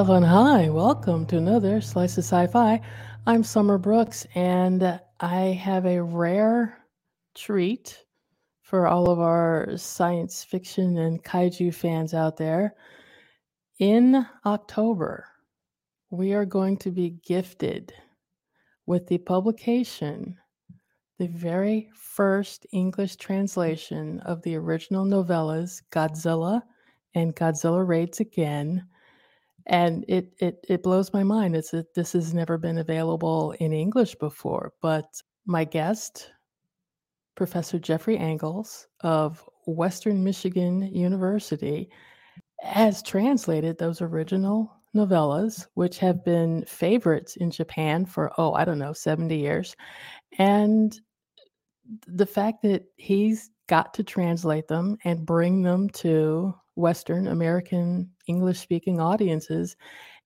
Hi, 0.00 0.68
welcome 0.68 1.26
to 1.26 1.38
another 1.38 1.80
Slice 1.80 2.18
of 2.18 2.24
Sci-Fi. 2.24 2.80
I'm 3.26 3.42
Summer 3.42 3.78
Brooks, 3.78 4.28
and 4.36 5.00
I 5.18 5.40
have 5.40 5.86
a 5.86 6.00
rare 6.00 6.78
treat 7.34 8.04
for 8.62 8.86
all 8.86 9.10
of 9.10 9.18
our 9.18 9.76
science 9.76 10.44
fiction 10.44 10.98
and 10.98 11.24
kaiju 11.24 11.74
fans 11.74 12.14
out 12.14 12.36
there. 12.36 12.76
In 13.80 14.24
October, 14.46 15.26
we 16.10 16.32
are 16.32 16.46
going 16.46 16.76
to 16.76 16.92
be 16.92 17.18
gifted 17.26 17.92
with 18.86 19.08
the 19.08 19.18
publication, 19.18 20.38
the 21.18 21.26
very 21.26 21.90
first 21.92 22.68
English 22.70 23.16
translation 23.16 24.20
of 24.20 24.42
the 24.42 24.54
original 24.54 25.04
novellas 25.04 25.82
Godzilla 25.90 26.62
and 27.16 27.34
Godzilla 27.34 27.84
Raids 27.84 28.20
Again 28.20 28.86
and 29.68 30.04
it 30.08 30.32
it 30.38 30.64
it 30.68 30.82
blows 30.82 31.12
my 31.12 31.22
mind. 31.22 31.54
It's 31.54 31.70
that 31.70 31.94
this 31.94 32.12
has 32.14 32.34
never 32.34 32.58
been 32.58 32.78
available 32.78 33.52
in 33.60 33.72
English 33.72 34.14
before. 34.16 34.72
But 34.80 35.22
my 35.46 35.64
guest, 35.64 36.32
Professor 37.36 37.78
Jeffrey 37.78 38.16
Angles 38.16 38.88
of 39.02 39.48
Western 39.66 40.24
Michigan 40.24 40.82
University, 40.82 41.90
has 42.60 43.02
translated 43.02 43.78
those 43.78 44.00
original 44.00 44.72
novellas, 44.96 45.66
which 45.74 45.98
have 45.98 46.24
been 46.24 46.64
favorites 46.64 47.36
in 47.36 47.50
Japan 47.50 48.06
for 48.06 48.32
oh 48.38 48.54
I 48.54 48.64
don't 48.64 48.78
know 48.78 48.94
seventy 48.94 49.36
years, 49.38 49.76
and 50.38 50.98
the 52.06 52.26
fact 52.26 52.62
that 52.62 52.84
he's 52.96 53.50
got 53.66 53.92
to 53.94 54.02
translate 54.02 54.68
them 54.68 54.96
and 55.04 55.26
bring 55.26 55.62
them 55.62 55.90
to 55.90 56.54
Western 56.78 57.26
American 57.26 58.08
English 58.28 58.60
speaking 58.60 59.00
audiences 59.00 59.76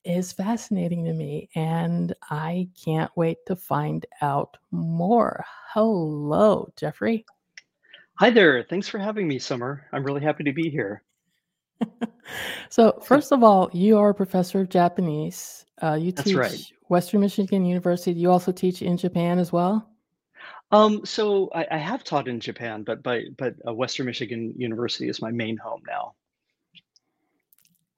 is 0.04 0.32
fascinating 0.32 1.04
to 1.04 1.12
me. 1.12 1.48
And 1.54 2.14
I 2.30 2.68
can't 2.84 3.10
wait 3.16 3.38
to 3.46 3.56
find 3.56 4.04
out 4.20 4.56
more. 4.70 5.44
Hello, 5.72 6.68
Jeffrey. 6.76 7.24
Hi 8.16 8.30
there. 8.30 8.62
Thanks 8.62 8.86
for 8.86 8.98
having 8.98 9.26
me, 9.26 9.38
Summer. 9.38 9.86
I'm 9.92 10.04
really 10.04 10.20
happy 10.20 10.44
to 10.44 10.52
be 10.52 10.68
here. 10.68 11.02
so, 12.68 13.00
first 13.02 13.32
of 13.32 13.42
all, 13.42 13.70
you 13.72 13.98
are 13.98 14.10
a 14.10 14.14
professor 14.14 14.60
of 14.60 14.68
Japanese. 14.68 15.64
Uh, 15.82 15.94
you 15.94 16.12
That's 16.12 16.28
teach 16.28 16.36
right. 16.36 16.72
Western 16.88 17.20
Michigan 17.20 17.64
University. 17.64 18.12
You 18.12 18.30
also 18.30 18.52
teach 18.52 18.82
in 18.82 18.96
Japan 18.96 19.38
as 19.38 19.50
well? 19.50 19.88
Um, 20.70 21.04
so 21.04 21.50
I, 21.54 21.66
I 21.72 21.78
have 21.78 22.04
taught 22.04 22.28
in 22.28 22.38
Japan, 22.40 22.82
but 22.82 23.02
but 23.02 23.22
but 23.36 23.54
uh, 23.66 23.72
Western 23.74 24.06
Michigan 24.06 24.54
University 24.56 25.08
is 25.08 25.20
my 25.20 25.30
main 25.30 25.56
home 25.56 25.82
now. 25.86 26.14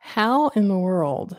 How 0.04 0.50
in 0.50 0.68
the 0.68 0.78
world 0.78 1.36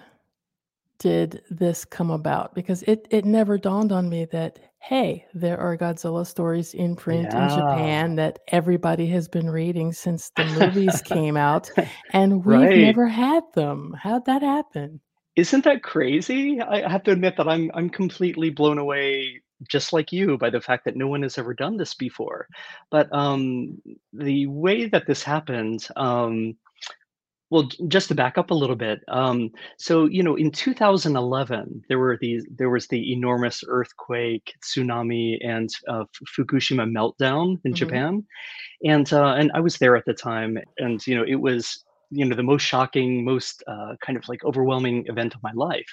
did 0.99 1.41
this 1.49 1.85
come 1.85 2.11
about? 2.11 2.53
Because 2.53 2.83
it 2.83 3.07
it 3.09 3.23
never 3.23 3.57
dawned 3.57 3.93
on 3.93 4.09
me 4.09 4.25
that, 4.25 4.59
hey, 4.79 5.25
there 5.33 5.57
are 5.57 5.77
Godzilla 5.77 6.25
stories 6.27 6.73
in 6.73 6.97
print 6.97 7.33
in 7.33 7.47
Japan 7.47 8.15
that 8.15 8.39
everybody 8.49 9.07
has 9.07 9.29
been 9.29 9.49
reading 9.49 9.93
since 9.93 10.31
the 10.31 10.43
movies 10.45 11.01
came 11.01 11.37
out, 11.37 11.71
and 12.11 12.43
we've 12.45 12.75
Right. 12.75 12.75
never 12.75 13.07
had 13.07 13.43
them. 13.53 13.95
How'd 14.01 14.25
that 14.25 14.41
happen? 14.41 14.99
Isn't 15.35 15.63
that 15.65 15.83
crazy? 15.83 16.61
I 16.61 16.83
I 16.85 16.89
have 16.89 17.03
to 17.03 17.11
admit 17.11 17.35
that 17.37 17.47
I'm 17.47 17.69
I'm 17.73 17.89
completely 17.89 18.49
blown 18.49 18.77
away, 18.77 19.41
just 19.69 19.91
like 19.93 20.11
you, 20.13 20.37
by 20.37 20.49
the 20.49 20.61
fact 20.61 20.85
that 20.85 20.95
no 20.95 21.07
one 21.07 21.23
has 21.23 21.37
ever 21.37 21.53
done 21.53 21.75
this 21.77 21.93
before. 21.93 22.47
But 22.89 23.13
um, 23.13 23.81
the 24.13 24.47
way 24.47 24.85
that 24.87 25.07
this 25.07 25.23
happened, 25.23 25.87
um, 25.97 26.55
Well, 27.51 27.69
just 27.87 28.07
to 28.07 28.15
back 28.15 28.37
up 28.39 28.49
a 28.49 28.55
little 28.55 28.75
bit, 28.75 29.01
um, 29.07 29.51
so, 29.77 30.05
you 30.05 30.23
know, 30.23 30.35
in 30.35 30.49
2011, 30.51 31.83
there 31.89 31.99
were 31.99 32.17
these 32.19 32.43
there 32.49 32.71
was 32.71 32.87
the 32.87 33.13
enormous 33.13 33.63
earthquake, 33.67 34.53
tsunami, 34.63 35.37
and, 35.45 35.69
uh, 35.87 36.05
Fukushima 36.35 36.89
meltdown 36.89 37.59
in 37.63 37.73
Mhm. 37.73 37.75
Japan, 37.75 38.25
and, 38.85 39.13
uh, 39.13 39.33
and 39.35 39.51
I 39.55 39.61
was 39.61 39.77
there 39.79 39.95
at 39.97 40.05
the 40.05 40.13
time, 40.15 40.57
and, 40.77 41.05
you 41.07 41.15
know, 41.17 41.25
it 41.27 41.35
was, 41.41 41.85
you 42.11 42.25
know, 42.25 42.35
the 42.35 42.43
most 42.43 42.63
shocking, 42.63 43.25
most, 43.25 43.63
uh, 43.67 43.95
kind 44.01 44.17
of, 44.17 44.27
like, 44.29 44.43
overwhelming 44.45 45.05
event 45.07 45.35
of 45.35 45.43
my 45.43 45.53
life, 45.55 45.89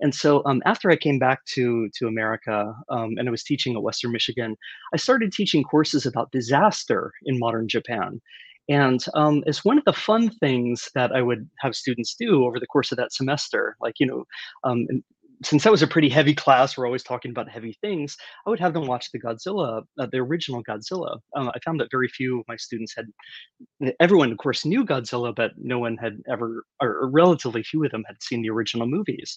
and 0.00 0.14
so, 0.14 0.42
um, 0.46 0.62
after 0.66 0.90
I 0.90 0.96
came 0.96 1.18
back 1.18 1.44
to 1.56 1.88
to 1.96 2.06
America, 2.08 2.74
um, 2.90 3.14
and 3.18 3.28
I 3.28 3.32
was 3.32 3.44
teaching 3.44 3.74
at 3.76 3.82
Western 3.82 4.12
Michigan, 4.12 4.56
I 4.94 4.98
started 4.98 5.32
teaching 5.32 5.64
courses 5.64 6.06
about 6.06 6.32
disaster 6.32 7.12
in 7.26 7.38
modern 7.38 7.68
Japan. 7.68 8.20
And 8.68 9.04
um, 9.14 9.44
as 9.46 9.64
one 9.64 9.78
of 9.78 9.84
the 9.84 9.92
fun 9.92 10.30
things 10.30 10.88
that 10.94 11.12
I 11.12 11.22
would 11.22 11.48
have 11.60 11.76
students 11.76 12.16
do 12.18 12.44
over 12.44 12.58
the 12.58 12.66
course 12.66 12.90
of 12.90 12.98
that 12.98 13.12
semester, 13.12 13.76
like, 13.80 13.94
you 14.00 14.06
know, 14.06 14.24
um, 14.64 14.86
since 15.42 15.64
that 15.64 15.72
was 15.72 15.82
a 15.82 15.86
pretty 15.86 16.08
heavy 16.08 16.34
class, 16.34 16.76
we're 16.76 16.86
always 16.86 17.02
talking 17.02 17.30
about 17.30 17.48
heavy 17.48 17.76
things. 17.80 18.16
I 18.46 18.50
would 18.50 18.60
have 18.60 18.72
them 18.72 18.86
watch 18.86 19.10
the 19.12 19.20
Godzilla, 19.20 19.82
uh, 19.98 20.06
the 20.10 20.18
original 20.18 20.62
Godzilla. 20.64 21.18
Um, 21.36 21.50
I 21.50 21.58
found 21.64 21.80
that 21.80 21.88
very 21.90 22.08
few 22.08 22.40
of 22.40 22.48
my 22.48 22.56
students 22.56 22.94
had 22.96 23.06
everyone, 24.00 24.32
of 24.32 24.38
course, 24.38 24.64
knew 24.64 24.84
Godzilla, 24.84 25.34
but 25.34 25.52
no 25.56 25.78
one 25.78 25.96
had 25.96 26.18
ever, 26.30 26.64
or 26.80 27.08
relatively 27.10 27.62
few 27.62 27.84
of 27.84 27.90
them 27.90 28.04
had 28.06 28.22
seen 28.22 28.42
the 28.42 28.50
original 28.50 28.86
movies. 28.86 29.34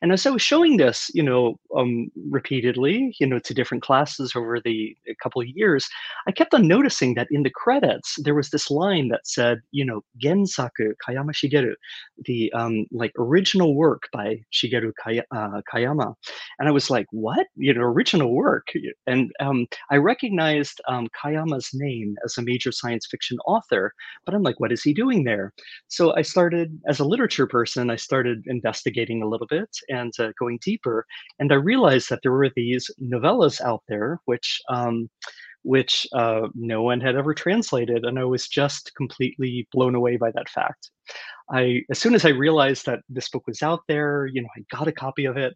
And 0.00 0.12
as 0.12 0.26
I 0.26 0.30
was 0.30 0.42
showing 0.42 0.76
this, 0.76 1.10
you 1.14 1.22
know, 1.22 1.58
um, 1.76 2.10
repeatedly, 2.30 3.14
you 3.20 3.26
know, 3.26 3.38
to 3.40 3.54
different 3.54 3.82
classes 3.82 4.32
over 4.34 4.60
the 4.60 4.96
a 5.08 5.14
couple 5.22 5.42
of 5.42 5.48
years, 5.48 5.86
I 6.26 6.32
kept 6.32 6.54
on 6.54 6.66
noticing 6.66 7.14
that 7.14 7.28
in 7.30 7.42
the 7.42 7.50
credits 7.50 8.16
there 8.22 8.34
was 8.34 8.50
this 8.50 8.70
line 8.70 9.08
that 9.08 9.26
said, 9.26 9.60
you 9.70 9.84
know, 9.84 10.02
Gensaku 10.22 10.92
Kayama 11.06 11.32
Shigeru, 11.32 11.74
the 12.24 12.52
um, 12.52 12.86
like 12.90 13.12
original 13.18 13.74
work 13.74 14.08
by 14.12 14.40
Shigeru 14.52 14.92
Kaya, 15.02 15.24
uh, 15.34 15.41
Kayama, 15.72 16.14
and 16.58 16.68
I 16.68 16.72
was 16.72 16.90
like, 16.90 17.06
what? 17.10 17.46
You 17.56 17.74
know, 17.74 17.82
original 17.82 18.32
work? 18.32 18.68
And 19.06 19.30
um, 19.40 19.66
I 19.90 19.96
recognized 19.96 20.80
um, 20.88 21.08
Kayama's 21.22 21.70
name 21.74 22.16
as 22.24 22.36
a 22.38 22.42
major 22.42 22.72
science 22.72 23.06
fiction 23.10 23.38
author, 23.46 23.92
but 24.24 24.34
I'm 24.34 24.42
like, 24.42 24.60
what 24.60 24.72
is 24.72 24.82
he 24.82 24.92
doing 24.92 25.24
there? 25.24 25.52
So 25.88 26.14
I 26.14 26.22
started, 26.22 26.78
as 26.88 27.00
a 27.00 27.04
literature 27.04 27.46
person, 27.46 27.90
I 27.90 27.96
started 27.96 28.44
investigating 28.46 29.22
a 29.22 29.28
little 29.28 29.46
bit 29.46 29.68
and 29.88 30.12
uh, 30.18 30.32
going 30.38 30.58
deeper, 30.62 31.06
and 31.38 31.52
I 31.52 31.56
realized 31.56 32.08
that 32.10 32.20
there 32.22 32.32
were 32.32 32.50
these 32.54 32.90
novellas 33.00 33.60
out 33.60 33.82
there 33.88 34.20
which 34.26 34.60
um, 34.68 35.08
which 35.64 36.06
uh, 36.12 36.48
no 36.54 36.82
one 36.82 37.00
had 37.00 37.14
ever 37.14 37.34
translated, 37.34 38.04
and 38.04 38.18
I 38.18 38.24
was 38.24 38.48
just 38.48 38.92
completely 38.96 39.68
blown 39.72 39.94
away 39.94 40.16
by 40.16 40.32
that 40.32 40.48
fact. 40.48 40.90
I, 41.52 41.82
as 41.90 41.98
soon 41.98 42.14
as 42.14 42.24
I 42.24 42.30
realized 42.30 42.86
that 42.86 43.00
this 43.08 43.28
book 43.28 43.46
was 43.46 43.62
out 43.62 43.80
there, 43.88 44.26
you 44.26 44.42
know, 44.42 44.48
I 44.56 44.64
got 44.76 44.88
a 44.88 44.92
copy 44.92 45.26
of 45.26 45.36
it 45.36 45.54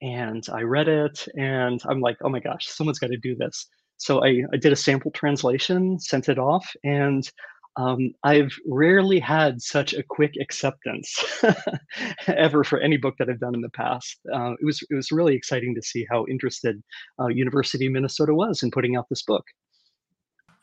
and 0.00 0.44
I 0.52 0.62
read 0.62 0.88
it, 0.88 1.26
and 1.38 1.80
I'm 1.86 2.00
like, 2.00 2.16
"Oh 2.22 2.28
my 2.28 2.40
gosh, 2.40 2.66
someone's 2.66 2.98
gotta 2.98 3.16
do 3.16 3.36
this." 3.36 3.66
So 3.98 4.24
I 4.24 4.42
I 4.52 4.56
did 4.56 4.72
a 4.72 4.76
sample 4.76 5.12
translation, 5.12 5.98
sent 6.00 6.28
it 6.28 6.38
off, 6.38 6.68
and, 6.84 7.30
um, 7.76 8.12
I've 8.22 8.52
rarely 8.66 9.18
had 9.18 9.62
such 9.62 9.94
a 9.94 10.02
quick 10.02 10.34
acceptance 10.40 11.24
ever 12.26 12.64
for 12.64 12.78
any 12.80 12.98
book 12.98 13.14
that 13.18 13.30
I've 13.30 13.40
done 13.40 13.54
in 13.54 13.62
the 13.62 13.70
past. 13.70 14.18
Uh, 14.34 14.52
it 14.60 14.64
was 14.64 14.82
it 14.90 14.94
was 14.94 15.10
really 15.12 15.34
exciting 15.34 15.74
to 15.74 15.82
see 15.82 16.06
how 16.10 16.26
interested, 16.26 16.82
uh, 17.20 17.28
University 17.28 17.86
of 17.86 17.92
Minnesota 17.92 18.34
was 18.34 18.62
in 18.62 18.70
putting 18.70 18.96
out 18.96 19.06
this 19.08 19.22
book. 19.22 19.44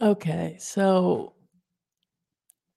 Okay, 0.02 0.56
so 0.60 1.34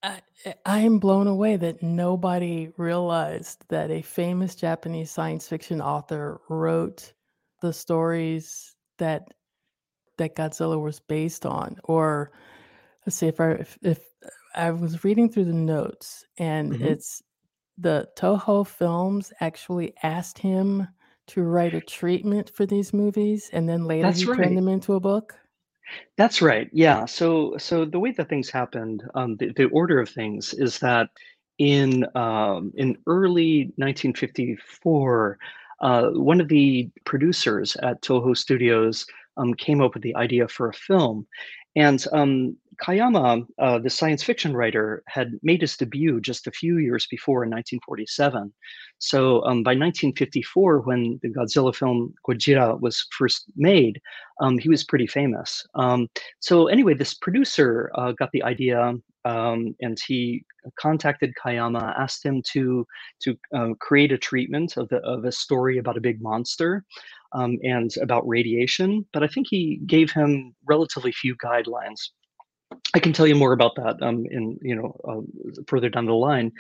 I 0.03 0.21
I 0.67 0.81
am 0.81 0.99
blown 0.99 1.27
away 1.27 1.57
that 1.57 1.83
nobody 1.83 2.73
realized 2.77 3.65
that 3.69 3.91
a 3.91 4.03
famous 4.03 4.55
Japanese 4.55 5.11
science 5.11 5.49
fiction 5.49 5.81
author 5.81 6.41
wrote 6.49 7.13
the 7.61 7.73
stories 7.73 8.75
that 8.99 9.29
that 10.19 10.37
Godzilla 10.37 10.81
was 10.83 11.01
based 11.01 11.47
on. 11.47 11.79
Or 11.85 12.33
let's 13.07 13.17
see 13.17 13.29
if 13.29 13.41
I 13.41 13.53
if, 13.53 13.79
if 13.83 14.05
I 14.55 14.71
was 14.73 15.05
reading 15.05 15.31
through 15.31 15.47
the 15.47 15.55
notes 15.55 16.27
and 16.39 16.75
Mhm. 16.75 16.79
it's 16.81 17.23
the 17.79 18.09
Toho 18.19 18.67
Films 18.67 19.33
actually 19.41 19.95
asked 20.03 20.39
him 20.39 20.89
to 21.29 21.43
write 21.45 21.75
a 21.75 21.83
treatment 21.83 22.51
for 22.51 22.67
these 22.67 22.93
movies 22.95 23.51
and 23.53 23.69
then 23.69 23.87
later 23.87 24.13
That's 24.13 24.21
he 24.21 24.29
turned 24.29 24.57
them 24.57 24.69
into 24.69 24.95
a 24.95 25.01
book. 25.01 25.39
That's 26.17 26.43
right. 26.43 26.69
Yeah. 26.73 27.05
So 27.07 27.57
so 27.59 27.85
the 27.85 27.99
way 27.99 28.13
that 28.13 28.29
things 28.29 28.51
happened, 28.51 29.03
um, 29.15 29.37
the, 29.37 29.53
the 29.53 29.65
order 29.67 30.01
of 30.01 30.09
things 30.09 30.55
is 30.55 30.79
that 30.81 31.09
in 31.59 32.07
um, 32.15 32.73
in 32.77 32.99
early 33.07 33.73
1954, 33.77 35.39
uh, 35.81 36.11
one 36.11 36.41
of 36.41 36.49
the 36.49 36.91
producers 37.05 37.77
at 37.83 38.03
Toho 38.03 38.37
Studios 38.37 39.07
um, 39.37 39.55
came 39.55 39.81
up 39.81 39.95
with 39.95 40.03
the 40.03 40.15
idea 40.17 40.49
for 40.49 40.69
a 40.69 40.75
film, 40.75 41.27
and 41.77 42.05
um, 42.13 42.57
Kayama, 42.81 43.47
uh, 43.59 43.79
the 43.79 43.91
science 43.91 44.23
fiction 44.23 44.55
writer, 44.55 45.03
had 45.09 45.33
made 45.43 45.61
his 45.61 45.77
debut 45.77 46.21
just 46.21 46.47
a 46.47 46.51
few 46.53 46.79
years 46.79 47.07
before 47.11 47.45
in 47.45 47.51
1947. 47.51 48.53
So 48.99 49.45
um, 49.45 49.63
by 49.63 49.73
1954, 49.73 50.81
when 50.81 51.19
the 51.23 51.29
Godzilla 51.29 51.75
film 51.75 52.15
Gojira 52.27 52.81
was 52.81 53.07
first 53.17 53.45
made, 53.57 54.01
um, 54.41 54.59
he 54.59 54.69
was 54.69 54.85
pretty 54.85 55.07
famous. 55.07 55.65
Um, 55.75 56.09
so 56.41 56.67
anyway, 56.69 56.95
this 56.95 57.15
producer 57.15 57.91
uh, 57.95 58.13
got 58.13 58.31
the 58.33 58.43
idea. 58.43 58.95
um, 59.25 59.75
and 59.81 59.99
he 60.07 60.45
contacted 60.81 61.33
Kayama, 61.45 61.95
asked 61.99 62.25
him 62.25 62.43
to 62.53 62.87
to 63.21 63.37
uh, 63.55 63.75
create 63.81 64.13
a 64.13 64.19
treatment 64.19 64.77
of 64.77 64.89
the 64.89 64.99
of 64.99 65.25
a 65.25 65.33
story 65.33 65.79
about 65.79 65.97
a 65.97 66.01
big 66.01 66.21
monster 66.21 66.85
um, 67.33 67.59
and 67.63 67.91
about 68.01 68.27
radiation. 68.27 69.07
But 69.13 69.23
I 69.23 69.29
think 69.29 69.47
he 69.49 69.81
gave 69.87 70.11
him 70.11 70.55
relatively 70.67 71.13
few 71.13 71.37
guidelines. 71.37 72.01
I 72.95 72.99
can 73.01 73.13
tell 73.13 73.27
you 73.27 73.35
more 73.35 73.53
about 73.53 73.75
that 73.77 74.03
um, 74.03 74.25
in 74.31 74.59
you 74.63 74.75
know 74.75 74.97
uh, 75.09 75.63
further 75.67 75.89
down 75.89 76.07
the 76.07 76.13
line, 76.13 76.53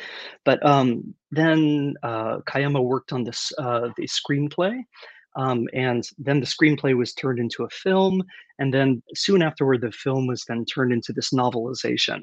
but 0.44 0.64
um, 0.66 1.14
then 1.30 1.94
uh, 2.02 2.38
Kayama 2.46 2.82
worked 2.82 3.12
on 3.12 3.24
this 3.24 3.52
uh, 3.58 3.88
the 3.96 4.08
screenplay, 4.08 4.82
um, 5.36 5.68
and 5.72 6.08
then 6.18 6.40
the 6.40 6.46
screenplay 6.46 6.96
was 6.96 7.14
turned 7.14 7.38
into 7.38 7.64
a 7.64 7.70
film, 7.70 8.22
and 8.58 8.72
then 8.72 9.02
soon 9.14 9.42
afterward, 9.42 9.80
the 9.80 9.92
film 9.92 10.26
was 10.26 10.44
then 10.46 10.64
turned 10.64 10.92
into 10.92 11.12
this 11.12 11.30
novelization. 11.30 12.22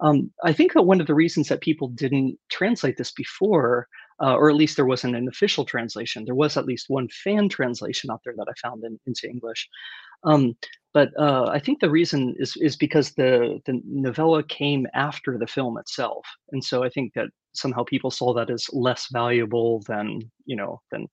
Um, 0.00 0.30
I 0.44 0.52
think 0.52 0.74
that 0.74 0.82
one 0.82 1.00
of 1.00 1.06
the 1.06 1.14
reasons 1.14 1.48
that 1.48 1.60
people 1.60 1.88
didn't 1.88 2.38
translate 2.50 2.96
this 2.96 3.10
before, 3.10 3.88
uh, 4.22 4.34
or 4.34 4.50
at 4.50 4.56
least 4.56 4.76
there 4.76 4.86
wasn't 4.86 5.16
an 5.16 5.28
official 5.28 5.64
translation, 5.64 6.24
there 6.24 6.34
was 6.34 6.56
at 6.56 6.66
least 6.66 6.86
one 6.88 7.08
fan 7.08 7.48
translation 7.48 8.10
out 8.10 8.20
there 8.24 8.34
that 8.36 8.48
I 8.48 8.68
found 8.68 8.84
in, 8.84 8.98
into 9.06 9.28
English. 9.28 9.68
Um, 10.24 10.56
but 10.94 11.10
uh, 11.18 11.44
I 11.46 11.60
think 11.60 11.80
the 11.80 11.90
reason 11.90 12.34
is 12.38 12.56
is 12.56 12.76
because 12.76 13.12
the 13.12 13.60
the 13.66 13.80
novella 13.84 14.42
came 14.42 14.86
after 14.94 15.38
the 15.38 15.46
film 15.46 15.78
itself, 15.78 16.26
and 16.50 16.64
so 16.64 16.82
I 16.82 16.88
think 16.88 17.12
that 17.14 17.28
somehow 17.54 17.84
people 17.84 18.10
saw 18.10 18.34
that 18.34 18.50
as 18.50 18.66
less 18.72 19.06
valuable 19.12 19.82
than 19.86 20.20
you 20.44 20.56
know 20.56 20.80
than 20.90 21.06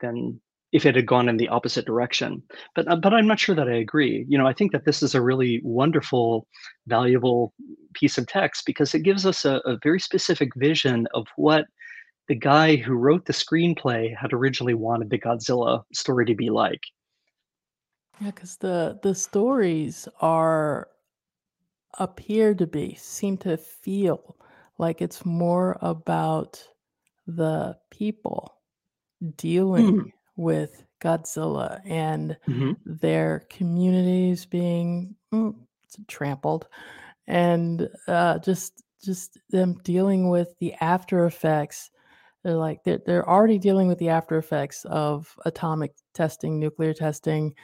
than 0.00 0.40
if 0.72 0.86
it 0.86 0.94
had 0.94 1.06
gone 1.06 1.28
in 1.28 1.36
the 1.36 1.48
opposite 1.48 1.86
direction. 1.86 2.42
But 2.74 2.90
uh, 2.90 2.96
but 2.96 3.14
I'm 3.14 3.26
not 3.26 3.40
sure 3.40 3.54
that 3.54 3.68
I 3.68 3.76
agree. 3.76 4.24
You 4.28 4.38
know, 4.38 4.46
I 4.46 4.52
think 4.52 4.72
that 4.72 4.84
this 4.84 5.02
is 5.02 5.14
a 5.14 5.22
really 5.22 5.60
wonderful, 5.64 6.46
valuable 6.86 7.54
piece 7.94 8.18
of 8.18 8.26
text 8.26 8.66
because 8.66 8.94
it 8.94 9.02
gives 9.02 9.26
us 9.26 9.44
a, 9.44 9.60
a 9.64 9.78
very 9.82 10.00
specific 10.00 10.50
vision 10.56 11.06
of 11.14 11.26
what 11.36 11.64
the 12.30 12.36
guy 12.36 12.76
who 12.76 12.94
wrote 12.94 13.26
the 13.26 13.34
screenplay 13.34 14.16
had 14.16 14.32
originally 14.32 14.72
wanted 14.72 15.10
the 15.10 15.18
Godzilla 15.18 15.84
story 15.92 16.24
to 16.26 16.34
be 16.36 16.48
like. 16.48 16.80
Yeah, 18.20 18.30
because 18.30 18.56
the 18.58 19.00
the 19.02 19.14
stories 19.14 20.06
are 20.20 20.88
appear 21.98 22.54
to 22.54 22.66
be 22.66 22.94
seem 22.94 23.36
to 23.38 23.56
feel 23.56 24.36
like 24.78 25.02
it's 25.02 25.24
more 25.24 25.76
about 25.80 26.66
the 27.26 27.76
people 27.90 28.56
dealing 29.36 29.96
Mm. 29.96 30.12
with 30.36 30.84
Godzilla 31.00 31.80
and 31.86 32.38
hmm 32.46 32.72
their 32.86 33.40
communities 33.50 34.46
being 34.46 35.16
mm, 35.32 35.54
trampled 36.08 36.68
and 37.26 37.88
uh, 38.08 38.38
just 38.40 38.82
just 39.04 39.38
them 39.50 39.74
dealing 39.84 40.28
with 40.30 40.58
the 40.60 40.74
after 40.74 41.26
effects. 41.26 41.90
They're 42.42 42.54
like 42.54 42.82
they're 42.84 43.00
they're 43.04 43.28
already 43.28 43.58
dealing 43.58 43.88
with 43.88 43.98
the 43.98 44.08
after 44.08 44.38
effects 44.38 44.84
of 44.86 45.34
atomic 45.44 45.92
testing, 46.14 46.58
nuclear 46.58 46.94
testing, 46.94 47.54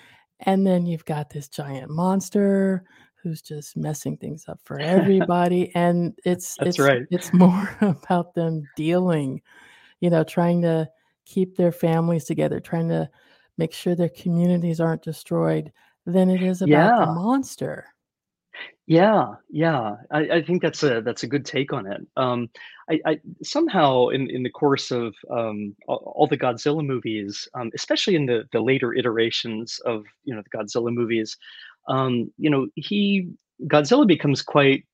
and 0.40 0.67
then 0.67 0.87
you've 0.87 1.05
got 1.05 1.31
this 1.31 1.49
giant 1.49 1.90
monster 1.90 2.84
who's 3.23 3.43
just 3.43 3.76
messing 3.76 4.17
things 4.17 4.44
up 4.49 4.61
for 4.64 4.78
everybody. 4.81 5.75
And 5.75 6.19
it's 6.25 6.56
That's 6.56 6.70
it's 6.70 6.78
right. 6.78 7.02
it's 7.11 7.32
more 7.32 7.76
about 7.81 8.34
them 8.34 8.69
dealing, 8.76 9.40
you 10.00 10.11
know, 10.11 10.25
trying 10.25 10.62
to 10.62 10.88
keep 11.25 11.56
their 11.56 11.72
families 11.72 12.25
together, 12.25 12.61
trying 12.61 12.88
to 12.88 13.08
make 13.58 13.72
sure 13.72 13.94
their 13.94 14.11
communities 14.11 14.81
aren't 14.81 15.02
destroyed 15.02 15.72
than 16.05 16.31
it 16.31 16.43
is 16.43 16.62
about 16.62 17.00
the 17.00 17.06
monster. 17.06 17.87
Yeah, 18.87 19.35
yeah. 19.50 19.97
I, 20.12 20.20
I 20.37 20.43
think 20.43 20.62
that's 20.62 20.82
a 20.85 21.00
that's 21.00 21.25
a 21.25 21.26
good 21.26 21.44
take 21.44 21.73
on 21.73 21.87
it. 21.91 22.00
Um, 22.17 22.49
I, 22.88 23.00
I 23.05 23.20
somehow 23.43 24.08
in 24.08 24.31
in 24.31 24.44
the 24.44 24.50
course 24.50 24.93
of 24.93 25.14
um, 25.31 25.75
all, 25.88 26.12
all 26.14 26.26
the 26.29 26.38
Godzilla 26.38 26.87
movies, 26.87 27.49
um, 27.55 27.70
especially 27.75 28.14
in 28.14 28.26
the 28.26 28.44
the 28.53 28.61
later 28.61 28.94
iterations 28.94 29.81
of 29.85 30.05
you 30.25 30.35
know 30.35 30.43
the 30.43 30.56
Godzilla 30.56 30.93
movies, 30.94 31.37
um, 31.88 32.31
you 32.38 32.49
know 32.49 32.69
he 32.76 33.29
Godzilla 33.69 34.06
becomes 34.06 34.41
quite 34.43 34.85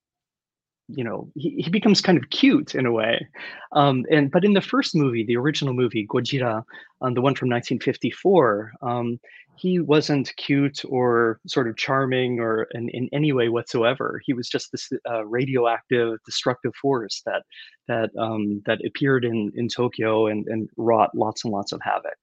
you 0.88 1.04
know 1.04 1.28
he, 1.34 1.62
he 1.62 1.70
becomes 1.70 2.00
kind 2.00 2.18
of 2.18 2.28
cute 2.30 2.74
in 2.74 2.86
a 2.86 2.92
way 2.92 3.26
um 3.72 4.04
and 4.10 4.30
but 4.30 4.44
in 4.44 4.52
the 4.52 4.60
first 4.60 4.94
movie 4.94 5.24
the 5.24 5.36
original 5.36 5.72
movie 5.72 6.06
gojira 6.06 6.62
um, 7.00 7.14
the 7.14 7.20
one 7.20 7.34
from 7.34 7.48
1954 7.48 8.72
um 8.82 9.18
he 9.54 9.78
wasn't 9.78 10.34
cute 10.36 10.80
or 10.88 11.38
sort 11.46 11.68
of 11.68 11.76
charming 11.76 12.40
or 12.40 12.64
in, 12.72 12.88
in 12.90 13.08
any 13.12 13.32
way 13.32 13.48
whatsoever. 13.48 14.20
He 14.24 14.32
was 14.32 14.48
just 14.48 14.72
this 14.72 14.90
uh, 15.08 15.24
radioactive 15.26 16.18
destructive 16.24 16.74
force 16.80 17.22
that 17.26 17.42
that 17.88 18.10
um 18.18 18.62
that 18.66 18.84
appeared 18.84 19.24
in 19.24 19.52
in 19.54 19.68
tokyo 19.68 20.26
and 20.26 20.46
and 20.48 20.68
wrought 20.76 21.10
lots 21.14 21.44
and 21.44 21.52
lots 21.52 21.72
of 21.72 21.80
havoc. 21.82 22.16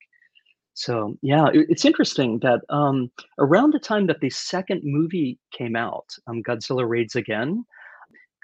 So 0.74 1.16
yeah 1.22 1.48
it- 1.52 1.66
it's 1.70 1.84
interesting 1.84 2.38
that 2.40 2.60
um 2.68 3.10
around 3.38 3.72
the 3.72 3.78
time 3.80 4.06
that 4.08 4.20
the 4.20 4.30
second 4.30 4.80
movie 4.84 5.38
came 5.52 5.76
out 5.76 6.06
um 6.26 6.42
godzilla 6.42 6.88
raids 6.88 7.16
again 7.16 7.64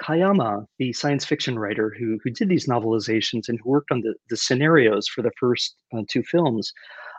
Kayama, 0.02 0.66
the 0.78 0.92
science 0.92 1.24
fiction 1.24 1.58
writer 1.58 1.94
who 1.98 2.18
who 2.22 2.30
did 2.30 2.48
these 2.48 2.66
novelizations 2.66 3.48
and 3.48 3.58
who 3.62 3.70
worked 3.70 3.90
on 3.90 4.00
the, 4.02 4.14
the 4.30 4.36
scenarios 4.36 5.08
for 5.08 5.22
the 5.22 5.32
first 5.38 5.76
uh, 5.96 6.02
two 6.08 6.22
films, 6.22 6.72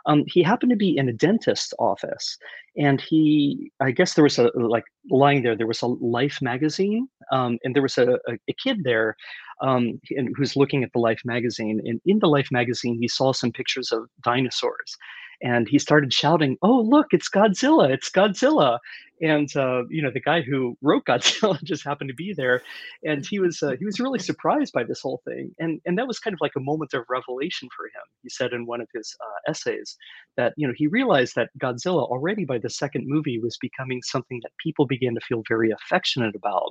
um, 0.06 0.24
he 0.26 0.42
happened 0.42 0.70
to 0.70 0.76
be 0.76 0.96
in 0.96 1.08
a 1.08 1.12
dentist's 1.12 1.74
office, 1.78 2.38
and 2.76 3.00
he, 3.00 3.70
I 3.80 3.90
guess 3.90 4.14
there 4.14 4.24
was 4.24 4.38
a 4.38 4.50
like 4.54 4.84
lying 5.10 5.42
there, 5.42 5.56
there 5.56 5.66
was 5.66 5.82
a 5.82 5.86
Life 5.86 6.38
magazine, 6.40 7.08
um, 7.32 7.58
and 7.62 7.74
there 7.74 7.82
was 7.82 7.98
a, 7.98 8.12
a, 8.26 8.34
a 8.48 8.54
kid 8.62 8.84
there, 8.84 9.16
um, 9.60 10.00
and 10.10 10.34
who's 10.36 10.56
looking 10.56 10.82
at 10.82 10.92
the 10.92 11.00
Life 11.00 11.20
magazine, 11.24 11.80
and 11.84 12.00
in 12.06 12.20
the 12.20 12.28
Life 12.28 12.48
magazine, 12.50 12.96
he 13.00 13.08
saw 13.08 13.32
some 13.32 13.52
pictures 13.52 13.92
of 13.92 14.08
dinosaurs, 14.24 14.96
and 15.42 15.68
he 15.68 15.78
started 15.78 16.12
shouting, 16.12 16.56
"Oh, 16.62 16.80
look, 16.80 17.08
it's 17.10 17.28
Godzilla! 17.28 17.90
It's 17.90 18.10
Godzilla!" 18.10 18.78
And 19.20 19.54
uh, 19.56 19.82
you 19.88 20.02
know, 20.02 20.10
the 20.10 20.20
guy 20.20 20.42
who 20.42 20.76
wrote 20.80 21.04
Godzilla 21.06 21.62
just 21.64 21.84
happened 21.84 22.08
to 22.08 22.14
be 22.14 22.32
there, 22.32 22.62
and 23.04 23.26
he 23.26 23.38
was 23.38 23.62
uh, 23.62 23.72
he 23.78 23.84
was 23.84 24.00
really 24.00 24.18
surprised 24.18 24.72
by 24.72 24.84
this 24.84 25.00
whole 25.00 25.20
thing, 25.26 25.54
and 25.58 25.80
and 25.86 25.98
that 25.98 26.06
was 26.06 26.18
kind 26.18 26.34
of 26.34 26.40
like 26.40 26.52
a 26.56 26.60
moment 26.60 26.94
of 26.94 27.04
revelation 27.08 27.68
for 27.76 27.86
him. 27.86 28.06
He 28.22 28.28
said 28.28 28.52
in 28.52 28.66
one 28.66 28.80
of 28.80 28.88
his 28.94 29.14
uh, 29.20 29.50
essays 29.50 29.96
that 30.36 30.54
you 30.56 30.66
know 30.66 30.74
he 30.76 30.86
realized 30.86 31.34
that 31.36 31.50
Godzilla 31.58 32.02
already 32.02 32.44
by 32.44 32.58
the 32.58 32.70
second 32.70 33.04
movie 33.06 33.38
was 33.38 33.58
becoming 33.60 34.02
something 34.02 34.40
that 34.42 34.52
people 34.62 34.86
began 34.86 35.14
to 35.14 35.20
feel 35.20 35.42
very 35.48 35.70
affectionate 35.70 36.34
about, 36.36 36.70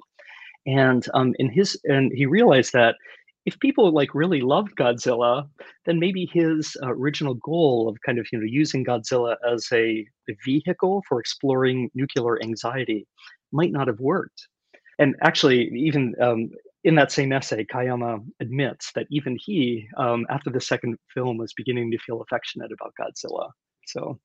and 0.65 1.05
um, 1.13 1.33
in 1.39 1.49
his 1.49 1.79
and 1.85 2.11
he 2.13 2.25
realized 2.25 2.73
that 2.73 2.95
if 3.47 3.57
people 3.61 3.93
like 3.93 4.13
really 4.13 4.41
loved 4.41 4.75
Godzilla, 4.75 5.47
then 5.85 5.99
maybe 5.99 6.29
his 6.33 6.75
uh, 6.83 6.93
original 6.93 7.35
goal 7.35 7.87
of 7.87 7.97
kind 8.05 8.19
of 8.19 8.27
you 8.31 8.39
know 8.39 8.45
using 8.45 8.83
Godzilla 8.83 9.37
as 9.49 9.65
a, 9.71 10.05
a 10.29 10.33
vehicle 10.45 11.01
for 11.07 11.21
exploring 11.21 11.89
nuclear 11.95 12.43
anxiety 12.43 13.07
might 13.53 13.71
not 13.71 13.87
have 13.87 14.01
worked. 14.01 14.49
And 14.99 15.15
actually, 15.23 15.69
even 15.73 16.13
um, 16.21 16.49
in 16.83 16.95
that 16.95 17.13
same 17.13 17.31
essay, 17.31 17.63
Kayama 17.63 18.19
admits 18.41 18.91
that 18.95 19.07
even 19.11 19.37
he, 19.39 19.87
um, 19.95 20.25
after 20.29 20.49
the 20.49 20.59
second 20.59 20.97
film, 21.13 21.37
was 21.37 21.53
beginning 21.53 21.89
to 21.91 21.97
feel 21.99 22.21
affectionate 22.21 22.71
about 22.73 22.93
Godzilla. 22.99 23.49
So, 23.85 24.19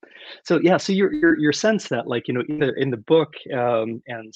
so 0.44 0.58
yeah. 0.64 0.78
So 0.78 0.92
your 0.92 1.12
your 1.14 1.38
your 1.38 1.52
sense 1.52 1.86
that 1.90 2.08
like 2.08 2.26
you 2.26 2.34
know 2.34 2.42
in 2.48 2.58
the 2.58 2.74
in 2.74 2.90
the 2.90 2.96
book 2.96 3.34
um, 3.54 4.02
and 4.08 4.34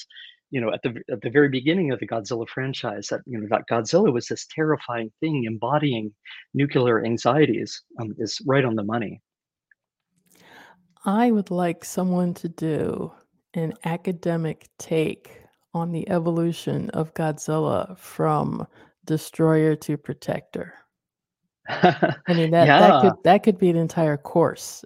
you 0.50 0.60
know 0.60 0.72
at 0.72 0.82
the 0.82 1.00
at 1.10 1.20
the 1.22 1.30
very 1.30 1.48
beginning 1.48 1.92
of 1.92 2.00
the 2.00 2.06
Godzilla 2.06 2.48
franchise 2.48 3.08
that 3.08 3.20
you 3.26 3.38
know 3.38 3.46
that 3.50 3.68
Godzilla 3.70 4.12
was 4.12 4.26
this 4.26 4.46
terrifying 4.54 5.10
thing 5.20 5.44
embodying 5.44 6.12
nuclear 6.54 7.04
anxieties 7.04 7.82
um, 8.00 8.14
is 8.18 8.40
right 8.46 8.64
on 8.64 8.74
the 8.74 8.84
money. 8.84 9.20
I 11.04 11.30
would 11.30 11.50
like 11.50 11.84
someone 11.84 12.34
to 12.34 12.48
do 12.48 13.12
an 13.54 13.74
academic 13.84 14.68
take 14.78 15.40
on 15.72 15.92
the 15.92 16.08
evolution 16.08 16.90
of 16.90 17.14
Godzilla 17.14 17.96
from 17.98 18.66
destroyer 19.04 19.76
to 19.76 19.96
protector. 19.96 20.74
I 21.68 22.16
mean 22.28 22.50
that 22.50 22.66
that 22.66 23.00
could 23.02 23.12
that 23.24 23.42
could 23.42 23.58
be 23.58 23.70
an 23.70 23.76
entire 23.76 24.16
course. 24.16 24.84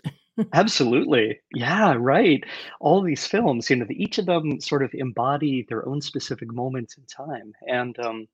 Absolutely. 0.52 1.40
Yeah, 1.54 1.94
right. 1.98 2.42
All 2.80 3.02
these 3.02 3.26
films, 3.26 3.68
you 3.70 3.76
know, 3.76 3.86
each 3.90 4.18
of 4.18 4.26
them 4.26 4.60
sort 4.60 4.82
of 4.82 4.90
embody 4.94 5.66
their 5.68 5.86
own 5.88 6.00
specific 6.00 6.52
moment 6.52 6.94
in 6.98 7.04
time. 7.06 7.52
And 7.66 7.98
um 8.00 8.26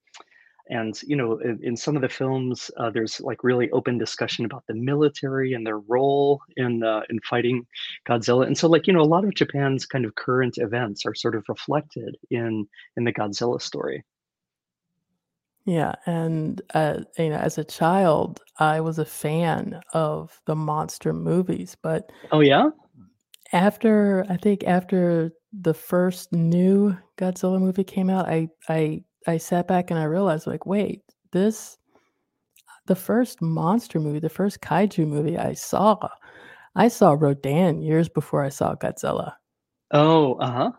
and 0.71 1.01
you 1.05 1.17
know, 1.17 1.39
in, 1.39 1.61
in 1.63 1.77
some 1.77 1.97
of 1.97 2.03
the 2.03 2.09
films, 2.09 2.71
uh, 2.79 2.91
there's 2.91 3.21
like 3.21 3.45
really 3.45 3.71
open 3.73 3.99
discussion 3.99 4.45
about 4.47 4.65
the 4.69 4.75
military 4.75 5.53
and 5.55 5.67
their 5.67 5.79
role 5.81 6.41
in 6.57 6.83
uh, 6.85 7.03
in 7.11 7.21
fighting 7.21 7.67
Godzilla. 8.09 8.47
And 8.47 8.59
so, 8.59 8.69
like 8.69 8.87
you 8.87 8.93
know, 8.95 9.03
a 9.03 9.05
lot 9.15 9.25
of 9.25 9.35
Japan's 9.35 9.87
kind 9.87 10.05
of 10.07 10.15
current 10.17 10.59
events 10.59 11.07
are 11.07 11.15
sort 11.15 11.37
of 11.37 11.45
reflected 11.49 12.17
in 12.31 12.67
in 12.97 13.05
the 13.05 13.13
Godzilla 13.13 13.61
story. 13.63 14.05
Yeah, 15.67 15.97
and, 16.07 16.63
uh, 16.75 17.01
you 17.19 17.31
know, 17.31 17.37
as 17.37 17.59
a 17.59 17.65
child, 17.65 18.41
I 18.61 18.81
was 18.81 19.01
a 19.01 19.05
fan 19.05 19.81
of 19.93 20.41
the 20.47 20.55
monster 20.55 21.13
movies, 21.13 21.77
but 21.83 22.11
Oh 22.31 22.41
yeah. 22.41 22.71
after 23.53 24.25
I 24.29 24.37
think 24.37 24.65
after 24.65 25.33
the 25.53 25.75
first 25.75 26.33
new 26.33 26.97
Godzilla 27.19 27.61
movie 27.61 27.85
came 27.85 28.11
out, 28.11 28.29
I 28.29 28.49
I 28.69 29.03
I 29.27 29.39
sat 29.39 29.67
back 29.67 29.91
and 29.91 29.99
I 29.99 30.05
realized 30.05 30.47
like, 30.47 30.67
wait, 30.67 31.03
this 31.33 31.77
the 32.87 32.95
first 32.97 33.43
monster 33.43 33.99
movie, 33.99 34.21
the 34.21 34.29
first 34.29 34.61
kaiju 34.61 35.07
movie 35.07 35.37
I 35.37 35.55
saw, 35.55 36.09
I 36.77 36.89
saw 36.89 37.17
Rodan 37.19 37.83
years 37.83 38.09
before 38.09 38.45
I 38.45 38.51
saw 38.51 38.75
Godzilla. 38.77 39.33
Oh, 39.91 40.35
uh-huh. 40.35 40.71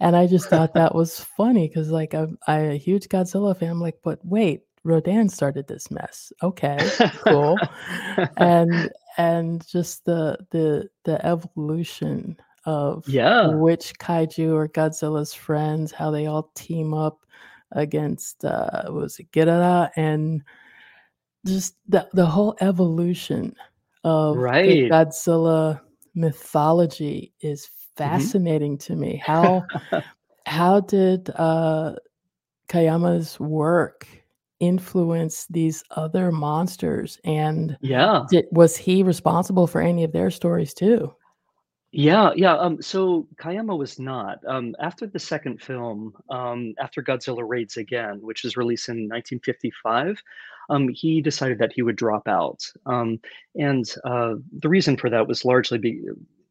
And 0.00 0.16
I 0.16 0.26
just 0.26 0.48
thought 0.48 0.74
that 0.74 0.94
was 0.94 1.20
funny 1.20 1.68
because 1.68 1.90
like 1.90 2.14
I'm 2.14 2.38
a 2.48 2.76
huge 2.78 3.08
Godzilla 3.08 3.56
fan. 3.56 3.70
I'm 3.70 3.80
like, 3.80 3.98
but 4.02 4.18
wait, 4.24 4.62
Rodan 4.84 5.28
started 5.28 5.66
this 5.66 5.90
mess. 5.90 6.32
Okay, 6.42 6.78
cool. 7.22 7.58
and 8.36 8.90
and 9.18 9.66
just 9.66 10.04
the 10.04 10.38
the 10.50 10.88
the 11.04 11.24
evolution 11.26 12.36
of 12.64 13.04
Yeah. 13.06 13.48
which 13.48 13.94
kaiju 13.98 14.52
or 14.54 14.68
Godzilla's 14.68 15.34
friends, 15.34 15.92
how 15.92 16.10
they 16.10 16.26
all 16.26 16.50
team 16.54 16.94
up 16.94 17.24
against 17.72 18.44
uh 18.44 18.84
what 18.86 19.02
was 19.02 19.18
it 19.18 19.30
Ghidorah 19.32 19.90
and 19.96 20.42
just 21.46 21.76
the 21.86 22.08
the 22.14 22.26
whole 22.26 22.56
evolution 22.60 23.54
of 24.04 24.36
Right. 24.36 24.90
Godzilla 24.90 25.80
mythology 26.14 27.32
is 27.40 27.68
Mhm. 28.04 28.34
fascinating 28.38 28.78
to 28.78 28.96
me. 28.96 29.16
How 29.24 29.68
how 30.46 30.80
did 30.80 31.30
uh 31.36 31.96
Kayama's 32.68 33.40
work 33.40 34.08
influence 34.60 35.46
these 35.48 35.84
other 35.92 36.32
monsters 36.32 37.20
and 37.24 37.78
Yeah. 37.80 38.26
did 38.28 38.46
was 38.52 38.76
he 38.76 39.02
responsible 39.04 39.66
for 39.68 39.80
any 39.82 40.04
of 40.04 40.12
their 40.12 40.30
stories 40.30 40.74
too? 40.74 41.14
Yeah, 41.90 42.32
yeah, 42.36 42.54
um, 42.54 42.82
so 42.82 43.26
Kayama 43.36 43.76
was 43.78 43.98
not. 43.98 44.40
Um, 44.46 44.76
after 44.78 45.06
the 45.06 45.18
second 45.18 45.62
film, 45.62 46.12
um, 46.28 46.74
after 46.78 47.02
Godzilla 47.02 47.48
Raids 47.48 47.78
Again, 47.78 48.20
which 48.20 48.44
was 48.44 48.58
released 48.58 48.90
in 48.90 49.08
1955, 49.08 50.22
um, 50.68 50.88
he 50.88 51.22
decided 51.22 51.58
that 51.58 51.72
he 51.72 51.80
would 51.80 51.96
drop 51.96 52.28
out. 52.28 52.62
Um, 52.84 53.18
and 53.54 53.86
uh, 54.04 54.34
the 54.60 54.68
reason 54.68 54.98
for 54.98 55.08
that 55.08 55.26
was 55.26 55.46
largely 55.46 55.78
be, 55.78 56.02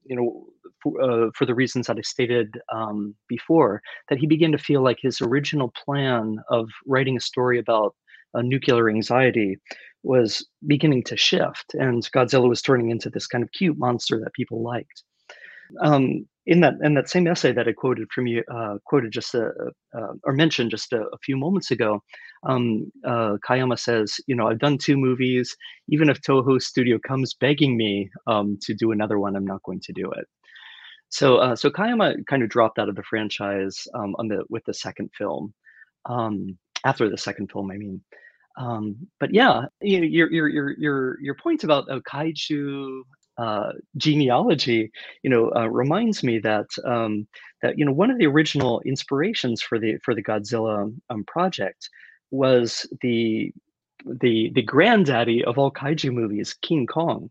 you 0.05 0.15
know, 0.15 0.47
for, 0.81 1.01
uh, 1.01 1.29
for 1.35 1.45
the 1.45 1.55
reasons 1.55 1.87
that 1.87 1.97
I 1.97 2.01
stated 2.01 2.59
um, 2.73 3.15
before, 3.27 3.81
that 4.09 4.19
he 4.19 4.27
began 4.27 4.51
to 4.51 4.57
feel 4.57 4.83
like 4.83 4.97
his 5.01 5.21
original 5.21 5.71
plan 5.85 6.37
of 6.49 6.69
writing 6.85 7.17
a 7.17 7.21
story 7.21 7.59
about 7.59 7.95
uh, 8.33 8.41
nuclear 8.41 8.89
anxiety 8.89 9.57
was 10.03 10.45
beginning 10.65 11.03
to 11.03 11.17
shift, 11.17 11.73
and 11.73 12.03
Godzilla 12.11 12.47
was 12.47 12.61
turning 12.61 12.91
into 12.91 13.09
this 13.09 13.27
kind 13.27 13.43
of 13.43 13.51
cute 13.51 13.77
monster 13.77 14.19
that 14.19 14.33
people 14.33 14.63
liked. 14.63 15.03
Um, 15.81 16.25
in 16.45 16.61
that 16.61 16.75
in 16.81 16.93
that 16.93 17.09
same 17.09 17.27
essay 17.27 17.51
that 17.51 17.67
I 17.67 17.73
quoted 17.73 18.07
from 18.13 18.25
you, 18.25 18.41
uh, 18.49 18.77
quoted 18.85 19.11
just 19.11 19.35
a, 19.35 19.51
uh, 19.93 20.13
or 20.23 20.31
mentioned 20.31 20.71
just 20.71 20.93
a, 20.93 21.01
a 21.01 21.17
few 21.21 21.35
moments 21.35 21.71
ago, 21.71 22.01
um, 22.47 22.89
uh, 23.05 23.35
Kayama 23.47 23.77
says, 23.77 24.15
you 24.27 24.35
know, 24.35 24.47
I've 24.47 24.59
done 24.59 24.77
two 24.77 24.95
movies. 24.95 25.55
Even 25.89 26.09
if 26.09 26.21
Toho 26.21 26.61
Studio 26.61 26.99
comes 27.05 27.33
begging 27.33 27.75
me 27.75 28.09
um, 28.27 28.57
to 28.61 28.73
do 28.73 28.91
another 28.91 29.19
one, 29.19 29.35
I'm 29.35 29.45
not 29.45 29.63
going 29.63 29.81
to 29.81 29.93
do 29.93 30.09
it. 30.11 30.25
So, 31.09 31.37
uh, 31.37 31.55
so 31.55 31.69
Kayama 31.69 32.25
kind 32.27 32.43
of 32.43 32.49
dropped 32.49 32.79
out 32.79 32.89
of 32.89 32.95
the 32.95 33.03
franchise 33.03 33.87
um, 33.93 34.15
on 34.19 34.27
the 34.27 34.43
with 34.49 34.63
the 34.65 34.73
second 34.73 35.09
film. 35.17 35.53
Um, 36.05 36.57
after 36.85 37.09
the 37.09 37.17
second 37.17 37.51
film, 37.51 37.71
I 37.71 37.77
mean. 37.77 38.01
Um, 38.57 38.95
but 39.19 39.33
yeah, 39.33 39.65
you 39.81 39.99
know, 39.99 40.07
your 40.07 40.31
your 40.31 40.47
your 40.47 40.71
your 40.79 41.21
your 41.21 41.35
point 41.35 41.63
about 41.63 41.89
uh, 41.91 41.99
kaiju 42.11 43.01
uh, 43.37 43.71
genealogy, 43.97 44.89
you 45.23 45.29
know, 45.29 45.51
uh, 45.55 45.67
reminds 45.67 46.23
me 46.23 46.39
that 46.39 46.65
um, 46.85 47.27
that 47.61 47.77
you 47.77 47.85
know 47.85 47.91
one 47.91 48.09
of 48.09 48.17
the 48.17 48.25
original 48.25 48.81
inspirations 48.81 49.61
for 49.61 49.79
the 49.79 49.97
for 50.03 50.15
the 50.15 50.23
Godzilla 50.23 50.91
um, 51.09 51.23
project 51.25 51.89
was 52.31 52.87
the 53.01 53.51
the 54.21 54.51
the 54.55 54.63
granddaddy 54.63 55.43
of 55.45 55.57
all 55.57 55.71
kaiju 55.71 56.11
movies, 56.11 56.55
King 56.61 56.87
Kong. 56.87 57.29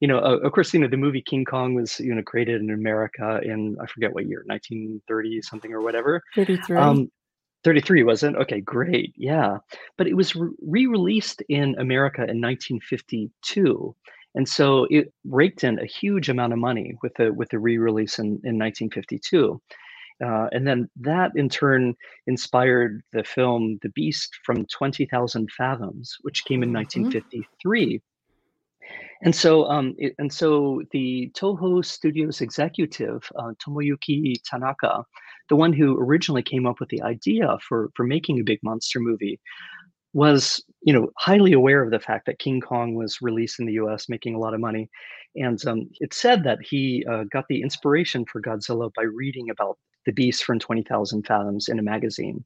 You 0.00 0.08
know, 0.08 0.18
uh, 0.18 0.36
of 0.38 0.52
course, 0.52 0.74
you 0.74 0.80
know 0.80 0.88
the 0.88 0.96
movie 0.96 1.22
King 1.22 1.44
Kong 1.44 1.74
was 1.74 1.98
you 2.00 2.14
know 2.14 2.22
created 2.22 2.60
in 2.60 2.70
America 2.70 3.40
in 3.42 3.76
I 3.80 3.86
forget 3.86 4.12
what 4.12 4.26
year, 4.26 4.42
1930 4.46 5.42
something 5.42 5.72
or 5.72 5.80
whatever. 5.80 6.22
33? 6.34 6.76
Um, 6.76 7.10
33 7.64 8.02
wasn't? 8.04 8.36
Okay, 8.36 8.60
great. 8.60 9.12
Yeah. 9.16 9.58
But 9.98 10.06
it 10.06 10.14
was 10.14 10.36
re 10.36 10.50
re-released 10.62 11.42
in 11.48 11.74
America 11.78 12.20
in 12.22 12.40
1952. 12.40 13.94
And 14.34 14.46
so 14.48 14.86
it 14.90 15.12
raked 15.24 15.64
in 15.64 15.78
a 15.78 15.86
huge 15.86 16.28
amount 16.28 16.52
of 16.52 16.58
money 16.58 16.94
with 17.02 17.14
the 17.14 17.32
with 17.32 17.48
the 17.48 17.58
re-release 17.58 18.18
in, 18.18 18.26
in 18.44 18.58
1952. 18.58 19.60
Uh, 20.24 20.46
and 20.52 20.66
then 20.66 20.88
that 20.96 21.30
in 21.36 21.48
turn 21.48 21.94
inspired 22.26 23.02
the 23.12 23.24
film 23.24 23.78
The 23.82 23.90
Beast 23.90 24.34
from 24.44 24.64
20,000 24.66 25.50
Fathoms, 25.52 26.16
which 26.22 26.44
came 26.44 26.62
in 26.62 26.70
Mhm. 26.70 26.74
1953. 26.74 28.00
And 29.22 29.34
so, 29.34 29.64
um, 29.64 29.96
and 30.18 30.32
so 30.32 30.82
the 30.92 31.30
Toho 31.34 31.84
Studios 31.84 32.40
executive, 32.40 33.28
uh, 33.38 33.52
Tomoyuki 33.64 34.34
Tanaka, 34.44 35.04
the 35.48 35.56
one 35.56 35.72
who 35.72 35.98
originally 35.98 36.42
came 36.42 36.66
up 36.66 36.80
with 36.80 36.90
the 36.90 37.02
idea 37.02 37.56
for 37.66 37.90
for 37.94 38.04
making 38.04 38.38
a 38.40 38.44
big 38.44 38.58
monster 38.62 39.00
movie, 39.00 39.40
was 40.12 40.62
you 40.82 40.92
know 40.92 41.10
highly 41.18 41.52
aware 41.52 41.82
of 41.82 41.90
the 41.90 42.00
fact 42.00 42.26
that 42.26 42.38
King 42.38 42.60
Kong 42.60 42.94
was 42.94 43.18
released 43.22 43.58
in 43.58 43.66
the 43.66 43.74
U.S., 43.74 44.08
making 44.08 44.34
a 44.34 44.38
lot 44.38 44.54
of 44.54 44.60
money, 44.60 44.88
and 45.34 45.64
um, 45.66 45.88
it 46.00 46.12
said 46.12 46.44
that 46.44 46.58
he 46.62 47.04
uh, 47.10 47.24
got 47.32 47.46
the 47.48 47.62
inspiration 47.62 48.24
for 48.30 48.42
Godzilla 48.42 48.90
by 48.94 49.02
reading 49.02 49.50
about 49.50 49.78
the 50.04 50.12
beast 50.12 50.44
from 50.44 50.58
Twenty 50.58 50.82
Thousand 50.82 51.26
Fathoms 51.26 51.68
in 51.68 51.78
a 51.78 51.82
magazine. 51.82 52.44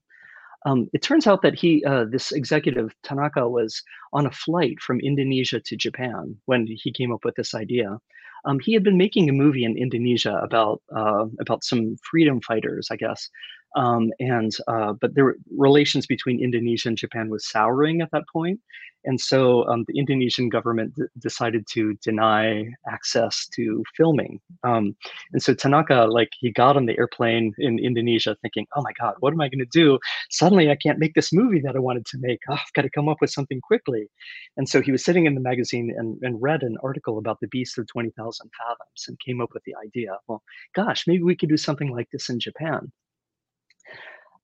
Um, 0.66 0.88
it 0.92 1.02
turns 1.02 1.26
out 1.26 1.42
that 1.42 1.54
he, 1.54 1.84
uh, 1.84 2.04
this 2.04 2.32
executive 2.32 2.94
Tanaka, 3.02 3.48
was 3.48 3.82
on 4.12 4.26
a 4.26 4.30
flight 4.30 4.80
from 4.80 5.00
Indonesia 5.00 5.60
to 5.60 5.76
Japan 5.76 6.36
when 6.44 6.66
he 6.66 6.92
came 6.92 7.12
up 7.12 7.24
with 7.24 7.34
this 7.36 7.54
idea. 7.54 7.98
Um, 8.44 8.58
he 8.58 8.72
had 8.72 8.82
been 8.82 8.96
making 8.96 9.28
a 9.28 9.34
movie 9.34 9.64
in 9.64 9.76
Indonesia 9.76 10.38
about 10.42 10.82
uh, 10.94 11.26
about 11.40 11.64
some 11.64 11.96
freedom 12.10 12.40
fighters, 12.40 12.88
I 12.90 12.96
guess, 12.96 13.28
um, 13.76 14.10
and 14.18 14.52
uh, 14.68 14.92
but 15.00 15.14
the 15.14 15.34
relations 15.56 16.06
between 16.06 16.42
Indonesia 16.42 16.88
and 16.88 16.96
Japan 16.96 17.30
was 17.30 17.48
souring 17.48 18.00
at 18.00 18.10
that 18.12 18.24
point, 18.32 18.60
and 19.04 19.20
so 19.20 19.66
um, 19.68 19.84
the 19.88 19.98
Indonesian 19.98 20.48
government 20.48 20.94
decided 21.18 21.66
to 21.72 21.94
deny 22.02 22.68
access 22.88 23.48
to 23.54 23.82
filming. 23.96 24.40
Um, 24.62 24.94
and 25.32 25.42
so 25.42 25.54
Tanaka, 25.54 26.06
like, 26.10 26.30
he 26.38 26.50
got 26.52 26.76
on 26.76 26.86
the 26.86 26.98
airplane 26.98 27.54
in 27.58 27.78
Indonesia, 27.78 28.36
thinking, 28.42 28.66
"Oh 28.76 28.82
my 28.82 28.92
God, 29.00 29.14
what 29.20 29.32
am 29.32 29.40
I 29.40 29.48
going 29.48 29.60
to 29.60 29.66
do 29.66 29.98
suddenly 30.30 30.70
I 30.70 30.76
can't 30.76 30.98
make 30.98 31.14
this 31.14 31.32
movie 31.32 31.60
that 31.60 31.76
I 31.76 31.78
wanted 31.78 32.06
to 32.06 32.18
make. 32.20 32.40
Oh, 32.48 32.54
I've 32.54 32.72
got 32.74 32.82
to 32.82 32.90
come 32.90 33.08
up 33.08 33.18
with 33.20 33.30
something 33.30 33.60
quickly. 33.60 34.08
And 34.56 34.68
so 34.68 34.80
he 34.80 34.92
was 34.92 35.04
sitting 35.04 35.26
in 35.26 35.34
the 35.34 35.40
magazine 35.40 35.92
and, 35.96 36.18
and 36.22 36.40
read 36.40 36.62
an 36.62 36.76
article 36.82 37.18
about 37.18 37.38
the 37.40 37.48
beast 37.48 37.78
of 37.78 37.86
20,000 37.88 38.50
fathoms 38.58 39.04
and 39.08 39.18
came 39.20 39.40
up 39.40 39.50
with 39.52 39.62
the 39.64 39.74
idea. 39.84 40.16
Well, 40.28 40.42
gosh, 40.74 41.06
maybe 41.06 41.22
we 41.22 41.36
could 41.36 41.48
do 41.48 41.56
something 41.56 41.90
like 41.90 42.08
this 42.10 42.28
in 42.28 42.40
Japan. 42.40 42.90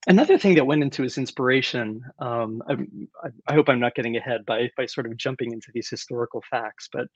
Another 0.08 0.38
thing 0.38 0.54
that 0.54 0.66
went 0.66 0.84
into 0.84 1.02
his 1.02 1.18
inspiration, 1.18 2.00
um, 2.20 2.62
I 2.68 2.74
I 3.48 3.54
hope 3.54 3.68
I'm 3.68 3.80
not 3.80 3.96
getting 3.96 4.16
ahead 4.16 4.46
by 4.46 4.70
by 4.76 4.86
sort 4.86 5.06
of 5.06 5.16
jumping 5.16 5.52
into 5.52 5.72
these 5.74 5.88
historical 5.88 6.42
facts, 6.48 6.88
but 6.92 7.08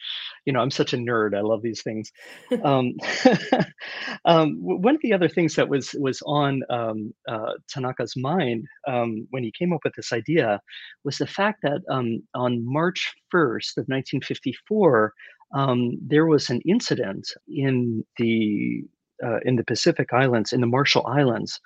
you 0.45 0.53
know, 0.53 0.59
I'm 0.61 0.73
such 0.73 0.93
a 0.93 0.97
nerd. 0.97 1.37
I 1.37 1.41
love 1.41 1.63
these 1.63 1.83
things. 1.83 2.11
Um, 2.65 2.95
um, 4.25 4.57
one 4.61 4.95
of 4.97 5.01
the 5.03 5.13
other 5.13 5.29
things 5.29 5.55
that 5.55 5.69
was 5.69 5.95
was 5.99 6.21
on 6.27 6.63
um, 6.69 7.15
uh, 7.29 7.53
Tanaka's 7.73 8.15
mind 8.17 8.67
um, 8.89 9.27
when 9.31 9.45
he 9.45 9.53
came 9.57 9.73
up 9.73 9.81
with 9.85 9.95
this 9.95 10.13
idea 10.13 10.61
was 11.05 11.19
the 11.19 11.27
fact 11.27 11.61
that 11.63 11.81
um, 11.89 12.23
on 12.35 12.65
March 12.65 13.15
1st 13.33 13.79
of 13.79 13.87
1954, 13.89 15.13
um, 15.55 15.93
there 16.05 16.27
was 16.27 16.51
an 16.51 16.61
incident 16.67 17.29
in 17.49 18.05
the 18.19 18.83
uh, 19.25 19.39
in 19.45 19.57
the 19.57 19.65
Pacific 19.65 20.13
Islands, 20.13 20.53
in 20.53 20.61
the 20.61 20.67
Marshall 20.67 21.07
Islands, 21.07 21.61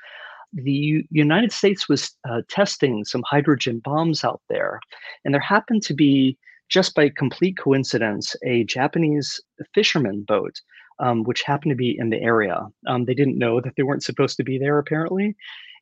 the 0.54 1.04
United 1.11 1.52
States 1.52 1.88
was 1.88 2.12
uh, 2.28 2.42
testing 2.49 3.04
some 3.04 3.23
hydrogen 3.26 3.80
bombs 3.84 4.25
out 4.25 4.40
there, 4.49 4.80
and 5.25 5.34
there 5.34 5.40
happened 5.40 5.82
to 5.84 5.94
be, 5.94 6.38
just 6.68 6.94
by 6.94 7.08
complete 7.08 7.58
coincidence, 7.58 8.37
a 8.44 8.64
Japanese 8.64 9.40
fisherman 9.75 10.23
boat, 10.23 10.54
um, 11.00 11.25
which 11.25 11.42
happened 11.42 11.70
to 11.70 11.76
be 11.76 11.96
in 11.99 12.11
the 12.11 12.23
area. 12.23 12.66
Um, 12.87 13.04
they 13.04 13.14
didn't 13.14 13.38
know 13.38 13.61
that 13.61 13.75
they 13.76 13.82
weren't 13.82 14.04
supposed 14.04 14.37
to 14.37 14.44
be 14.44 14.58
there, 14.58 14.78
apparently, 14.78 15.34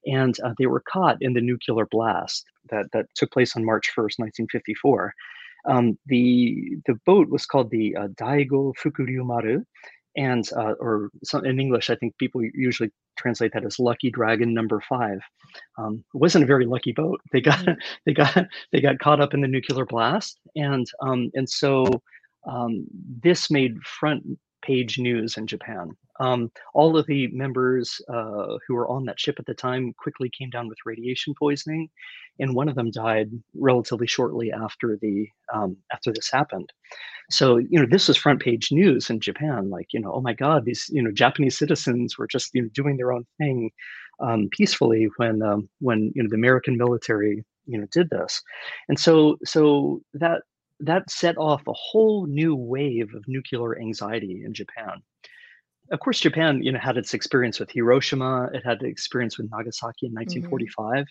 and 0.06 0.34
uh, 0.40 0.54
they 0.58 0.66
were 0.66 0.82
caught 0.90 1.18
in 1.20 1.34
the 1.34 1.40
nuclear 1.40 1.86
blast 1.90 2.44
that, 2.70 2.86
that 2.92 3.06
took 3.14 3.30
place 3.30 3.56
on 3.56 3.64
March 3.64 3.90
1st, 3.96 4.18
1954. 4.18 5.14
Um, 5.68 5.96
the 6.06 6.76
the 6.86 6.98
boat 7.06 7.28
was 7.28 7.46
called 7.46 7.70
the 7.70 7.94
uh, 7.94 8.08
Daigo 8.08 8.72
Fukuryu 8.82 9.64
and 10.16 10.48
uh, 10.56 10.74
or 10.80 11.10
some, 11.24 11.44
in 11.44 11.60
English, 11.60 11.88
I 11.88 11.94
think 11.94 12.16
people 12.18 12.42
usually 12.54 12.90
translate 13.22 13.52
that 13.54 13.64
as 13.64 13.78
lucky 13.78 14.10
dragon 14.10 14.52
number 14.52 14.82
five. 14.88 15.20
Um, 15.78 16.04
it 16.14 16.18
wasn't 16.18 16.44
a 16.44 16.46
very 16.46 16.66
lucky 16.66 16.92
boat. 16.92 17.20
They 17.32 17.40
got 17.40 17.58
Mm. 17.60 17.76
they 18.06 18.12
got 18.12 18.46
they 18.72 18.80
got 18.80 18.98
caught 18.98 19.20
up 19.20 19.34
in 19.34 19.40
the 19.40 19.48
nuclear 19.48 19.86
blast, 19.86 20.38
and 20.56 20.86
um, 21.00 21.30
and 21.34 21.48
so 21.48 21.84
um, 22.46 22.86
this 23.22 23.50
made 23.50 23.76
front 23.82 24.38
page 24.62 24.99
news 24.99 25.37
in 25.37 25.47
Japan. 25.47 25.92
um, 26.21 26.50
all 26.75 26.97
of 26.97 27.07
the 27.07 27.28
members 27.28 28.00
uh, 28.09 28.57
who 28.66 28.75
were 28.75 28.88
on 28.88 29.04
that 29.07 29.19
ship 29.19 29.37
at 29.38 29.47
the 29.47 29.54
time 29.54 29.92
quickly 29.99 30.31
came 30.37 30.50
down 30.50 30.69
with 30.69 30.78
radiation 30.87 31.35
poisoning, 31.38 31.88
and 32.38 32.54
one 32.54 32.69
of 32.69 32.75
them 32.76 32.90
died 32.90 33.31
relatively 33.54 34.07
shortly 34.07 34.52
after 34.52 34.99
the 35.00 35.26
um, 35.54 35.76
after 35.92 36.12
this 36.12 36.31
happened. 36.31 36.71
So 37.31 37.57
you 37.59 37.81
know 37.81 37.87
this 37.90 38.09
was 38.09 38.16
front 38.16 38.40
page 38.40 38.69
news 38.73 39.11
in 39.11 39.21
Japan. 39.21 39.71
Like 39.71 39.88
you 39.92 40.00
know, 40.00 40.12
oh 40.12 40.21
my 40.21 40.35
God, 40.35 40.64
these 40.64 40.87
you 40.90 41.02
know 41.02 41.12
Japanese 41.12 41.59
citizens 41.59 42.19
were 42.19 42.26
just 42.28 42.50
you 42.54 42.62
know 42.62 42.69
doing 42.75 42.97
their 42.97 43.12
own 43.12 43.25
thing 43.38 43.71
um, 44.21 44.49
peacefully 44.52 45.09
when 45.16 45.42
um, 45.42 45.69
when 45.81 46.12
you 46.14 46.23
know 46.23 46.28
the 46.31 46.37
American 46.37 46.76
military 46.76 47.45
you 47.66 47.78
know 47.78 47.87
did 47.92 48.11
this, 48.11 48.42
and 48.88 48.99
so 48.99 49.37
so 49.45 50.00
that 50.14 50.42
that 50.82 51.10
set 51.10 51.36
off 51.38 51.62
a 51.68 51.72
whole 51.72 52.26
new 52.26 52.54
wave 52.56 53.14
of 53.14 53.24
nuclear 53.28 53.78
anxiety 53.80 54.42
in 54.44 54.54
Japan. 54.54 55.02
Of 55.90 56.00
course, 56.00 56.20
Japan, 56.20 56.62
you 56.62 56.72
know, 56.72 56.78
had 56.78 56.96
its 56.96 57.14
experience 57.14 57.60
with 57.60 57.70
Hiroshima. 57.70 58.48
It 58.54 58.62
had 58.64 58.80
the 58.80 58.86
experience 58.86 59.36
with 59.38 59.48
Nagasaki 59.50 60.06
in 60.06 60.12
hmm 60.24 60.62
1945, 60.64 61.06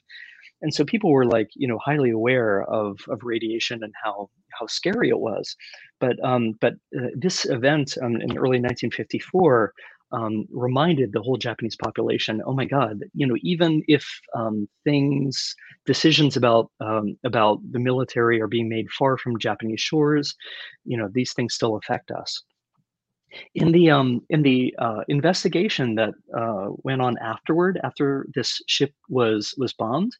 and 0.61 0.73
so 0.73 0.85
people 0.85 1.11
were 1.11 1.25
like, 1.25 1.49
you 1.55 1.67
know, 1.67 1.79
highly 1.83 2.11
aware 2.11 2.63
of 2.63 2.99
of 3.09 3.19
radiation 3.23 3.83
and 3.83 3.93
how 4.03 4.29
how 4.59 4.67
scary 4.67 5.09
it 5.09 5.19
was. 5.19 5.55
But 5.99 6.17
um, 6.23 6.53
but 6.61 6.73
uh, 6.97 7.09
this 7.15 7.45
event 7.45 7.97
um, 8.01 8.15
in 8.15 8.37
early 8.37 8.59
1954 8.59 9.73
um, 10.11 10.45
reminded 10.51 11.11
the 11.11 11.21
whole 11.21 11.37
Japanese 11.37 11.75
population, 11.75 12.41
oh 12.45 12.53
my 12.53 12.65
God, 12.65 13.03
you 13.13 13.25
know, 13.25 13.37
even 13.41 13.83
if 13.87 14.05
um, 14.35 14.67
things, 14.83 15.55
decisions 15.85 16.37
about 16.37 16.71
um, 16.79 17.17
about 17.23 17.59
the 17.71 17.79
military 17.79 18.41
are 18.41 18.47
being 18.47 18.69
made 18.69 18.89
far 18.91 19.17
from 19.17 19.39
Japanese 19.39 19.81
shores, 19.81 20.35
you 20.85 20.97
know, 20.97 21.09
these 21.13 21.33
things 21.33 21.53
still 21.53 21.75
affect 21.77 22.11
us. 22.11 22.43
In 23.55 23.71
the 23.71 23.89
um, 23.89 24.21
in 24.29 24.41
the 24.41 24.75
uh, 24.77 25.01
investigation 25.07 25.95
that 25.95 26.13
uh, 26.37 26.67
went 26.83 27.01
on 27.01 27.17
afterward, 27.19 27.79
after 27.83 28.27
this 28.35 28.61
ship 28.67 28.93
was 29.09 29.53
was 29.57 29.73
bombed, 29.73 30.11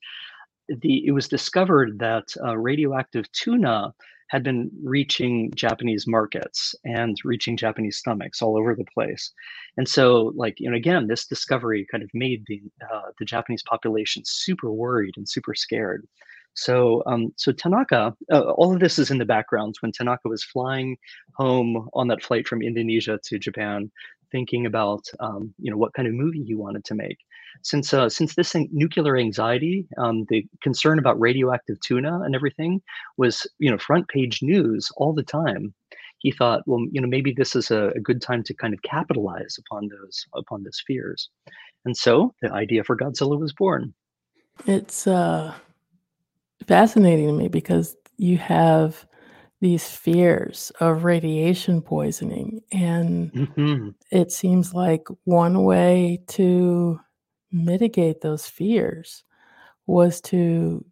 the 0.69 1.05
it 1.05 1.12
was 1.12 1.27
discovered 1.27 2.00
that 2.00 2.33
uh, 2.43 2.57
radioactive 2.57 3.29
tuna 3.33 3.93
had 4.32 4.44
been 4.44 4.72
reaching 4.82 5.52
Japanese 5.56 6.08
markets 6.08 6.74
and 6.86 7.18
reaching 7.26 7.58
Japanese 7.58 7.98
stomachs 7.98 8.42
all 8.42 8.58
over 8.58 8.74
the 8.74 8.86
place. 8.94 9.34
And 9.76 9.88
so, 9.88 10.32
like, 10.38 10.56
you 10.58 10.70
know, 10.70 10.78
again, 10.78 11.08
this 11.08 11.28
discovery 11.28 11.86
kind 11.92 12.02
of 12.02 12.10
made 12.14 12.44
the 12.48 12.62
uh, 12.92 13.10
the 13.20 13.26
Japanese 13.26 13.64
population 13.64 14.24
super 14.26 14.72
worried 14.72 15.16
and 15.18 15.28
super 15.28 15.54
scared. 15.54 16.08
So, 16.54 17.04
um, 17.06 17.34
so 17.36 17.52
Tanaka, 17.52 18.14
uh, 18.32 18.42
all 18.60 18.74
of 18.74 18.80
this 18.80 19.00
is 19.00 19.12
in 19.12 19.18
the 19.18 19.26
background 19.26 19.76
when 19.82 19.92
Tanaka 19.92 20.30
was 20.30 20.44
flying 20.44 20.98
home 21.36 21.89
on 21.94 22.08
that 22.08 22.24
flight 22.24 22.48
from 22.48 22.62
Indonesia 22.62 23.20
to 23.26 23.39
Japan, 23.39 23.91
thinking 24.32 24.65
about, 24.65 25.04
um, 25.20 25.54
you 25.60 25.70
know, 25.70 25.78
what 25.78 25.94
kind 25.94 26.08
of 26.08 26.13
movie 26.13 26.44
he 26.44 26.56
wanted 26.56 26.84
to 26.86 26.96
make. 26.96 27.17
Since 27.63 27.94
uh, 27.94 28.10
since 28.10 28.36
this 28.36 28.56
nuclear 28.72 29.17
anxiety, 29.17 29.88
um, 29.98 30.26
the 30.30 30.46
concern 30.62 31.00
about 31.00 31.20
radioactive 31.20 31.80
tuna 31.82 32.22
and 32.22 32.34
everything 32.36 32.82
was, 33.17 33.46
you 33.60 33.70
know, 33.70 33.78
front 33.78 34.08
page 34.08 34.41
news 34.41 34.89
all 34.98 35.13
the 35.13 35.24
time. 35.24 35.74
He 36.20 36.32
thought, 36.32 36.62
well, 36.67 36.86
you 36.91 37.02
know, 37.02 37.08
maybe 37.08 37.34
this 37.34 37.56
is 37.56 37.72
a, 37.72 37.89
a 37.96 38.00
good 38.00 38.22
time 38.22 38.44
to 38.44 38.54
kind 38.54 38.74
of 38.74 38.82
capitalize 38.84 39.58
upon 39.60 39.89
those 39.89 40.26
upon 40.36 40.63
those 40.63 40.82
fears, 40.86 41.30
and 41.86 41.96
so 41.96 42.34
the 42.41 42.52
idea 42.52 42.84
for 42.84 42.96
Godzilla 42.96 43.39
was 43.39 43.54
born. 43.54 43.94
It's 44.67 45.08
uh, 45.08 45.54
fascinating 46.67 47.28
to 47.28 47.34
me 47.34 47.48
because 47.48 47.96
you 48.17 48.38
have 48.38 49.06
these 49.62 49.88
fears 49.89 50.71
of 50.80 51.04
radiation 51.06 51.82
poisoning, 51.82 52.62
and 52.71 53.32
hmm 53.34 53.89
it 54.12 54.32
seems 54.32 54.74
like 54.74 55.08
one 55.24 55.63
way 55.63 56.21
to 56.28 57.00
mitigate 57.52 58.21
those 58.21 58.47
fears 58.47 59.24
was 59.88 60.21
to, 60.21 60.86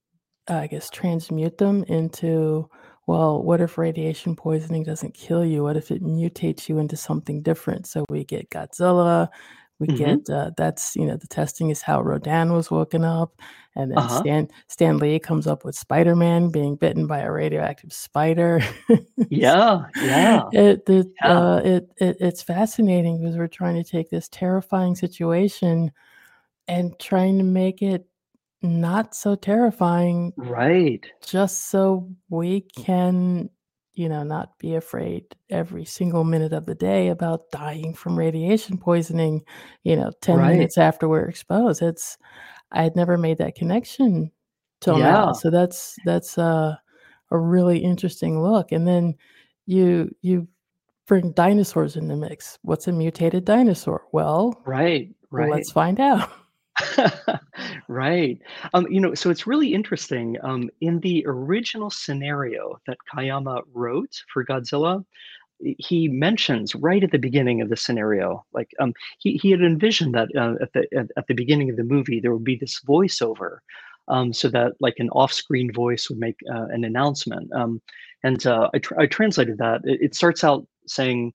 I 0.48 0.68
guess, 0.68 0.90
transmute 0.90 1.58
them 1.58 1.84
into, 1.86 2.70
well, 3.08 3.44
what 3.44 3.62
if 3.62 3.78
radiation 3.78 4.36
poisoning 4.36 4.84
doesn't 4.84 5.14
kill 5.16 5.46
you? 5.46 5.64
What 5.64 5.78
if 5.78 5.92
it 5.92 6.04
mutates 6.04 6.70
you 6.70 6.80
into 6.80 6.96
something 6.98 7.42
different? 7.42 7.88
So 7.88 8.06
we 8.10 8.24
get 8.24 8.50
Godzilla, 8.52 9.30
we 9.80 9.88
hmm 9.88 9.90
get 9.90 10.30
uh, 10.30 10.52
that's 10.58 10.96
you 10.96 11.06
know 11.06 11.18
the 11.18 11.28
testing 11.28 11.70
is 11.70 11.82
how 11.82 12.02
Rodan 12.02 12.54
was 12.54 12.72
woken 12.72 13.04
up, 13.06 13.42
and 13.76 13.92
then 13.92 13.98
Uh-huh. 13.98 14.10
Stan 14.10 14.48
Stan 14.68 14.98
Lee 15.00 15.20
comes 15.20 15.48
up 15.48 15.66
with 15.66 15.76
Spider 15.76 16.16
Man 16.16 16.50
being 16.52 16.76
bitten 16.76 17.08
by 17.08 17.20
a 17.20 17.32
radioactive 17.32 17.94
spider. 17.94 18.62
Yeah, 19.30 19.86
yeah, 20.00 20.50
it, 20.52 20.84
it, 20.90 21.08
yeah. 21.24 21.32
uh, 21.32 21.62
it 21.64 21.90
it 21.98 22.18
it's 22.20 22.42
fascinating 22.44 23.20
because 23.22 23.38
we're 23.38 23.48
trying 23.48 23.82
to 23.82 23.90
take 23.90 24.10
this 24.10 24.28
terrifying 24.30 24.96
situation 24.96 25.92
and 26.68 26.98
trying 27.00 27.38
to 27.40 27.44
make 27.44 27.82
it 27.82 28.08
not 28.62 29.16
so 29.16 29.36
terrifying 29.36 30.34
Right, 30.38 31.06
just 31.26 31.70
so 31.70 32.10
we 32.30 32.62
can, 32.62 33.50
you 34.00 34.08
know, 34.08 34.24
not 34.24 34.58
be 34.60 34.76
afraid 34.76 35.26
every 35.50 35.84
single 35.84 36.24
minute 36.24 36.54
of 36.54 36.66
the 36.66 36.74
day 36.74 37.10
about 37.10 37.52
dying 37.52 37.94
from 37.94 38.18
radiation 38.18 38.78
poisoning, 38.78 39.42
you 39.84 39.94
know, 39.94 40.10
10 40.22 40.38
right. 40.38 40.54
minutes 40.54 40.78
after 40.78 41.10
we're 41.10 41.28
exposed. 41.28 41.82
It's 41.82 42.18
I 42.72 42.82
had 42.82 42.96
never 42.96 43.18
made 43.18 43.40
that 43.40 43.56
connection 43.56 44.32
till 44.80 44.98
now. 44.98 45.28
Yeah, 45.28 45.32
So 45.34 45.50
that's 45.50 45.98
that's 46.06 46.38
uh, 46.38 46.78
a 47.30 47.38
really 47.38 47.80
interesting 47.80 48.42
look. 48.42 48.72
And 48.72 48.88
then 48.88 49.16
you 49.66 50.16
you 50.22 50.48
bring 51.06 51.34
dinosaurs 51.34 51.98
in 51.98 52.08
the 52.08 52.16
mix. 52.16 52.58
What's 52.62 52.88
a 52.88 52.94
mutated 52.94 53.44
dinosaur? 53.44 54.04
Well, 54.14 54.62
right, 54.66 55.14
right. 55.30 55.52
let's 55.52 55.74
find 55.74 56.00
out. 56.00 56.32
Right. 57.88 58.40
Um, 58.74 58.88
you 58.90 59.00
know, 59.02 59.14
so 59.16 59.30
it's 59.30 59.48
really 59.48 59.74
interesting. 59.74 60.38
Um, 60.44 60.70
in 60.82 61.00
the 61.00 61.24
original 61.28 61.90
scenario 61.90 62.80
that 62.88 62.98
Kayama 63.14 63.64
wrote 63.74 64.22
for 64.32 64.46
Godzilla, 64.46 65.04
he 65.80 66.08
mentions 66.08 66.76
right 66.76 67.04
at 67.04 67.12
the 67.12 67.20
beginning 67.20 67.62
of 67.62 67.70
the 67.70 67.78
scenario, 67.78 68.46
like 68.54 68.70
um, 68.80 68.94
he, 69.20 69.34
he 69.38 69.52
had 69.52 69.62
envisioned 69.62 70.16
that 70.16 70.30
uh, 70.38 70.56
at 70.62 70.74
the 70.74 70.88
at, 70.98 71.08
at 71.18 71.28
the 71.28 71.34
beginning 71.36 71.70
of 71.70 71.78
the 71.78 71.84
movie 71.84 72.20
there 72.20 72.34
would 72.34 72.44
be 72.46 72.58
this 72.58 72.82
voiceover, 72.88 73.60
um, 74.08 74.34
so 74.34 74.50
that 74.50 74.74
like 74.80 74.96
an 75.00 75.10
off-screen 75.12 75.72
voice 75.74 76.10
would 76.10 76.20
make 76.20 76.38
uh, 76.54 76.66
an 76.72 76.84
announcement. 76.86 77.52
Um, 77.54 77.82
and 78.24 78.46
uh, 78.48 78.70
I, 78.74 78.80
tr- 78.80 79.00
I 79.00 79.08
translated 79.08 79.58
that. 79.60 79.82
It, 79.86 80.00
it 80.02 80.16
starts 80.16 80.44
out 80.44 80.66
saying. 80.88 81.34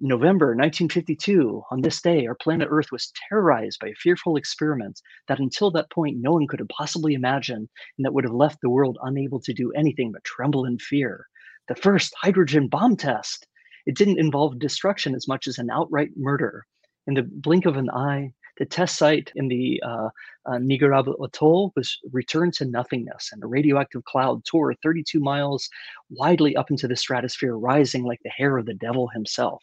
November 0.00 0.48
1952, 0.48 1.62
on 1.70 1.80
this 1.80 2.00
day, 2.00 2.26
our 2.26 2.36
planet 2.36 2.68
Earth 2.70 2.92
was 2.92 3.12
terrorized 3.28 3.80
by 3.80 3.88
a 3.88 3.94
fearful 3.94 4.36
experiment 4.36 5.00
that 5.26 5.40
until 5.40 5.70
that 5.72 5.90
point 5.90 6.18
no 6.20 6.32
one 6.32 6.46
could 6.46 6.60
have 6.60 6.68
possibly 6.68 7.14
imagined, 7.14 7.68
and 7.98 8.04
that 8.04 8.12
would 8.12 8.24
have 8.24 8.32
left 8.32 8.60
the 8.60 8.70
world 8.70 8.98
unable 9.02 9.40
to 9.40 9.52
do 9.52 9.72
anything 9.72 10.12
but 10.12 10.22
tremble 10.24 10.64
in 10.66 10.78
fear. 10.78 11.26
The 11.68 11.74
first 11.74 12.14
hydrogen 12.20 12.68
bomb 12.68 12.96
test. 12.96 13.46
It 13.86 13.96
didn't 13.96 14.20
involve 14.20 14.60
destruction 14.60 15.14
as 15.16 15.26
much 15.26 15.48
as 15.48 15.58
an 15.58 15.70
outright 15.70 16.10
murder. 16.16 16.64
In 17.08 17.14
the 17.14 17.22
blink 17.24 17.66
of 17.66 17.76
an 17.76 17.90
eye, 17.90 18.34
the 18.58 18.66
test 18.66 18.96
site 18.96 19.32
in 19.34 19.48
the 19.48 19.82
uh, 19.84 20.10
uh, 20.46 20.58
Nigaraba 20.58 21.14
Atoll 21.24 21.72
was 21.74 21.98
returned 22.12 22.54
to 22.54 22.66
nothingness, 22.66 23.30
and 23.32 23.42
a 23.42 23.46
radioactive 23.46 24.04
cloud 24.04 24.44
tore 24.44 24.74
32 24.74 25.18
miles 25.18 25.68
widely 26.10 26.54
up 26.54 26.70
into 26.70 26.86
the 26.86 26.94
stratosphere, 26.94 27.56
rising 27.56 28.04
like 28.04 28.20
the 28.22 28.30
hair 28.30 28.58
of 28.58 28.66
the 28.66 28.74
devil 28.74 29.08
himself. 29.08 29.62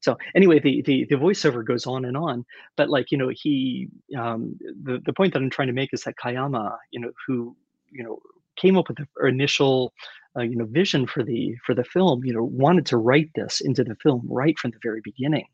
So 0.00 0.16
anyway, 0.34 0.60
the 0.60 0.82
the 0.82 1.06
the 1.10 1.16
voiceover 1.16 1.64
goes 1.64 1.86
on 1.86 2.04
and 2.04 2.16
on, 2.16 2.44
but 2.76 2.88
like 2.88 3.10
you 3.10 3.18
know, 3.18 3.30
he 3.34 3.88
um, 4.16 4.56
the 4.84 5.00
the 5.04 5.12
point 5.12 5.32
that 5.32 5.42
I'm 5.42 5.50
trying 5.50 5.68
to 5.68 5.74
make 5.74 5.90
is 5.92 6.02
that 6.04 6.14
Kayama, 6.22 6.76
you 6.92 7.00
know, 7.00 7.10
who 7.26 7.56
you 7.90 8.04
know 8.04 8.20
came 8.56 8.76
up 8.76 8.88
with 8.88 8.98
the 8.98 9.28
initial 9.28 9.92
uh, 10.36 10.42
you 10.42 10.56
know 10.56 10.66
vision 10.66 11.06
for 11.06 11.24
the 11.24 11.56
for 11.66 11.74
the 11.74 11.84
film, 11.84 12.24
you 12.24 12.32
know, 12.32 12.44
wanted 12.44 12.86
to 12.86 12.96
write 12.96 13.30
this 13.34 13.60
into 13.60 13.82
the 13.84 13.96
film 13.96 14.26
right 14.28 14.58
from 14.58 14.70
the 14.70 14.78
very 14.82 15.00
beginning 15.02 15.46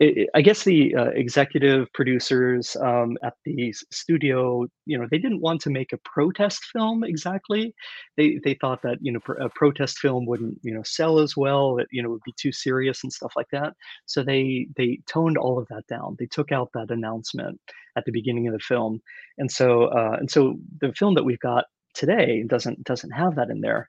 it, 0.00 0.28
I 0.34 0.42
guess 0.42 0.62
the 0.64 0.94
uh, 0.94 1.06
executive 1.06 1.92
producers 1.92 2.76
um, 2.80 3.16
at 3.24 3.34
the 3.44 3.72
studio, 3.90 4.66
you 4.86 4.96
know, 4.98 5.06
they 5.10 5.18
didn't 5.18 5.40
want 5.40 5.60
to 5.62 5.70
make 5.70 5.92
a 5.92 5.98
protest 5.98 6.64
film 6.72 7.02
exactly. 7.02 7.74
They 8.16 8.38
they 8.44 8.54
thought 8.54 8.82
that 8.82 8.98
you 9.00 9.12
know 9.12 9.20
a 9.40 9.48
protest 9.48 9.98
film 9.98 10.26
wouldn't 10.26 10.58
you 10.62 10.72
know 10.74 10.82
sell 10.84 11.18
as 11.18 11.36
well. 11.36 11.74
That 11.76 11.88
you 11.90 12.02
know 12.02 12.10
would 12.10 12.22
be 12.24 12.34
too 12.40 12.52
serious 12.52 13.02
and 13.02 13.12
stuff 13.12 13.32
like 13.36 13.48
that. 13.50 13.72
So 14.06 14.22
they 14.22 14.68
they 14.76 15.00
toned 15.08 15.36
all 15.36 15.58
of 15.58 15.66
that 15.68 15.86
down. 15.88 16.16
They 16.18 16.26
took 16.26 16.52
out 16.52 16.70
that 16.74 16.90
announcement 16.90 17.60
at 17.96 18.04
the 18.04 18.12
beginning 18.12 18.46
of 18.46 18.52
the 18.52 18.60
film, 18.60 19.00
and 19.38 19.50
so 19.50 19.86
uh, 19.86 20.16
and 20.20 20.30
so 20.30 20.58
the 20.80 20.92
film 20.92 21.14
that 21.14 21.24
we've 21.24 21.40
got 21.40 21.64
today 21.94 22.44
doesn't 22.46 22.84
doesn't 22.84 23.10
have 23.10 23.34
that 23.34 23.50
in 23.50 23.60
there. 23.60 23.88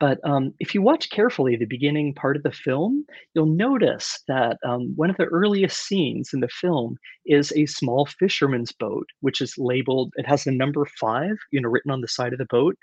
But 0.00 0.18
um, 0.24 0.54
if 0.58 0.74
you 0.74 0.82
watch 0.82 1.10
carefully 1.10 1.56
the 1.56 1.66
beginning 1.66 2.14
part 2.14 2.36
of 2.36 2.42
the 2.42 2.50
film, 2.52 3.04
you'll 3.34 3.46
notice 3.46 4.18
that 4.28 4.56
um, 4.64 4.94
one 4.96 5.10
of 5.10 5.16
the 5.18 5.26
earliest 5.26 5.86
scenes 5.86 6.30
in 6.32 6.40
the 6.40 6.48
film 6.48 6.96
is 7.26 7.52
a 7.54 7.66
small 7.66 8.06
fisherman's 8.06 8.72
boat, 8.72 9.06
which 9.20 9.40
is 9.42 9.54
labeled, 9.58 10.12
it 10.16 10.26
has 10.26 10.44
the 10.44 10.52
number 10.52 10.86
five, 10.98 11.36
you 11.52 11.60
know, 11.60 11.68
written 11.68 11.92
on 11.92 12.00
the 12.00 12.08
side 12.08 12.32
of 12.32 12.38
the 12.38 12.46
boat. 12.46 12.76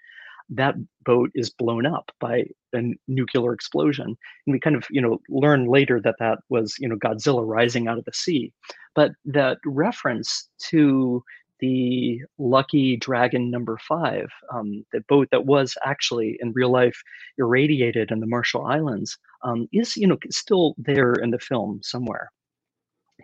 that 0.49 0.75
boat 1.03 1.30
is 1.36 1.49
blown 1.49 1.86
up 1.86 2.12
by 2.19 2.45
a 2.73 2.82
nuclear 3.08 3.53
explosion. 3.53 4.06
And 4.45 4.53
we 4.53 4.60
kind 4.60 4.75
of, 4.75 4.86
you 4.89 5.01
know, 5.01 5.19
learn 5.30 5.67
later 5.67 5.99
that 6.01 6.15
that 6.19 6.39
was, 6.49 6.75
you 6.80 6.88
know, 6.88 6.95
Godzilla 6.95 7.45
rising 7.45 7.88
out 7.88 7.97
of 7.97 8.06
the 8.06 8.13
sea. 8.13 8.53
But 8.95 9.12
that 9.25 9.58
reference 9.65 10.49
to 10.69 11.23
the 11.59 12.21
Lucky 12.37 12.97
Dragon 12.97 13.49
number 13.49 13.77
five, 13.87 14.29
um, 14.53 14.85
the 14.91 15.01
boat 15.07 15.27
that 15.31 15.45
was 15.45 15.75
actually 15.83 16.37
in 16.41 16.53
real 16.53 16.71
life 16.71 17.01
irradiated 17.37 18.11
in 18.11 18.19
the 18.19 18.27
Marshall 18.27 18.65
Islands, 18.65 19.17
um, 19.43 19.67
is, 19.71 19.97
you 19.97 20.07
know, 20.07 20.17
still 20.29 20.75
there 20.77 21.13
in 21.13 21.31
the 21.31 21.39
film 21.39 21.79
somewhere 21.83 22.31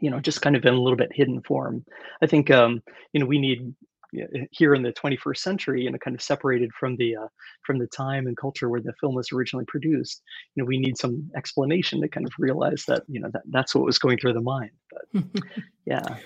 you 0.02 0.10
know, 0.10 0.20
just 0.20 0.42
kind 0.42 0.56
of 0.56 0.66
in 0.66 0.74
a 0.74 0.82
little 0.82 0.98
bit 0.98 1.12
hidden 1.14 1.40
form. 1.44 1.86
I 2.22 2.26
think, 2.26 2.50
um, 2.50 2.82
you 3.14 3.20
know, 3.20 3.28
we 3.28 3.38
need 3.38 3.74
here 4.52 4.74
in 4.76 4.84
the 4.84 4.94
21st 4.94 5.38
century, 5.38 5.84
you 5.84 5.92
know, 5.92 5.98
kind 5.98 6.16
of 6.16 6.22
separated 6.22 6.72
from 6.74 6.96
the 6.98 7.16
uh, 7.16 7.28
from 7.66 7.80
the 7.80 7.88
time 7.88 8.28
and 8.28 8.38
culture 8.38 8.70
where 8.70 8.82
the 8.82 8.94
film 9.00 9.16
was 9.16 9.32
originally 9.32 9.66
produced. 9.66 10.22
You 10.56 10.64
know, 10.64 10.68
we 10.68 10.80
need 10.80 10.98
some 10.98 11.32
explanation 11.36 12.02
to 12.02 12.08
kind 12.08 12.26
of 12.26 12.34
realize 12.38 12.86
that 12.88 13.04
you 13.08 13.20
know 13.20 13.30
that 13.34 13.44
that's 13.50 13.74
what 13.74 13.86
was 13.86 14.00
going 14.00 14.18
through 14.18 14.34
the 14.34 14.42
mind. 14.42 14.72
But 14.92 15.24
yeah, 15.86 16.18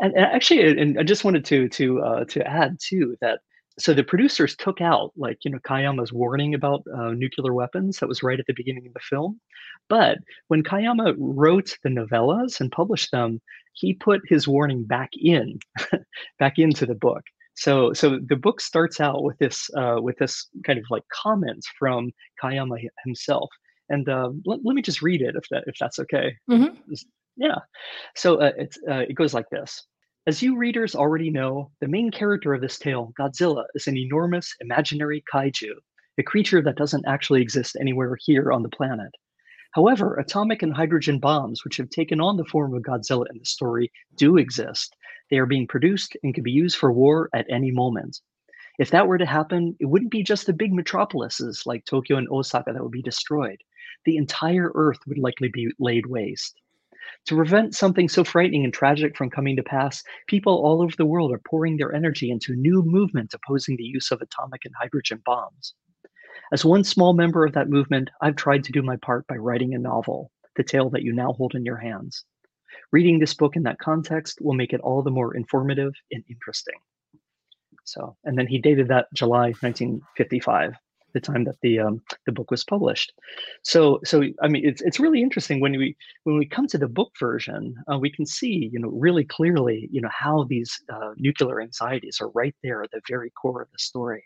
and, 0.00 0.14
and, 0.14 0.24
actually, 0.24 0.80
and 0.80 0.98
I 0.98 1.02
just 1.02 1.24
wanted 1.24 1.44
to 1.46 1.68
to 1.68 2.02
uh, 2.02 2.24
to 2.26 2.46
add 2.46 2.78
too 2.80 3.16
that 3.20 3.40
so 3.78 3.94
the 3.94 4.04
producers 4.04 4.54
took 4.56 4.80
out 4.80 5.12
like 5.16 5.38
you 5.44 5.50
know 5.50 5.58
Kayama's 5.58 6.12
warning 6.12 6.54
about 6.54 6.84
uh, 6.94 7.10
nuclear 7.10 7.52
weapons 7.52 7.98
that 7.98 8.08
was 8.08 8.22
right 8.22 8.38
at 8.38 8.46
the 8.46 8.54
beginning 8.54 8.86
of 8.86 8.94
the 8.94 9.00
film, 9.00 9.40
but 9.88 10.18
when 10.48 10.62
Kayama 10.62 11.14
wrote 11.18 11.76
the 11.82 11.90
novellas 11.90 12.60
and 12.60 12.70
published 12.70 13.10
them, 13.12 13.40
he 13.74 13.94
put 13.94 14.20
his 14.28 14.46
warning 14.46 14.84
back 14.84 15.10
in, 15.18 15.58
back 16.38 16.58
into 16.58 16.86
the 16.86 16.94
book. 16.94 17.22
So 17.54 17.92
so 17.92 18.18
the 18.18 18.36
book 18.36 18.60
starts 18.60 19.00
out 19.00 19.22
with 19.22 19.38
this 19.38 19.70
uh, 19.76 19.96
with 20.00 20.16
this 20.18 20.48
kind 20.64 20.78
of 20.78 20.84
like 20.90 21.04
comments 21.12 21.68
from 21.78 22.10
Kayama 22.42 22.78
himself, 23.04 23.50
and 23.88 24.08
uh, 24.08 24.30
let, 24.46 24.60
let 24.64 24.74
me 24.74 24.82
just 24.82 25.02
read 25.02 25.22
it 25.22 25.34
if 25.36 25.44
that 25.50 25.64
if 25.66 25.76
that's 25.78 25.98
okay. 25.98 26.34
Mm-hmm. 26.50 26.94
Yeah. 27.36 27.58
So 28.16 28.36
uh, 28.40 28.52
it's 28.56 28.78
uh, 28.88 29.04
it 29.08 29.14
goes 29.14 29.34
like 29.34 29.50
this. 29.50 29.86
As 30.26 30.42
you 30.42 30.56
readers 30.58 30.96
already 30.96 31.30
know, 31.30 31.72
the 31.80 31.88
main 31.88 32.10
character 32.10 32.54
of 32.54 32.62
this 32.62 32.78
tale, 32.78 33.12
Godzilla, 33.20 33.64
is 33.74 33.88
an 33.88 33.98
enormous 33.98 34.54
imaginary 34.60 35.24
kaiju, 35.32 35.74
a 36.18 36.24
creature 36.24 36.62
that 36.62 36.76
doesn't 36.76 37.06
actually 37.06 37.42
exist 37.42 37.76
anywhere 37.80 38.16
here 38.24 38.52
on 38.52 38.62
the 38.62 38.70
planet. 38.70 39.12
However, 39.72 40.16
atomic 40.16 40.62
and 40.62 40.74
hydrogen 40.74 41.18
bombs, 41.20 41.64
which 41.64 41.78
have 41.78 41.90
taken 41.90 42.20
on 42.20 42.38
the 42.38 42.46
form 42.46 42.74
of 42.74 42.82
Godzilla 42.82 43.26
in 43.30 43.38
the 43.38 43.46
story, 43.46 43.92
do 44.16 44.38
exist. 44.38 44.96
They 45.30 45.38
are 45.38 45.46
being 45.46 45.68
produced 45.68 46.16
and 46.24 46.34
can 46.34 46.44
be 46.44 46.52
used 46.52 46.78
for 46.78 46.92
war 46.92 47.30
at 47.34 47.46
any 47.50 47.72
moment. 47.72 48.20
If 48.78 48.90
that 48.92 49.08
were 49.08 49.18
to 49.18 49.26
happen, 49.26 49.76
it 49.80 49.86
wouldn't 49.86 50.12
be 50.12 50.22
just 50.24 50.46
the 50.46 50.54
big 50.54 50.72
metropolises 50.72 51.64
like 51.66 51.84
Tokyo 51.84 52.18
and 52.18 52.28
Osaka 52.30 52.72
that 52.72 52.82
would 52.82 52.92
be 52.92 53.02
destroyed. 53.02 53.62
The 54.06 54.16
entire 54.18 54.72
Earth 54.76 55.00
would 55.08 55.18
likely 55.18 55.50
be 55.50 55.72
laid 55.80 56.06
waste. 56.06 56.61
To 57.26 57.36
prevent 57.36 57.74
something 57.74 58.08
so 58.08 58.24
frightening 58.24 58.64
and 58.64 58.74
tragic 58.74 59.16
from 59.16 59.30
coming 59.30 59.54
to 59.56 59.62
pass, 59.62 60.02
people 60.26 60.54
all 60.54 60.82
over 60.82 60.94
the 60.96 61.06
world 61.06 61.32
are 61.32 61.40
pouring 61.48 61.76
their 61.76 61.94
energy 61.94 62.30
into 62.30 62.52
a 62.52 62.56
new 62.56 62.82
movement 62.82 63.32
opposing 63.32 63.76
the 63.76 63.84
use 63.84 64.10
of 64.10 64.20
atomic 64.20 64.64
and 64.64 64.74
hydrogen 64.78 65.22
bombs. 65.24 65.74
As 66.52 66.64
one 66.64 66.82
small 66.82 67.14
member 67.14 67.46
of 67.46 67.52
that 67.52 67.70
movement, 67.70 68.10
I've 68.20 68.36
tried 68.36 68.64
to 68.64 68.72
do 68.72 68.82
my 68.82 68.96
part 68.96 69.26
by 69.28 69.36
writing 69.36 69.72
a 69.72 69.78
novel, 69.78 70.32
the 70.56 70.64
tale 70.64 70.90
that 70.90 71.02
you 71.02 71.12
now 71.12 71.32
hold 71.32 71.54
in 71.54 71.64
your 71.64 71.76
hands. 71.76 72.24
Reading 72.90 73.18
this 73.18 73.34
book 73.34 73.54
in 73.54 73.62
that 73.62 73.78
context 73.78 74.40
will 74.40 74.54
make 74.54 74.72
it 74.72 74.80
all 74.80 75.02
the 75.02 75.10
more 75.10 75.36
informative 75.36 75.92
and 76.10 76.24
interesting. 76.28 76.78
So, 77.84 78.16
and 78.24 78.36
then 78.36 78.48
he 78.48 78.58
dated 78.58 78.88
that 78.88 79.06
July 79.14 79.52
1955 79.60 80.74
the 81.12 81.20
time 81.20 81.44
that 81.44 81.60
the 81.62 81.78
um, 81.78 82.02
the 82.26 82.32
book 82.32 82.50
was 82.50 82.64
published. 82.64 83.12
So 83.62 84.00
so 84.04 84.22
I 84.42 84.48
mean 84.48 84.66
it's 84.66 84.82
it's 84.82 85.00
really 85.00 85.22
interesting 85.22 85.60
when 85.60 85.76
we 85.76 85.96
when 86.24 86.38
we 86.38 86.46
come 86.46 86.66
to 86.68 86.78
the 86.78 86.88
book 86.88 87.12
version, 87.18 87.74
uh, 87.92 87.98
we 87.98 88.10
can 88.10 88.26
see 88.26 88.70
you 88.72 88.80
know 88.80 88.88
really 88.88 89.24
clearly 89.24 89.88
you 89.90 90.00
know 90.00 90.10
how 90.12 90.44
these 90.44 90.80
uh, 90.92 91.12
nuclear 91.16 91.60
anxieties 91.60 92.18
are 92.20 92.30
right 92.30 92.54
there 92.62 92.82
at 92.82 92.90
the 92.90 93.00
very 93.08 93.30
core 93.30 93.62
of 93.62 93.70
the 93.70 93.78
story. 93.78 94.24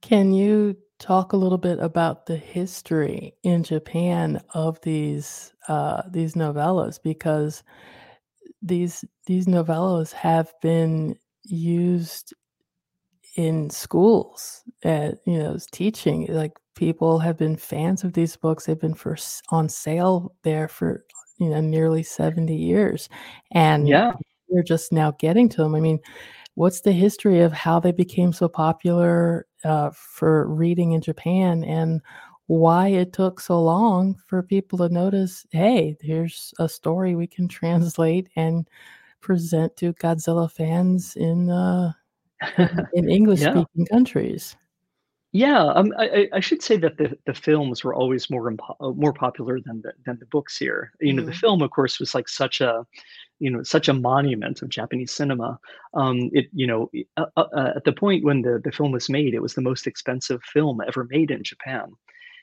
Can 0.00 0.32
you 0.32 0.76
talk 0.98 1.32
a 1.32 1.36
little 1.36 1.58
bit 1.58 1.78
about 1.78 2.26
the 2.26 2.36
history 2.36 3.34
in 3.42 3.62
Japan 3.62 4.40
of 4.54 4.80
these 4.82 5.52
uh, 5.68 6.02
these 6.10 6.34
novellas 6.34 6.98
because 7.02 7.62
these 8.62 9.04
these 9.26 9.46
novellas 9.46 10.12
have 10.12 10.52
been 10.60 11.16
used 11.44 12.34
in 13.38 13.70
schools 13.70 14.64
at 14.82 15.18
you 15.24 15.38
know 15.38 15.56
teaching 15.70 16.26
like 16.28 16.52
people 16.74 17.20
have 17.20 17.36
been 17.36 17.56
fans 17.56 18.02
of 18.02 18.12
these 18.12 18.36
books. 18.36 18.66
They've 18.66 18.78
been 18.78 18.94
for 18.94 19.16
on 19.50 19.68
sale 19.68 20.34
there 20.42 20.66
for 20.66 21.04
you 21.38 21.48
know 21.50 21.60
nearly 21.60 22.02
70 22.02 22.52
years 22.54 23.08
and 23.52 23.86
yeah. 23.86 24.12
we're 24.48 24.64
just 24.64 24.92
now 24.92 25.12
getting 25.20 25.48
to 25.48 25.58
them 25.58 25.76
i 25.76 25.80
mean 25.80 26.00
what's 26.54 26.80
the 26.80 26.90
history 26.90 27.40
of 27.42 27.52
how 27.52 27.78
they 27.78 27.92
became 27.92 28.32
so 28.32 28.48
popular 28.48 29.46
uh, 29.62 29.90
for 29.94 30.48
reading 30.48 30.92
in 30.92 31.00
japan 31.00 31.62
and 31.62 32.00
why 32.48 32.88
it 32.88 33.12
took 33.12 33.38
so 33.38 33.62
long 33.62 34.16
for 34.26 34.42
people 34.42 34.78
to 34.78 34.88
notice 34.88 35.46
hey 35.52 35.96
here's 36.00 36.52
a 36.58 36.68
story 36.68 37.14
we 37.14 37.28
can 37.28 37.46
translate 37.60 38.28
and 38.34 38.68
present 39.20 39.76
to 39.76 39.92
godzilla 39.94 40.50
fans 40.50 41.14
in 41.14 41.50
uh, 41.50 41.92
in 42.94 43.08
English 43.08 43.40
speaking 43.40 43.66
yeah. 43.74 43.84
countries. 43.90 44.56
Yeah, 45.32 45.62
um, 45.62 45.92
I, 45.98 46.28
I, 46.32 46.40
should 46.40 46.62
say 46.62 46.78
that 46.78 46.96
the, 46.96 47.18
the 47.26 47.34
films 47.34 47.84
were 47.84 47.94
always 47.94 48.30
more 48.30 48.50
impo- 48.50 48.76
uh, 48.80 48.92
more 48.92 49.12
popular 49.12 49.60
than 49.60 49.82
the 49.82 49.92
than 50.06 50.18
the 50.18 50.26
books 50.26 50.56
here. 50.56 50.90
You 51.00 51.12
know, 51.12 51.22
mm. 51.22 51.26
the 51.26 51.32
mm-hmm. 51.32 51.40
film, 51.40 51.60
of 51.60 51.70
course, 51.70 52.00
was 52.00 52.14
like 52.14 52.30
such 52.30 52.62
a 52.62 52.86
you 53.38 53.50
know 53.50 53.62
such 53.62 53.88
a 53.88 53.94
monument 53.94 54.62
of 54.62 54.70
Japanese 54.70 55.12
cinema. 55.12 55.58
Um, 55.92 56.30
it 56.32 56.46
you 56.54 56.66
know 56.66 56.90
uh, 57.18 57.26
uh, 57.36 57.44
uh, 57.54 57.72
at 57.76 57.84
the 57.84 57.92
point 57.92 58.24
when 58.24 58.40
the 58.40 58.58
the 58.64 58.72
film 58.72 58.90
was 58.90 59.10
made, 59.10 59.34
it 59.34 59.42
was 59.42 59.52
the 59.52 59.60
most 59.60 59.86
expensive 59.86 60.42
film 60.44 60.80
ever 60.86 61.06
made 61.10 61.30
in 61.30 61.44
Japan, 61.44 61.92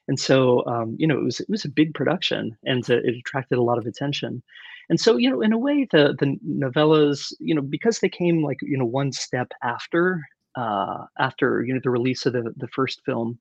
and 0.08 0.19
so 0.19 0.63
um, 0.67 0.95
you 0.99 1.08
know 1.08 1.17
it 1.17 1.23
was 1.23 1.39
it 1.39 1.49
was 1.49 1.65
a 1.65 1.69
big 1.69 1.91
production 1.95 2.55
and 2.65 2.88
it 2.88 3.15
attracted 3.15 3.58
a 3.58 3.63
lot 3.63 3.79
of 3.79 3.88
attention. 3.88 4.43
And 4.89 5.00
so, 5.00 5.17
you 5.17 5.30
know, 5.30 5.41
in 5.41 5.54
a 5.54 5.58
way, 5.58 5.88
the 5.91 6.15
the 6.19 6.38
novellas, 6.48 7.34
you 7.39 7.56
know, 7.56 7.62
because 7.62 8.00
they 8.00 8.10
came 8.10 8.43
like 8.43 8.60
you 8.62 8.78
know 8.78 8.86
one 8.86 9.12
step 9.12 9.52
after 9.63 10.21
uh, 10.56 11.06
after 11.19 11.63
you 11.63 11.74
know 11.74 11.82
the 11.84 11.89
release 11.89 12.26
of 12.26 12.34
the 12.34 12.54
the 12.58 12.67
first 12.69 13.02
film, 13.06 13.39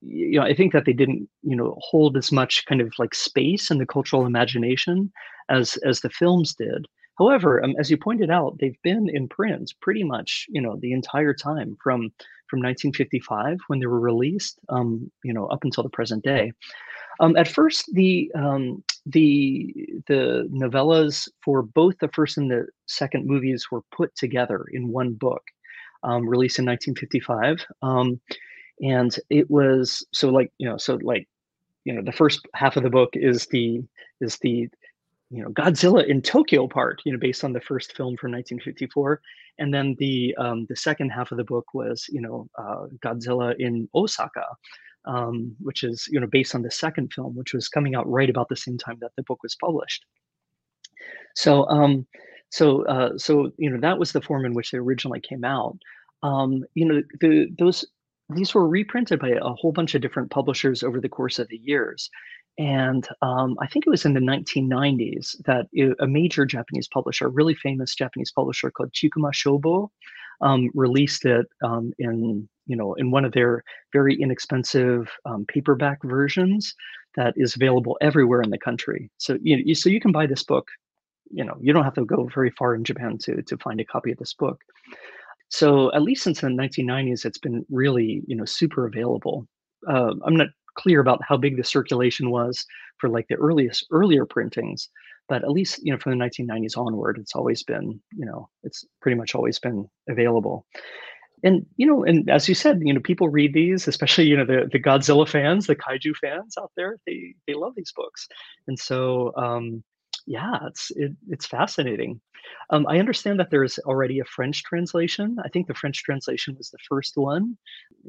you 0.00 0.38
know, 0.38 0.46
I 0.46 0.54
think 0.54 0.72
that 0.72 0.84
they 0.84 0.92
didn't 0.92 1.28
you 1.42 1.56
know 1.56 1.76
hold 1.80 2.16
as 2.16 2.32
much 2.32 2.64
kind 2.66 2.80
of 2.80 2.92
like 2.98 3.14
space 3.14 3.70
in 3.70 3.78
the 3.78 3.86
cultural 3.86 4.26
imagination 4.26 5.12
as 5.48 5.76
as 5.78 6.00
the 6.00 6.10
films 6.10 6.54
did. 6.54 6.86
However, 7.18 7.64
um, 7.64 7.74
as 7.80 7.90
you 7.90 7.96
pointed 7.96 8.30
out, 8.30 8.58
they've 8.60 8.80
been 8.84 9.08
in 9.08 9.28
print 9.28 9.72
pretty 9.82 10.04
much 10.04 10.46
you 10.48 10.60
know 10.60 10.78
the 10.80 10.92
entire 10.92 11.34
time 11.34 11.76
from 11.82 12.12
from 12.48 12.60
1955 12.60 13.58
when 13.66 13.78
they 13.78 13.86
were 13.86 14.00
released, 14.00 14.58
um, 14.70 15.10
you 15.22 15.32
know, 15.34 15.46
up 15.46 15.64
until 15.64 15.82
the 15.82 15.90
present 15.90 16.24
day. 16.24 16.52
Um, 17.20 17.36
at 17.36 17.48
first, 17.48 17.92
the 17.92 18.30
um, 18.34 18.82
the 19.06 19.74
the 20.06 20.48
novellas 20.52 21.28
for 21.42 21.62
both 21.62 21.98
the 21.98 22.08
first 22.08 22.36
and 22.36 22.50
the 22.50 22.66
second 22.86 23.26
movies 23.26 23.66
were 23.70 23.82
put 23.96 24.14
together 24.14 24.64
in 24.72 24.88
one 24.88 25.14
book, 25.14 25.42
um, 26.02 26.28
released 26.28 26.58
in 26.58 26.66
1955, 26.66 27.66
um, 27.82 28.20
and 28.80 29.16
it 29.30 29.50
was 29.50 30.06
so 30.12 30.28
like 30.28 30.52
you 30.58 30.68
know 30.68 30.76
so 30.76 30.98
like 31.02 31.26
you 31.84 31.92
know 31.92 32.02
the 32.02 32.12
first 32.12 32.46
half 32.54 32.76
of 32.76 32.82
the 32.82 32.90
book 32.90 33.10
is 33.14 33.46
the 33.46 33.82
is 34.20 34.38
the 34.38 34.68
you 35.30 35.42
know 35.42 35.48
Godzilla 35.50 36.06
in 36.06 36.22
Tokyo 36.22 36.66
part, 36.68 37.02
you 37.04 37.12
know, 37.12 37.18
based 37.18 37.44
on 37.44 37.52
the 37.52 37.60
first 37.60 37.96
film 37.96 38.16
from 38.16 38.32
1954, 38.32 39.20
and 39.58 39.74
then 39.74 39.96
the 39.98 40.34
um, 40.38 40.66
the 40.68 40.76
second 40.76 41.10
half 41.10 41.32
of 41.32 41.38
the 41.38 41.44
book 41.44 41.66
was 41.74 42.06
you 42.10 42.20
know 42.20 42.48
uh, 42.58 42.86
Godzilla 43.04 43.54
in 43.58 43.88
Osaka, 43.94 44.44
um, 45.08 45.56
which 45.60 45.82
is 45.82 46.06
you 46.10 46.20
know 46.20 46.28
based 46.30 46.54
on 46.54 46.62
the 46.62 46.70
second 46.70 47.12
film, 47.12 47.34
which 47.34 47.54
was 47.54 47.68
coming 47.68 47.94
out 47.94 48.08
right 48.08 48.30
about 48.30 48.48
the 48.48 48.56
same 48.56 48.78
time 48.78 48.98
that 49.00 49.12
the 49.16 49.24
book 49.24 49.42
was 49.42 49.56
published. 49.56 50.04
So 51.34 51.68
um, 51.68 52.06
so 52.50 52.84
uh, 52.86 53.18
so 53.18 53.50
you 53.58 53.70
know 53.70 53.80
that 53.80 53.98
was 53.98 54.12
the 54.12 54.22
form 54.22 54.44
in 54.44 54.54
which 54.54 54.70
they 54.70 54.78
originally 54.78 55.20
came 55.20 55.44
out. 55.44 55.78
Um, 56.22 56.64
you 56.74 56.84
know 56.86 57.02
the 57.20 57.48
those 57.58 57.84
these 58.30 58.54
were 58.54 58.68
reprinted 58.68 59.20
by 59.20 59.30
a 59.30 59.54
whole 59.54 59.72
bunch 59.72 59.94
of 59.94 60.02
different 60.02 60.30
publishers 60.30 60.82
over 60.82 61.00
the 61.00 61.08
course 61.08 61.38
of 61.38 61.48
the 61.48 61.60
years. 61.64 62.10
And 62.58 63.06
um, 63.22 63.56
I 63.62 63.68
think 63.68 63.86
it 63.86 63.90
was 63.90 64.04
in 64.04 64.14
the 64.14 64.20
1990s 64.20 65.36
that 65.44 65.68
a 66.00 66.06
major 66.06 66.44
Japanese 66.44 66.88
publisher, 66.88 67.26
a 67.26 67.30
really 67.30 67.54
famous 67.54 67.94
Japanese 67.94 68.32
publisher 68.32 68.70
called 68.70 68.92
Chikuma 68.92 69.32
Shobo, 69.32 69.90
um, 70.40 70.70
released 70.74 71.24
it 71.24 71.46
um, 71.64 71.92
in 71.98 72.48
you 72.66 72.76
know 72.76 72.94
in 72.94 73.10
one 73.10 73.24
of 73.24 73.32
their 73.32 73.64
very 73.92 74.14
inexpensive 74.20 75.10
um, 75.24 75.44
paperback 75.46 75.98
versions 76.04 76.74
that 77.16 77.34
is 77.36 77.56
available 77.56 77.96
everywhere 78.00 78.42
in 78.42 78.50
the 78.50 78.58
country. 78.58 79.10
So 79.18 79.38
you, 79.42 79.56
you 79.64 79.74
so 79.74 79.88
you 79.88 80.00
can 80.00 80.12
buy 80.12 80.26
this 80.26 80.44
book. 80.44 80.68
You 81.30 81.44
know 81.44 81.56
you 81.60 81.72
don't 81.72 81.84
have 81.84 81.94
to 81.94 82.04
go 82.04 82.28
very 82.34 82.50
far 82.50 82.74
in 82.74 82.84
Japan 82.84 83.18
to 83.22 83.42
to 83.42 83.56
find 83.58 83.80
a 83.80 83.84
copy 83.84 84.12
of 84.12 84.18
this 84.18 84.34
book. 84.34 84.60
So 85.50 85.92
at 85.94 86.02
least 86.02 86.22
since 86.22 86.40
the 86.40 86.48
1990s, 86.48 87.24
it's 87.24 87.38
been 87.38 87.64
really, 87.70 88.22
you 88.26 88.36
know, 88.36 88.44
super 88.44 88.86
available. 88.86 89.46
Uh, 89.88 90.14
I'm 90.24 90.36
not 90.36 90.48
clear 90.76 91.00
about 91.00 91.20
how 91.26 91.36
big 91.36 91.56
the 91.56 91.64
circulation 91.64 92.30
was 92.30 92.64
for 92.98 93.08
like 93.08 93.26
the 93.28 93.36
earliest 93.36 93.86
earlier 93.90 94.26
printings, 94.26 94.88
but 95.28 95.42
at 95.42 95.50
least 95.50 95.80
you 95.82 95.92
know 95.92 95.98
from 95.98 96.18
the 96.18 96.24
1990s 96.24 96.76
onward, 96.76 97.18
it's 97.18 97.34
always 97.34 97.62
been, 97.62 98.00
you 98.16 98.26
know, 98.26 98.48
it's 98.62 98.84
pretty 99.00 99.16
much 99.16 99.34
always 99.34 99.58
been 99.58 99.88
available. 100.08 100.66
And 101.44 101.66
you 101.76 101.86
know, 101.86 102.04
and 102.04 102.28
as 102.28 102.48
you 102.48 102.54
said, 102.54 102.80
you 102.82 102.92
know, 102.92 103.00
people 103.00 103.28
read 103.28 103.54
these, 103.54 103.86
especially 103.86 104.26
you 104.26 104.36
know 104.36 104.44
the 104.44 104.68
the 104.70 104.80
Godzilla 104.80 105.28
fans, 105.28 105.66
the 105.66 105.76
kaiju 105.76 106.16
fans 106.16 106.56
out 106.58 106.72
there. 106.76 106.98
They 107.06 107.34
they 107.46 107.54
love 107.54 107.74
these 107.76 107.92
books, 107.94 108.26
and 108.66 108.78
so 108.78 109.32
um, 109.36 109.84
yeah, 110.28 110.58
it's 110.66 110.90
it, 110.94 111.12
it's 111.28 111.46
fascinating. 111.46 112.20
Um, 112.70 112.86
I 112.86 112.98
understand 112.98 113.40
that 113.40 113.50
there 113.50 113.64
is 113.64 113.78
already 113.80 114.20
a 114.20 114.24
French 114.24 114.62
translation. 114.62 115.36
I 115.44 115.48
think 115.48 115.66
the 115.66 115.74
French 115.74 116.02
translation 116.02 116.54
was 116.56 116.70
the 116.70 116.78
first 116.88 117.16
one, 117.16 117.56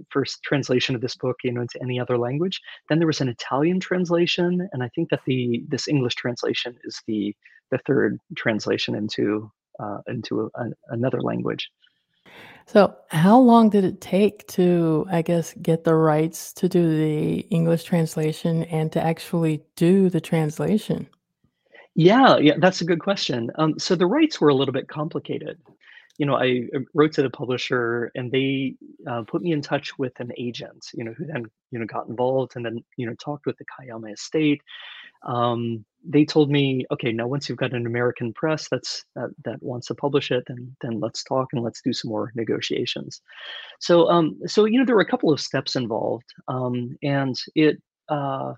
first 0.09 0.43
translation 0.43 0.95
of 0.95 1.01
this 1.01 1.15
book, 1.15 1.37
you 1.43 1.53
know, 1.53 1.61
into 1.61 1.81
any 1.81 1.99
other 1.99 2.17
language. 2.17 2.59
Then 2.89 2.99
there 2.99 3.07
was 3.07 3.21
an 3.21 3.29
Italian 3.29 3.79
translation, 3.79 4.67
and 4.73 4.83
I 4.83 4.89
think 4.89 5.09
that 5.09 5.21
the 5.25 5.63
this 5.69 5.87
English 5.87 6.15
translation 6.15 6.75
is 6.83 7.01
the 7.07 7.33
the 7.71 7.79
third 7.87 8.17
translation 8.35 8.95
into 8.95 9.49
uh, 9.79 9.99
into 10.07 10.51
a, 10.55 10.65
another 10.89 11.21
language. 11.21 11.69
So, 12.65 12.95
how 13.07 13.39
long 13.39 13.69
did 13.69 13.85
it 13.85 14.01
take 14.01 14.45
to, 14.49 15.07
I 15.09 15.21
guess, 15.21 15.55
get 15.61 15.85
the 15.85 15.95
rights 15.95 16.53
to 16.53 16.67
do 16.67 16.97
the 16.97 17.39
English 17.49 17.85
translation 17.85 18.63
and 18.65 18.91
to 18.91 19.01
actually 19.01 19.63
do 19.77 20.09
the 20.09 20.21
translation? 20.21 21.07
Yeah, 21.95 22.37
yeah, 22.37 22.53
that's 22.59 22.81
a 22.81 22.85
good 22.85 22.99
question. 22.99 23.51
Um, 23.55 23.77
so 23.79 23.95
the 23.95 24.05
rights 24.05 24.39
were 24.39 24.49
a 24.49 24.53
little 24.55 24.73
bit 24.73 24.87
complicated. 24.87 25.59
You 26.17 26.25
know, 26.25 26.35
I 26.35 26.63
uh, 26.75 26.79
wrote 26.93 27.13
to 27.13 27.21
the 27.21 27.29
publisher 27.29 28.11
and 28.15 28.31
they 28.31 28.75
uh, 29.09 29.23
put 29.27 29.41
me 29.41 29.53
in 29.53 29.61
touch 29.61 29.97
with 29.97 30.13
an 30.19 30.31
agent, 30.37 30.85
you 30.93 31.03
know, 31.03 31.13
who 31.13 31.25
then, 31.25 31.45
you 31.71 31.79
know, 31.79 31.85
got 31.85 32.07
involved 32.09 32.53
and 32.55 32.65
then, 32.65 32.83
you 32.97 33.05
know, 33.07 33.15
talked 33.23 33.45
with 33.45 33.57
the 33.57 33.65
Kayama 33.65 34.13
estate. 34.13 34.61
Um, 35.27 35.85
they 36.07 36.25
told 36.25 36.51
me, 36.51 36.85
okay, 36.91 37.11
now 37.13 37.27
once 37.27 37.49
you've 37.49 37.57
got 37.59 37.73
an 37.73 37.87
American 37.87 38.33
press 38.33 38.67
that's 38.69 39.05
that, 39.15 39.29
that 39.45 39.63
wants 39.63 39.87
to 39.87 39.95
publish 39.95 40.31
it, 40.31 40.43
then 40.47 40.75
then 40.81 40.99
let's 40.99 41.23
talk 41.23 41.49
and 41.53 41.63
let's 41.63 41.81
do 41.81 41.93
some 41.93 42.09
more 42.09 42.31
negotiations. 42.35 43.21
So, 43.79 44.09
um, 44.09 44.39
so 44.47 44.65
you 44.65 44.79
know, 44.79 44.85
there 44.85 44.95
were 44.95 45.01
a 45.01 45.09
couple 45.09 45.31
of 45.33 45.41
steps 45.41 45.75
involved, 45.75 46.25
um, 46.47 46.97
and 47.03 47.35
it 47.55 47.81
uh, 48.09 48.53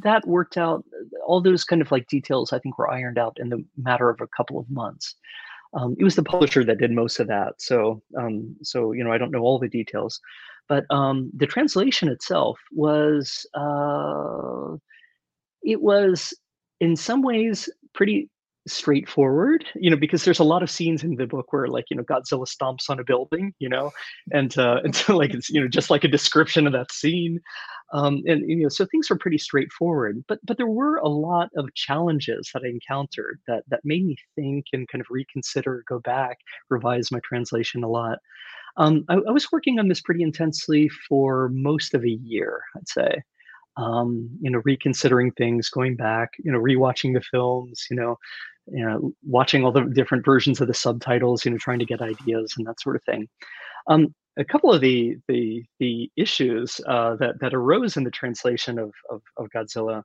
that 0.00 0.26
worked 0.26 0.56
out. 0.56 0.84
All 1.26 1.40
those 1.40 1.64
kind 1.64 1.82
of 1.82 1.90
like 1.90 2.06
details, 2.08 2.52
I 2.52 2.58
think, 2.58 2.78
were 2.78 2.90
ironed 2.90 3.18
out 3.18 3.36
in 3.40 3.48
the 3.48 3.64
matter 3.76 4.10
of 4.10 4.20
a 4.20 4.26
couple 4.26 4.58
of 4.58 4.70
months. 4.70 5.14
Um, 5.74 5.96
it 5.98 6.04
was 6.04 6.16
the 6.16 6.22
publisher 6.22 6.64
that 6.64 6.78
did 6.78 6.90
most 6.90 7.18
of 7.18 7.28
that, 7.28 7.54
so 7.58 8.02
um, 8.18 8.54
so 8.62 8.92
you 8.92 9.02
know, 9.02 9.12
I 9.12 9.18
don't 9.18 9.30
know 9.30 9.40
all 9.40 9.58
the 9.58 9.68
details, 9.68 10.20
but 10.68 10.84
um, 10.90 11.30
the 11.34 11.46
translation 11.46 12.08
itself 12.08 12.58
was 12.72 13.46
uh, 13.54 14.76
it 15.62 15.80
was 15.80 16.34
in 16.80 16.94
some 16.94 17.22
ways 17.22 17.70
pretty 17.94 18.28
straightforward 18.66 19.64
you 19.74 19.90
know 19.90 19.96
because 19.96 20.24
there's 20.24 20.38
a 20.38 20.44
lot 20.44 20.62
of 20.62 20.70
scenes 20.70 21.02
in 21.02 21.16
the 21.16 21.26
book 21.26 21.52
where 21.52 21.66
like 21.66 21.84
you 21.90 21.96
know 21.96 22.04
godzilla 22.04 22.46
stomps 22.46 22.88
on 22.88 23.00
a 23.00 23.04
building 23.04 23.52
you 23.58 23.68
know 23.68 23.90
and 24.32 24.56
uh 24.56 24.80
and 24.84 24.94
so 24.94 25.16
like 25.16 25.34
it's 25.34 25.50
you 25.50 25.60
know 25.60 25.66
just 25.66 25.90
like 25.90 26.04
a 26.04 26.08
description 26.08 26.66
of 26.66 26.72
that 26.72 26.92
scene. 26.92 27.40
Um 27.92 28.22
and 28.26 28.48
you 28.48 28.62
know 28.62 28.68
so 28.68 28.86
things 28.86 29.10
are 29.10 29.18
pretty 29.18 29.38
straightforward 29.38 30.24
but 30.28 30.38
but 30.44 30.56
there 30.56 30.68
were 30.68 30.96
a 30.96 31.08
lot 31.08 31.50
of 31.56 31.74
challenges 31.74 32.50
that 32.54 32.62
i 32.64 32.68
encountered 32.68 33.40
that 33.48 33.64
that 33.68 33.80
made 33.84 34.04
me 34.06 34.16
think 34.36 34.66
and 34.72 34.88
kind 34.88 35.00
of 35.00 35.08
reconsider 35.10 35.84
go 35.88 35.98
back 36.00 36.38
revise 36.70 37.10
my 37.10 37.20
translation 37.24 37.82
a 37.84 37.88
lot. 37.88 38.18
Um 38.76 39.04
I, 39.08 39.14
I 39.14 39.30
was 39.32 39.50
working 39.52 39.78
on 39.78 39.88
this 39.88 40.00
pretty 40.00 40.22
intensely 40.22 40.88
for 41.08 41.50
most 41.52 41.94
of 41.94 42.04
a 42.04 42.10
year 42.10 42.62
i'd 42.76 42.88
say. 42.88 43.22
Um, 43.78 44.28
you 44.42 44.50
know, 44.50 44.60
reconsidering 44.66 45.30
things, 45.32 45.70
going 45.70 45.96
back, 45.96 46.32
you 46.44 46.52
know, 46.52 46.58
rewatching 46.58 47.14
the 47.14 47.22
films, 47.22 47.86
you 47.90 47.96
know, 47.96 48.18
you 48.66 48.84
know, 48.84 49.12
watching 49.24 49.64
all 49.64 49.72
the 49.72 49.82
different 49.82 50.24
versions 50.24 50.60
of 50.60 50.68
the 50.68 50.74
subtitles, 50.74 51.44
you 51.44 51.50
know, 51.50 51.58
trying 51.58 51.78
to 51.78 51.84
get 51.84 52.00
ideas 52.00 52.54
and 52.56 52.66
that 52.66 52.80
sort 52.80 52.96
of 52.96 53.02
thing. 53.04 53.28
Um, 53.88 54.14
a 54.38 54.44
couple 54.44 54.72
of 54.72 54.80
the 54.80 55.16
the 55.28 55.62
the 55.78 56.10
issues 56.16 56.80
uh, 56.86 57.16
that 57.16 57.40
that 57.40 57.54
arose 57.54 57.96
in 57.96 58.04
the 58.04 58.10
translation 58.10 58.78
of 58.78 58.92
of, 59.10 59.22
of 59.36 59.48
Godzilla, 59.54 60.02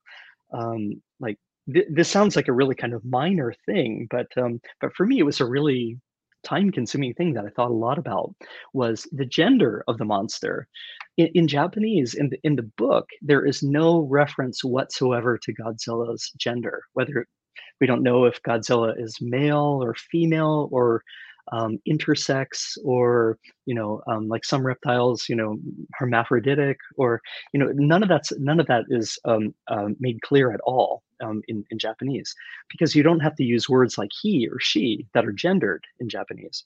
um, 0.53 1.01
like 1.19 1.37
th- 1.71 1.87
this 1.89 2.09
sounds 2.09 2.35
like 2.35 2.47
a 2.47 2.53
really 2.53 2.75
kind 2.75 2.93
of 2.93 3.05
minor 3.05 3.53
thing, 3.65 4.07
but 4.09 4.27
um, 4.37 4.59
but 4.81 4.93
for 4.95 5.05
me, 5.05 5.19
it 5.19 5.25
was 5.25 5.39
a 5.39 5.45
really 5.45 5.97
time 6.43 6.71
consuming 6.71 7.13
thing 7.13 7.33
that 7.33 7.45
I 7.45 7.49
thought 7.49 7.71
a 7.71 7.73
lot 7.73 7.97
about 7.97 8.33
was 8.73 9.07
the 9.11 9.25
gender 9.25 9.83
of 9.87 9.97
the 9.97 10.05
monster. 10.05 10.67
In, 11.17 11.27
in, 11.33 11.47
Japanese, 11.47 12.13
in 12.13 12.29
the, 12.29 12.39
in 12.43 12.55
the 12.55 12.69
book, 12.77 13.09
there 13.21 13.45
is 13.45 13.63
no 13.63 14.01
reference 14.01 14.63
whatsoever 14.63 15.37
to 15.39 15.53
Godzilla's 15.53 16.31
gender, 16.37 16.83
whether 16.93 17.27
we 17.79 17.87
don't 17.87 18.03
know 18.03 18.25
if 18.25 18.41
Godzilla 18.43 18.93
is 18.99 19.17
male 19.21 19.79
or 19.81 19.93
female 19.95 20.69
or 20.71 21.03
um, 21.51 21.79
intersex 21.87 22.77
or 22.83 23.37
you 23.65 23.73
know 23.73 24.01
um, 24.07 24.27
like 24.27 24.43
some 24.43 24.65
reptiles 24.65 25.29
you 25.29 25.35
know 25.35 25.57
hermaphroditic 25.93 26.77
or 26.97 27.21
you 27.53 27.59
know 27.59 27.71
none 27.75 28.03
of 28.03 28.09
that's 28.09 28.31
none 28.39 28.59
of 28.59 28.67
that 28.67 28.85
is 28.89 29.17
um, 29.25 29.53
uh, 29.67 29.87
made 29.99 30.21
clear 30.21 30.51
at 30.51 30.59
all 30.65 31.03
um, 31.23 31.41
in, 31.47 31.63
in 31.71 31.79
japanese 31.79 32.33
because 32.69 32.95
you 32.95 33.03
don't 33.03 33.21
have 33.21 33.35
to 33.35 33.43
use 33.43 33.69
words 33.69 33.97
like 33.97 34.11
he 34.21 34.47
or 34.49 34.59
she 34.59 35.07
that 35.13 35.25
are 35.25 35.31
gendered 35.31 35.85
in 35.99 36.09
japanese 36.09 36.65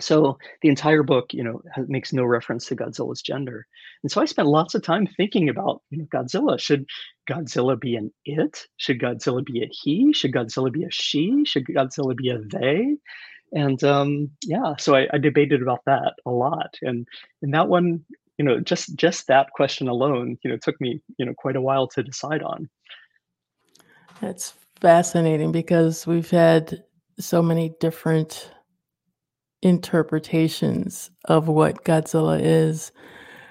so 0.00 0.38
the 0.62 0.68
entire 0.68 1.02
book 1.02 1.32
you 1.32 1.44
know 1.44 1.62
makes 1.88 2.12
no 2.12 2.24
reference 2.24 2.66
to 2.66 2.76
godzilla's 2.76 3.22
gender. 3.22 3.66
And 4.02 4.10
so 4.10 4.20
i 4.20 4.24
spent 4.24 4.48
lots 4.48 4.74
of 4.74 4.82
time 4.82 5.06
thinking 5.06 5.48
about 5.48 5.82
you 5.90 5.98
know 5.98 6.06
godzilla. 6.06 6.58
Should 6.58 6.86
godzilla 7.28 7.78
be 7.78 7.96
an 7.96 8.12
it? 8.24 8.66
Should 8.76 9.00
godzilla 9.00 9.44
be 9.44 9.62
a 9.62 9.68
he? 9.70 10.12
Should 10.12 10.32
godzilla 10.32 10.72
be 10.72 10.84
a 10.84 10.90
she? 10.90 11.44
Should 11.44 11.66
godzilla 11.66 12.16
be 12.16 12.30
a 12.30 12.38
they? 12.38 12.96
And 13.52 13.82
um, 13.84 14.30
yeah, 14.42 14.74
so 14.78 14.96
I, 14.96 15.06
I 15.12 15.18
debated 15.18 15.62
about 15.62 15.84
that 15.86 16.14
a 16.26 16.30
lot, 16.30 16.76
and 16.82 17.06
and 17.40 17.54
that 17.54 17.68
one, 17.68 18.04
you 18.36 18.44
know, 18.44 18.58
just 18.58 18.96
just 18.96 19.28
that 19.28 19.52
question 19.52 19.86
alone, 19.86 20.38
you 20.42 20.50
know, 20.50 20.56
took 20.56 20.80
me 20.80 21.00
you 21.18 21.26
know 21.26 21.34
quite 21.34 21.56
a 21.56 21.60
while 21.60 21.86
to 21.88 22.02
decide 22.02 22.42
on. 22.42 22.68
That's 24.20 24.54
fascinating 24.80 25.52
because 25.52 26.06
we've 26.06 26.30
had 26.30 26.82
so 27.18 27.42
many 27.42 27.74
different 27.78 28.50
interpretations 29.64 31.10
of 31.26 31.48
what 31.48 31.84
Godzilla 31.84 32.40
is. 32.40 32.92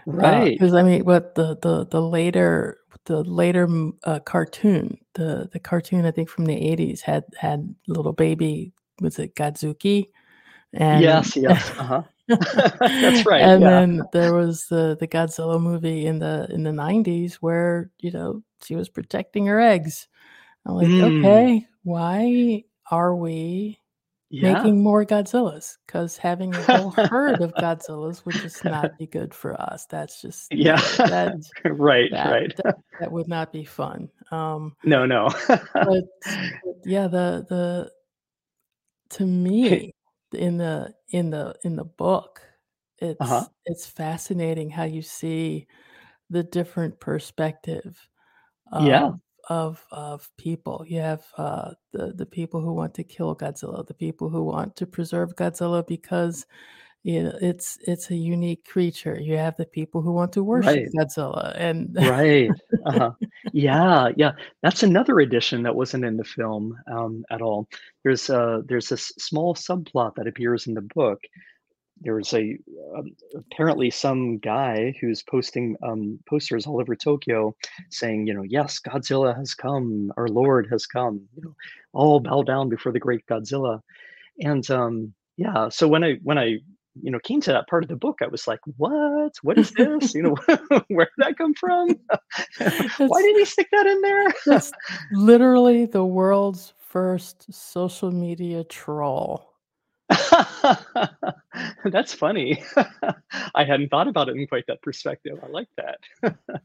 Right. 0.06 0.58
Because 0.58 0.74
I 0.74 0.84
mean, 0.84 1.06
what 1.06 1.36
the 1.36 1.58
the 1.62 1.86
the 1.86 2.02
later 2.02 2.78
the 3.06 3.24
later 3.24 3.68
uh, 4.04 4.20
cartoon, 4.20 4.98
the 5.14 5.50
the 5.52 5.60
cartoon 5.60 6.06
I 6.06 6.12
think 6.12 6.30
from 6.30 6.46
the 6.46 6.56
'80s 6.56 7.02
had 7.02 7.24
had 7.38 7.74
little 7.88 8.14
baby 8.14 8.74
was 9.02 9.20
it 9.20 9.36
Godzooky? 9.36 10.10
And 10.74 11.02
Yes, 11.02 11.36
yes, 11.36 11.72
uh-huh. 11.78 12.04
That's 12.28 13.26
right, 13.26 13.42
and 13.42 13.62
yeah. 13.62 13.70
then 13.70 14.04
there 14.14 14.34
was 14.34 14.66
the 14.68 14.96
the 15.00 15.08
Godzilla 15.08 15.62
movie 15.62 16.06
in 16.06 16.20
the 16.20 16.48
in 16.50 16.64
the 16.64 16.72
90s 16.72 17.36
where, 17.36 17.92
you 18.00 18.12
know, 18.12 18.44
she 18.64 18.76
was 18.76 18.90
protecting 18.90 19.46
her 19.48 19.60
eggs. 19.60 20.08
I'm 20.66 20.76
like, 20.76 20.88
Mm, 20.88 21.20
"Okay, 21.20 21.68
why 21.84 22.64
are 22.90 23.16
we 23.16 23.80
yeah. 24.34 24.54
making 24.54 24.82
more 24.82 25.06
Godzillas? 25.06 25.78
Because 25.86 26.18
having 26.18 26.54
a 26.56 26.64
whole 26.64 26.90
herd 26.92 27.42
of 27.42 27.54
Godzillas 27.62 28.26
would 28.26 28.42
just 28.42 28.66
not 28.66 28.98
be 28.98 29.06
good 29.06 29.34
for 29.34 29.54
us. 29.62 29.86
That's 29.86 30.20
just 30.22 30.52
Yeah. 30.52 30.82
that 30.98 31.36
Right, 31.66 32.10
that 32.12 32.32
right. 32.32 32.54
that 32.64 32.76
that 33.00 33.12
would 33.12 33.28
not 33.28 33.54
be 33.54 33.64
fun." 33.64 34.10
Um, 34.32 34.76
No, 34.84 35.06
no. 35.06 35.30
but 35.48 35.62
but 35.86 36.04
yeah, 36.84 37.08
the 37.08 37.46
the 37.48 37.92
to 39.12 39.26
me, 39.26 39.92
in 40.34 40.58
the 40.58 40.94
in 41.10 41.30
the 41.30 41.56
in 41.64 41.76
the 41.76 41.86
book, 41.86 42.42
Uh-huh. 43.02 43.46
it's 43.46 43.50
it's 43.66 43.86
fascinating 43.86 44.72
how 44.72 44.84
you 44.84 45.04
see 45.04 45.68
the 46.32 46.42
different 46.44 47.00
perspective 47.00 48.10
Yeah, 48.82 49.12
of 49.54 49.86
of 49.92 50.30
people. 50.38 50.86
You 50.88 51.00
have, 51.02 51.24
uh, 51.38 51.72
the 51.94 52.14
the 52.14 52.26
people 52.26 52.62
who 52.62 52.74
want 52.74 52.94
to 52.96 53.04
kill 53.04 53.36
Godzilla, 53.36 53.86
the 53.88 53.94
people 53.94 54.30
who 54.30 54.44
want 54.44 54.76
to 54.78 54.86
preserve 54.88 55.36
Godzilla 55.36 55.86
because, 55.88 56.46
you 57.04 57.24
know, 57.24 57.38
it's 57.42 57.78
it's 57.88 58.12
a 58.12 58.16
unique 58.16 58.66
creature. 58.66 59.18
You 59.20 59.38
have 59.38 59.58
the 59.58 59.66
people 59.66 60.02
who 60.02 60.14
want 60.14 60.34
to 60.34 60.44
worship 60.44 60.84
right. 60.84 60.90
Godzilla, 60.98 61.54
and 61.58 61.98
Right. 62.00 62.52
Uh-huh. 62.86 63.12
Yeah, 63.54 64.10
yeah. 64.18 64.34
That's 64.62 64.84
another 64.84 65.20
addition 65.22 65.64
that 65.64 65.76
wasn't 65.76 66.04
in 66.06 66.18
the 66.18 66.24
film, 66.26 66.76
um, 66.92 67.24
at 67.32 67.42
all. 67.42 67.68
There's 68.04 68.30
a 68.30 68.62
there's 68.68 68.90
this 68.90 69.08
small 69.20 69.56
subplot 69.56 70.16
that 70.16 70.28
appears 70.28 70.68
in 70.68 70.74
the 70.74 70.82
book. 70.96 71.20
There's 72.02 72.34
a 72.34 72.58
um, 72.98 73.16
apparently 73.36 73.90
some 73.90 74.40
guy 74.40 74.94
who's 75.00 75.24
posting 75.24 75.76
um, 75.84 76.20
posters 76.28 76.68
all 76.68 76.82
over 76.82 76.96
Tokyo 76.96 77.56
saying, 77.90 78.28
you 78.28 78.34
know, 78.34 78.44
yes, 78.44 78.80
Godzilla 78.80 79.36
has 79.36 79.54
come, 79.54 80.12
our 80.18 80.28
Lord 80.28 80.68
has 80.72 80.86
come, 80.86 81.22
you 81.36 81.44
know, 81.44 81.56
all 81.94 82.20
bow 82.20 82.44
down 82.44 82.70
before 82.70 82.92
the 82.92 83.00
great 83.00 83.26
Godzilla. 83.28 83.80
And 84.42 84.70
um, 84.72 85.14
yeah, 85.38 85.70
so 85.70 85.88
when 85.88 86.04
I 86.04 86.16
when 86.24 86.38
I 86.38 86.60
you 87.02 87.12
know 87.12 87.20
came 87.20 87.42
to 87.42 87.52
that 87.52 87.68
part 87.68 87.84
of 87.84 87.90
the 87.90 87.96
book, 87.96 88.20
I 88.22 88.28
was 88.28 88.48
like, 88.48 88.60
"What? 88.78 89.34
What 89.42 89.58
is 89.58 89.72
this? 89.72 90.14
You 90.14 90.24
know, 90.24 90.36
where 90.88 91.06
did 91.06 91.26
that 91.26 91.38
come 91.38 91.54
from? 91.54 91.90
Why 92.98 93.22
did 93.22 93.38
he 93.38 93.46
stick 93.46 93.68
that 93.72 93.88
in 93.88 94.02
there?" 94.02 94.34
that's 94.46 94.72
literally 95.12 95.86
the 95.86 96.06
world's 96.06 96.74
first 96.80 97.52
social 97.54 98.12
media 98.12 98.64
troll. 98.64 99.53
That's 101.86 102.14
funny. 102.14 102.64
I 103.56 103.64
hadn't 103.64 103.90
thought 103.90 104.08
about 104.08 104.30
it 104.30 104.36
in 104.36 104.48
quite 104.48 104.66
that 104.68 104.82
perspective. 104.82 105.40
I 105.44 105.48
like 105.48 105.70
that. 105.78 106.00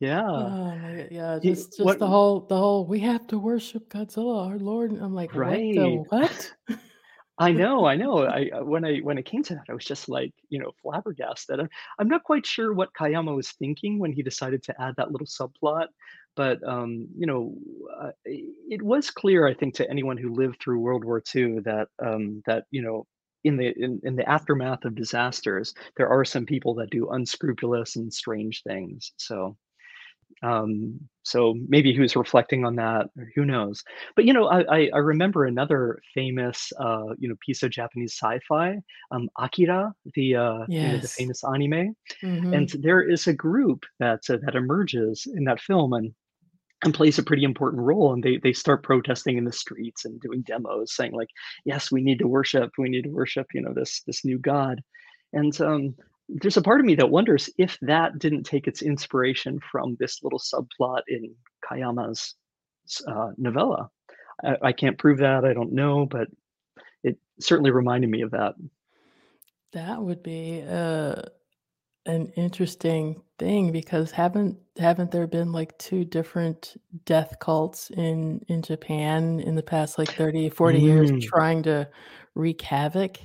Yeah. 0.00 0.28
Oh 0.28 0.76
my 0.78 1.06
yeah, 1.12 1.38
You 1.40 1.54
just 1.54 1.76
just 1.76 1.84
what 1.84 2.00
the 2.00 2.08
whole 2.08 2.40
the 2.40 2.58
whole 2.58 2.84
"We 2.84 2.98
have 2.98 3.24
to 3.28 3.38
worship 3.38 3.88
Godzilla, 3.88 4.48
our 4.48 4.58
Lord," 4.58 4.90
and 4.90 5.00
I'm 5.00 5.14
like, 5.14 5.32
"What 5.32 5.60
the 5.60 6.02
Right. 6.02 6.06
what?" 6.10 6.52
I 7.38 7.52
know, 7.52 7.86
I 7.86 7.94
know. 7.94 8.24
I 8.24 8.50
uh, 8.50 8.64
when 8.64 8.84
I 8.84 8.98
when 8.98 9.16
it 9.16 9.26
came 9.26 9.44
to 9.44 9.54
that, 9.54 9.66
I 9.68 9.74
was 9.74 9.84
just 9.84 10.08
like, 10.08 10.32
you 10.48 10.58
know, 10.58 10.72
flabbergasted. 10.82 11.60
I'm 11.60 11.68
I'm 12.00 12.08
not 12.08 12.24
quite 12.24 12.44
sure 12.44 12.74
what 12.74 12.92
Kayama 12.94 13.34
was 13.34 13.52
thinking 13.52 14.00
when 14.00 14.12
he 14.12 14.24
decided 14.24 14.64
to 14.64 14.82
add 14.82 14.94
that 14.96 15.12
little 15.12 15.26
subplot, 15.26 15.86
but 16.36 16.62
um, 16.66 17.08
you 17.16 17.26
know, 17.26 17.54
uh, 18.00 18.10
it 18.24 18.82
was 18.82 19.10
clear, 19.10 19.46
I 19.46 19.54
think, 19.54 19.74
to 19.76 19.90
anyone 19.90 20.16
who 20.16 20.34
lived 20.34 20.60
through 20.62 20.80
World 20.80 21.04
War 21.04 21.20
II 21.20 21.60
that 21.64 21.88
um, 22.04 22.42
that 22.46 22.64
you 22.70 22.82
know, 22.82 23.06
in 23.44 23.56
the 23.56 23.72
in, 23.76 24.00
in 24.04 24.16
the 24.16 24.28
aftermath 24.28 24.84
of 24.84 24.94
disasters, 24.94 25.74
there 25.96 26.08
are 26.08 26.24
some 26.24 26.46
people 26.46 26.74
that 26.76 26.90
do 26.90 27.10
unscrupulous 27.10 27.96
and 27.96 28.12
strange 28.12 28.62
things. 28.64 29.12
So 29.18 29.56
um, 30.42 30.98
so 31.22 31.54
maybe 31.68 31.92
he 31.92 32.00
was 32.00 32.16
reflecting 32.16 32.64
on 32.64 32.74
that, 32.76 33.06
or 33.16 33.28
who 33.34 33.44
knows? 33.44 33.82
But 34.16 34.24
you 34.24 34.32
know, 34.32 34.46
I 34.46 34.60
I, 34.62 34.90
I 34.94 34.98
remember 34.98 35.44
another 35.44 36.00
famous 36.14 36.72
uh, 36.80 37.14
you 37.18 37.28
know 37.28 37.36
piece 37.44 37.62
of 37.62 37.70
Japanese 37.70 38.14
sci-fi, 38.20 38.78
um, 39.12 39.28
Akira, 39.38 39.92
the 40.14 40.36
uh, 40.36 40.66
you 40.80 40.90
know 40.90 40.98
the 41.00 41.10
famous 41.16 41.42
anime, 41.44 41.94
and 42.52 42.68
Mhm. 42.68 42.80
there 42.80 43.02
is 43.02 43.26
a 43.26 43.34
group 43.34 43.84
that 44.00 44.20
uh, 44.30 44.38
that 44.44 44.54
emerges 44.56 45.26
in 45.34 45.44
that 45.44 45.60
film 45.60 45.92
and 45.94 46.12
and 46.84 46.94
plays 46.94 47.18
a 47.18 47.22
pretty 47.22 47.44
important 47.44 47.82
role 47.82 48.12
and 48.12 48.22
they 48.22 48.38
they 48.38 48.52
start 48.52 48.82
protesting 48.82 49.36
in 49.36 49.44
the 49.44 49.52
streets 49.52 50.04
and 50.04 50.20
doing 50.20 50.42
demos 50.42 50.94
saying 50.94 51.12
like 51.12 51.28
yes 51.64 51.92
we 51.92 52.02
need 52.02 52.18
to 52.18 52.28
worship 52.28 52.70
we 52.78 52.88
need 52.88 53.02
to 53.02 53.10
worship 53.10 53.46
you 53.54 53.60
know 53.60 53.72
this 53.72 54.02
this 54.06 54.24
new 54.24 54.38
god 54.38 54.82
and 55.32 55.60
um 55.60 55.94
there's 56.28 56.56
a 56.56 56.62
part 56.62 56.80
of 56.80 56.86
me 56.86 56.94
that 56.94 57.10
wonders 57.10 57.50
if 57.58 57.78
that 57.82 58.18
didn't 58.18 58.44
take 58.44 58.66
its 58.66 58.82
inspiration 58.82 59.60
from 59.70 59.96
this 59.98 60.22
little 60.22 60.38
subplot 60.38 61.02
in 61.08 61.34
Kayama's 61.68 62.34
uh, 63.06 63.30
novella. 63.36 63.90
I, 64.42 64.56
I 64.62 64.72
can't 64.72 64.98
prove 64.98 65.18
that. 65.18 65.44
I 65.44 65.52
don't 65.52 65.72
know, 65.72 66.06
but 66.06 66.28
it 67.02 67.18
certainly 67.40 67.70
reminded 67.70 68.10
me 68.10 68.22
of 68.22 68.32
that. 68.32 68.54
That 69.72 70.02
would 70.02 70.22
be, 70.22 70.62
uh, 70.62 71.22
an 72.06 72.28
interesting 72.36 73.22
thing 73.38 73.72
because 73.72 74.10
haven't 74.12 74.58
haven't 74.78 75.10
there 75.12 75.26
been, 75.26 75.52
like, 75.52 75.76
2 75.78 76.04
different 76.04 76.76
death 77.04 77.38
cults 77.40 77.90
in 77.90 78.40
in 78.48 78.62
Japan 78.62 79.40
in 79.40 79.54
the 79.56 79.62
past, 79.62 79.98
like, 79.98 80.16
30, 80.16 80.48
40 80.50 80.80
years 80.80 81.10
Mm. 81.10 81.32
trying 81.32 81.62
to 81.64 81.88
wreak 82.34 82.62
havoc? 82.62 83.18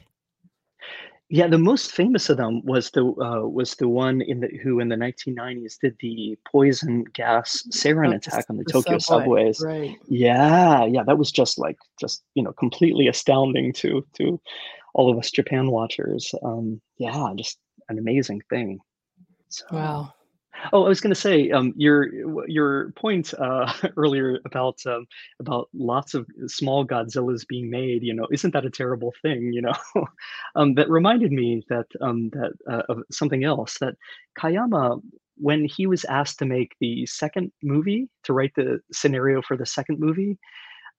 Yeah, 1.29 1.47
the 1.47 1.57
most 1.57 1.91
famous 1.91 2.29
of 2.29 2.37
them 2.37 2.61
was 2.65 2.91
the 2.91 3.03
uh, 3.03 3.45
was 3.49 3.75
the 3.75 3.89
one 3.89 4.21
in 4.21 4.39
the 4.39 4.47
who 4.63 4.79
in 4.79 4.87
the 4.87 4.95
1990s 4.95 5.77
did 5.81 5.97
the 5.99 6.37
poison 6.49 7.03
gas 7.13 7.65
sarin 7.69 8.15
Oh, 8.15 8.15
attack 8.15 8.45
on 8.49 8.55
the 8.57 8.63
the 8.65 8.73
Tokyo 8.73 8.97
subway, 8.97 9.29
subways. 9.37 9.59
right. 9.59 9.99
Yeah, 10.07 10.85
yeah, 10.85 11.03
that 11.03 11.17
was 11.17 11.29
just 11.31 11.57
like 11.59 11.77
just 11.99 12.23
you 12.35 12.43
know 12.43 12.53
completely 12.53 13.07
astounding 13.09 13.73
to 13.73 14.05
to 14.13 14.39
all 14.93 15.11
of 15.11 15.17
us 15.17 15.31
Japan 15.31 15.71
watchers. 15.71 16.35
Um, 16.43 16.81
yeah, 16.97 17.33
just 17.37 17.59
an 17.89 17.97
amazing 17.97 18.41
thing. 18.49 18.79
So. 19.49 19.65
Wow. 19.71 20.13
Oh, 20.73 20.85
I 20.85 20.89
was 20.89 21.01
gonna 21.01 21.15
say, 21.15 21.51
um, 21.51 21.73
your 21.77 22.47
your 22.47 22.91
point 22.93 23.33
uh, 23.35 23.71
earlier 23.97 24.39
about 24.45 24.79
um, 24.85 25.05
about 25.39 25.69
lots 25.73 26.13
of 26.13 26.27
small 26.47 26.85
Godzillas 26.85 27.47
being 27.47 27.69
made, 27.69 28.03
you 28.03 28.13
know, 28.13 28.27
isn't 28.31 28.53
that 28.53 28.65
a 28.65 28.69
terrible 28.69 29.13
thing? 29.21 29.53
You 29.53 29.61
know, 29.61 29.75
um, 30.55 30.73
that 30.75 30.89
reminded 30.89 31.31
me 31.31 31.63
that 31.69 31.85
um, 32.01 32.29
that 32.31 32.53
uh, 32.69 32.83
of 32.89 33.03
something 33.11 33.43
else 33.43 33.77
that 33.79 33.95
Kayama, 34.37 35.01
when 35.37 35.65
he 35.65 35.85
was 35.85 36.05
asked 36.05 36.39
to 36.39 36.45
make 36.45 36.73
the 36.79 37.05
second 37.05 37.51
movie, 37.61 38.09
to 38.23 38.33
write 38.33 38.53
the 38.55 38.79
scenario 38.91 39.41
for 39.41 39.57
the 39.57 39.65
second 39.65 39.99
movie, 39.99 40.37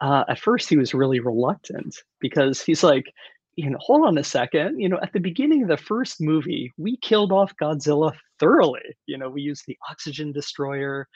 uh, 0.00 0.24
at 0.28 0.38
first, 0.38 0.68
he 0.68 0.76
was 0.76 0.94
really 0.94 1.20
reluctant 1.20 1.96
because 2.20 2.62
he's 2.62 2.84
like, 2.84 3.12
you 3.58 3.70
know, 3.70 3.78
hold 3.80 4.06
on 4.06 4.16
a 4.18 4.22
second. 4.22 4.78
You 4.78 4.88
know, 4.88 5.00
at 5.02 5.12
the 5.12 5.18
beginning 5.18 5.64
of 5.64 5.68
the 5.68 5.76
first 5.76 6.20
movie, 6.20 6.72
we 6.76 6.96
killed 6.98 7.32
off 7.32 7.56
Godzilla 7.60 8.12
thoroughly. 8.38 8.96
You 9.06 9.18
know, 9.18 9.28
we 9.28 9.42
used 9.42 9.64
the 9.66 9.76
oxygen 9.90 10.30
destroyer, 10.30 11.08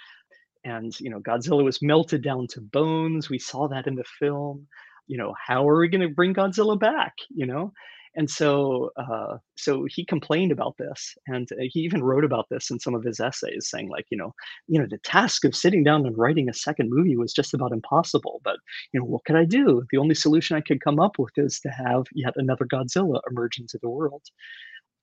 and 0.65 0.93
you 0.99 1.09
know, 1.09 1.21
Godzilla 1.21 1.63
was 1.63 1.81
melted 1.83 2.21
down 2.25 2.49
to 2.49 2.61
bones. 2.61 3.31
We 3.31 3.39
saw 3.39 3.69
that 3.69 3.87
in 3.87 3.95
the 3.95 4.03
film. 4.19 4.67
You 5.07 5.19
know, 5.19 5.35
how 5.39 5.69
are 5.69 5.79
we 5.79 5.89
going 5.89 6.01
to 6.01 6.13
bring 6.13 6.35
Godzilla 6.35 6.77
back? 6.77 7.13
You 7.31 7.47
know, 7.47 7.73
and 8.15 8.31
so 8.31 8.91
uh, 8.97 9.39
so 9.57 9.87
he 9.89 10.05
complained 10.05 10.53
about 10.53 10.77
this, 10.79 11.15
and 11.27 11.51
uh, 11.53 11.57
he 11.61 11.81
even 11.81 12.03
wrote 12.03 12.25
about 12.25 12.47
this 12.51 12.71
in 12.71 12.79
some 12.79 12.95
of 12.95 13.05
his 13.05 13.21
essays, 13.21 13.69
saying 13.71 13.89
like, 13.89 14.07
you 14.11 14.19
know, 14.19 14.35
you 14.69 14.79
know, 14.79 14.87
the 14.91 14.99
task 14.99 15.45
of 15.45 15.55
sitting 15.57 15.83
down 15.85 16.05
and 16.07 16.17
writing 16.19 16.49
a 16.49 16.55
second 16.55 16.91
movie 16.91 17.17
was 17.17 17.33
just 17.33 17.55
about 17.55 17.73
impossible. 17.73 18.41
But 18.45 18.57
you 18.93 19.01
know, 19.01 19.07
what 19.07 19.25
could 19.25 19.37
I 19.37 19.45
do? 19.45 19.85
The 19.91 19.99
only 19.99 20.15
solution 20.15 20.57
I 20.57 20.61
could 20.61 20.83
come 20.83 21.01
up 21.01 21.19
with 21.19 21.33
is 21.37 21.61
to 21.61 21.71
have 21.71 22.05
yet 22.13 22.35
another 22.37 22.67
Godzilla 22.67 23.21
emerge 23.31 23.59
into 23.59 23.79
the 23.83 23.89
world. 23.89 24.23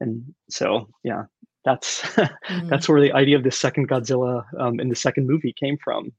And 0.01 0.23
so, 0.49 0.87
yeah, 1.03 1.23
that's 1.65 2.01
Mhm. 2.49 2.69
that's 2.69 2.87
where 2.87 3.01
the 3.01 3.13
idea 3.13 3.37
of 3.37 3.43
the 3.43 3.51
second 3.51 3.89
Godzilla 3.89 4.43
um, 4.59 4.79
in 4.79 4.89
the 4.89 4.95
second 4.95 5.27
movie 5.27 5.53
came 5.53 5.77
from. 5.83 6.11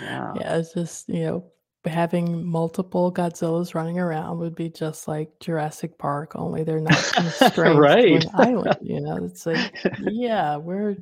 Yeah, 0.00 0.32
Yeah, 0.36 0.56
it's 0.58 0.72
just, 0.74 1.08
you 1.08 1.20
know, 1.24 1.44
having 1.86 2.44
multiple 2.44 3.12
Godzillas 3.12 3.74
running 3.74 3.98
around 3.98 4.38
would 4.38 4.54
be 4.54 4.68
just 4.68 5.08
like 5.08 5.38
Jurassic 5.40 5.98
Park, 5.98 6.32
only 6.34 6.62
they're 6.64 6.80
not 6.80 7.12
constrained 7.14 7.54
to 7.54 7.80
right, 7.80 8.24
an 8.24 8.30
island, 8.34 8.78
you 8.82 9.00
know? 9.00 9.16
It's 9.24 9.46
like, 9.46 9.74
yeah, 10.00 10.56
we're 10.56 10.96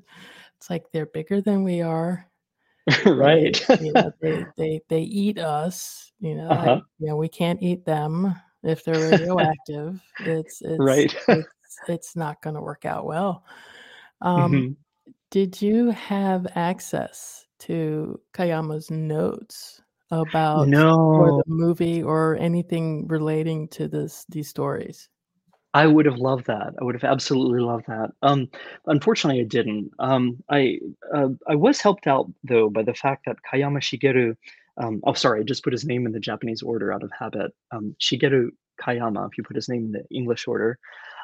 it's 0.56 0.70
like 0.70 0.90
they're 0.92 1.06
bigger 1.06 1.40
than 1.40 1.64
we 1.64 1.82
are. 1.82 2.26
They, 3.04 3.10
right. 3.10 3.68
you 3.80 3.92
know, 3.92 4.12
they 4.20 4.44
they 4.56 4.80
they 4.88 5.02
eat 5.02 5.38
us, 5.38 6.12
you 6.20 6.34
know, 6.34 6.48
uh-huh. 6.48 6.80
you 6.98 7.06
know, 7.06 7.16
we 7.16 7.28
can't 7.28 7.62
eat 7.62 7.84
them 7.84 8.34
if 8.62 8.84
they're 8.84 9.10
radioactive. 9.10 10.00
It's 10.20 10.62
it's 10.62 10.78
right. 10.78 11.14
it's 11.28 11.48
it's 11.88 12.16
not 12.16 12.40
gonna 12.40 12.62
work 12.62 12.84
out 12.84 13.04
well. 13.04 13.44
Um, 14.20 14.52
hmm 14.52 14.72
did 15.30 15.60
you 15.60 15.90
have 15.90 16.46
access 16.54 17.46
to 17.58 18.18
Kayama's 18.32 18.90
notes 18.90 19.82
about 20.10 20.68
No, 20.68 21.42
the 21.46 21.52
movie 21.52 22.02
or 22.02 22.36
anything 22.36 23.06
relating 23.08 23.68
to 23.68 23.88
this 23.88 24.24
these 24.28 24.48
stories? 24.48 25.08
I 25.74 25.86
would 25.86 26.06
have 26.06 26.18
loved 26.18 26.46
that. 26.46 26.74
I 26.80 26.84
would 26.84 26.94
have 26.94 27.04
absolutely 27.04 27.60
loved 27.60 27.86
that. 27.88 28.10
Um, 28.22 28.48
unfortunately, 28.86 29.40
I 29.42 29.44
didn't. 29.44 29.90
Um, 29.98 30.42
I 30.50 30.78
uh, 31.14 31.28
I 31.46 31.54
was 31.54 31.80
helped 31.80 32.06
out 32.06 32.30
though 32.42 32.70
by 32.70 32.82
the 32.82 32.94
fact 32.94 33.26
that 33.26 33.36
Kayama 33.50 33.80
Shigeru. 33.80 34.34
Um, 34.78 35.00
oh, 35.04 35.12
sorry, 35.12 35.40
I 35.40 35.42
just 35.42 35.64
put 35.64 35.72
his 35.72 35.84
name 35.84 36.06
in 36.06 36.12
the 36.12 36.20
Japanese 36.20 36.62
order 36.62 36.92
out 36.92 37.02
of 37.02 37.10
habit. 37.18 37.52
Um, 37.70 37.94
Shigeru 38.00 38.48
Kayama. 38.80 39.28
If 39.30 39.36
you 39.36 39.44
put 39.44 39.56
his 39.56 39.68
name 39.68 39.86
in 39.86 39.92
the 39.92 40.04
English 40.10 40.48
order, 40.48 40.78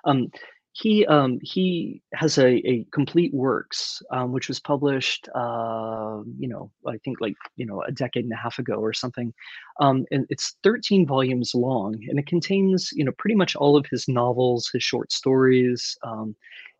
um, 0.04 0.30
he 0.74 1.06
um, 1.06 1.38
he 1.42 2.02
has 2.14 2.36
a, 2.36 2.56
a 2.68 2.84
complete 2.92 3.32
works 3.32 4.02
um, 4.10 4.32
which 4.32 4.48
was 4.48 4.60
published. 4.60 5.28
Uh, 5.34 6.20
you 6.38 6.48
know, 6.48 6.70
I 6.86 6.98
think 7.04 7.20
like 7.20 7.36
you 7.56 7.64
know 7.64 7.82
a 7.82 7.92
decade 7.92 8.24
and 8.24 8.32
a 8.32 8.36
half 8.36 8.58
ago 8.58 8.74
or 8.74 8.92
something 8.92 9.32
um, 9.80 10.04
and 10.10 10.26
it's 10.30 10.56
13 10.62 11.06
volumes 11.06 11.52
long, 11.54 11.98
and 12.08 12.18
it 12.18 12.26
contains, 12.26 12.90
you 12.92 13.04
know, 13.04 13.12
pretty 13.18 13.34
much 13.34 13.56
all 13.56 13.76
of 13.76 13.86
his 13.90 14.06
novels, 14.08 14.70
his 14.72 14.82
short 14.82 15.10
stories, 15.10 15.96
um, 16.04 16.36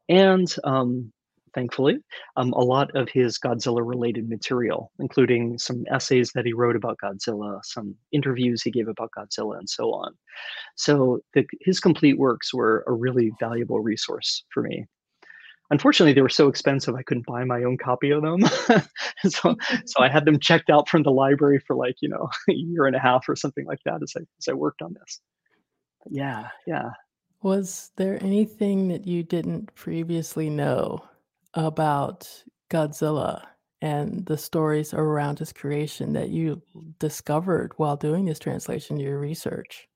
and 0.09 0.55
um, 0.65 1.13
thankfully, 1.55 1.99
um, 2.37 2.53
a 2.53 2.61
lot 2.61 2.95
of 2.95 3.09
his 3.09 3.39
Godzilla-related 3.39 4.29
material, 4.29 4.91
including 4.99 5.59
some 5.59 5.85
essays 5.91 6.33
that 6.35 6.45
he 6.47 6.53
wrote 6.53 6.77
about 6.77 6.99
Godzilla, 7.03 7.61
some 7.63 7.95
interviews 8.13 8.63
he 8.63 8.71
gave 8.71 8.89
about 8.89 9.11
Godzilla, 9.17 9.59
and 9.59 9.69
so 9.69 9.93
on. 9.93 10.15
So 10.77 11.21
the, 11.35 11.45
his 11.61 11.81
complete 11.81 12.19
works 12.19 12.53
were 12.53 12.85
a 12.87 12.93
really 12.93 13.33
valuable 13.39 13.81
resource 13.81 14.45
for 14.53 14.63
me. 14.63 14.87
Unfortunately, 15.71 16.13
they 16.13 16.21
were 16.21 16.29
so 16.29 16.49
expensive 16.49 16.95
I 16.95 17.03
couldn't 17.03 17.27
buy 17.27 17.45
my 17.45 17.63
own 17.65 17.79
copy 17.79 18.11
of 18.11 18.23
them. 18.23 18.43
so 19.29 19.57
so 19.87 20.01
I 20.01 20.09
had 20.09 20.27
them 20.27 20.39
checked 20.39 20.69
out 20.69 20.89
from 20.89 21.03
the 21.03 21.11
library 21.11 21.59
for 21.59 21.75
like, 21.75 21.97
you 22.01 22.09
know, 22.09 22.29
a 22.51 22.53
year 22.53 22.87
and 22.87 22.95
a 22.95 23.01
half 23.01 23.29
or 23.29 23.37
something 23.37 23.65
like 23.65 23.81
that 23.87 24.03
as 24.03 24.13
I 24.17 24.21
as 24.39 24.49
I 24.49 24.53
worked 24.53 24.83
on 24.83 24.95
this. 24.95 25.21
Yeah, 26.11 26.49
yeah. 26.67 26.91
Was 27.43 27.93
there 27.97 28.23
anything 28.23 28.89
that 28.89 29.07
you 29.07 29.23
didn't 29.23 29.75
previously 29.75 30.51
know 30.51 31.05
about 31.55 32.29
Godzilla 32.71 33.43
and 33.81 34.25
the 34.27 34.39
stories 34.39 34.95
around 34.95 35.39
his 35.39 35.53
creation 35.53 36.13
that 36.15 36.31
you 36.31 36.63
discovered 36.99 37.73
while 37.77 37.97
doing 37.97 38.25
this 38.25 38.39
translation, 38.39 38.99
your 38.99 39.19
research? 39.19 39.89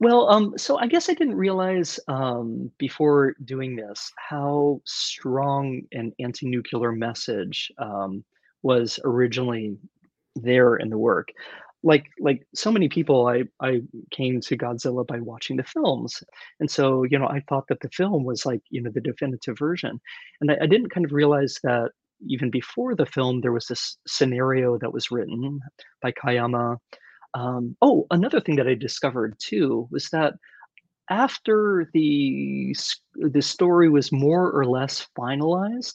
Well, 0.00 0.28
um, 0.30 0.56
so 0.56 0.78
I 0.78 0.86
guess 0.86 1.10
I 1.10 1.14
didn't 1.14 1.36
realize 1.36 2.00
um, 2.08 2.70
before 2.78 3.34
doing 3.44 3.76
this 3.76 4.10
how 4.16 4.80
strong 4.84 5.82
an 5.92 6.12
anti-nuclear 6.18 6.92
message 6.92 7.70
um, 7.78 8.24
was 8.62 8.98
originally 9.04 9.76
there 10.34 10.76
in 10.76 10.88
the 10.88 10.98
work. 10.98 11.28
Like 11.86 12.06
like 12.20 12.40
so 12.54 12.72
many 12.72 12.88
people, 12.88 13.28
I 13.28 13.44
I 13.60 13.82
came 14.10 14.40
to 14.40 14.58
Godzilla 14.58 15.06
by 15.06 15.20
watching 15.20 15.56
the 15.56 15.64
films, 15.64 16.22
and 16.60 16.70
so 16.70 17.04
you 17.04 17.18
know 17.18 17.28
I 17.28 17.42
thought 17.48 17.66
that 17.68 17.80
the 17.80 17.90
film 17.90 18.24
was 18.24 18.44
like 18.44 18.62
you 18.70 18.82
know 18.82 18.90
the 18.92 19.00
definitive 19.00 19.56
version, 19.58 20.00
and 20.40 20.50
I, 20.50 20.56
I 20.62 20.66
didn't 20.66 20.90
kind 20.90 21.06
of 21.06 21.12
realize 21.12 21.54
that 21.62 21.92
even 22.28 22.50
before 22.50 22.94
the 22.96 23.06
film 23.06 23.40
there 23.40 23.52
was 23.52 23.66
this 23.66 23.98
scenario 24.06 24.78
that 24.78 24.92
was 24.92 25.10
written 25.12 25.60
by 26.02 26.12
Kayama. 26.12 26.78
Um, 27.34 27.76
oh, 27.82 28.06
another 28.10 28.40
thing 28.40 28.56
that 28.56 28.68
I 28.68 28.74
discovered 28.74 29.36
too 29.38 29.88
was 29.92 30.08
that 30.10 30.34
after 31.10 31.88
the 31.94 32.74
the 33.14 33.42
story 33.42 33.88
was 33.88 34.10
more 34.12 34.50
or 34.50 34.64
less 34.66 35.06
finalized, 35.18 35.94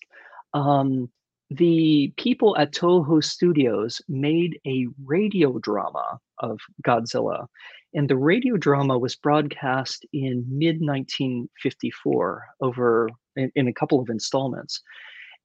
um, 0.53 1.09
the 1.51 2.13
people 2.15 2.55
at 2.57 2.71
Toho 2.71 3.21
Studios 3.21 4.01
made 4.07 4.57
a 4.65 4.87
radio 5.03 5.59
drama 5.59 6.17
of 6.39 6.57
Godzilla, 6.87 7.45
and 7.93 8.09
the 8.09 8.15
radio 8.15 8.55
drama 8.55 8.97
was 8.97 9.17
broadcast 9.17 10.05
in 10.13 10.45
mid 10.47 10.79
1954 10.79 12.45
over 12.61 13.09
in, 13.35 13.51
in 13.55 13.67
a 13.67 13.73
couple 13.73 13.99
of 13.99 14.09
installments. 14.09 14.81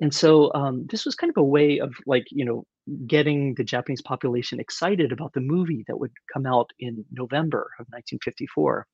And 0.00 0.14
so 0.14 0.52
um, 0.54 0.86
this 0.90 1.04
was 1.04 1.16
kind 1.16 1.30
of 1.30 1.38
a 1.38 1.44
way 1.44 1.80
of 1.80 1.92
like, 2.06 2.26
you 2.30 2.44
know, 2.44 2.64
getting 3.08 3.54
the 3.54 3.64
Japanese 3.64 4.02
population 4.02 4.60
excited 4.60 5.10
about 5.10 5.32
the 5.32 5.40
movie 5.40 5.84
that 5.88 5.98
would 5.98 6.12
come 6.32 6.46
out 6.46 6.70
in 6.78 7.04
November 7.10 7.70
of 7.80 7.86
1954. 7.90 8.86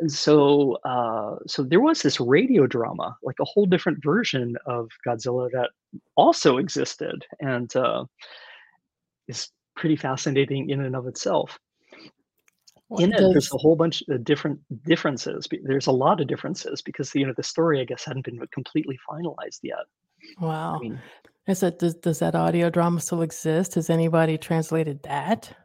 And 0.00 0.10
so, 0.10 0.78
uh, 0.84 1.36
so 1.46 1.62
there 1.62 1.80
was 1.80 2.02
this 2.02 2.18
radio 2.18 2.66
drama, 2.66 3.16
like 3.22 3.36
a 3.40 3.44
whole 3.44 3.66
different 3.66 4.02
version 4.02 4.56
of 4.66 4.90
Godzilla 5.06 5.50
that 5.52 5.70
also 6.16 6.56
existed, 6.56 7.24
and 7.40 7.74
uh, 7.76 8.04
is 9.28 9.48
pretty 9.76 9.96
fascinating 9.96 10.70
in 10.70 10.80
and 10.80 10.96
of 10.96 11.06
itself. 11.06 11.58
In 12.98 13.12
it, 13.12 13.18
there's 13.18 13.52
a 13.52 13.58
whole 13.58 13.76
bunch 13.76 14.02
of 14.08 14.24
different 14.24 14.60
differences. 14.84 15.48
There's 15.62 15.86
a 15.86 15.92
lot 15.92 16.20
of 16.20 16.26
differences 16.26 16.82
because 16.82 17.14
you 17.14 17.26
know 17.26 17.32
the 17.36 17.42
story, 17.42 17.80
I 17.80 17.84
guess, 17.84 18.04
hadn't 18.04 18.24
been 18.24 18.40
completely 18.52 18.98
finalized 19.08 19.60
yet. 19.62 19.86
I 20.40 20.44
wow. 20.44 20.78
mean, 20.78 21.00
Is 21.46 21.60
that 21.60 21.78
does 21.78 21.94
does 21.94 22.18
that 22.18 22.34
audio 22.34 22.68
drama 22.68 23.00
still 23.00 23.22
exist? 23.22 23.74
Has 23.74 23.90
anybody 23.90 24.38
translated 24.38 25.02
that? 25.04 25.56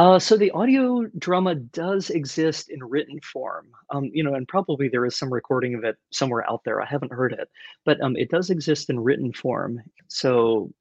Uh, 0.00 0.18
so 0.18 0.34
the 0.34 0.50
audio 0.52 1.04
drama 1.18 1.54
does 1.54 2.08
exist 2.08 2.70
in 2.70 2.82
written 2.82 3.20
form, 3.20 3.66
um, 3.90 4.06
you 4.14 4.24
know, 4.24 4.32
and 4.32 4.48
probably 4.48 4.88
there 4.88 5.04
is 5.04 5.14
some 5.14 5.30
recording 5.30 5.74
of 5.74 5.84
it 5.84 5.98
somewhere 6.10 6.42
out 6.50 6.62
there. 6.64 6.80
I 6.80 6.86
haven't 6.86 7.12
heard 7.12 7.34
it, 7.34 7.50
but 7.84 8.00
um, 8.00 8.16
it 8.16 8.30
does 8.30 8.48
exist 8.48 8.88
in 8.88 8.98
written 8.98 9.30
form. 9.34 9.78
So 10.08 10.72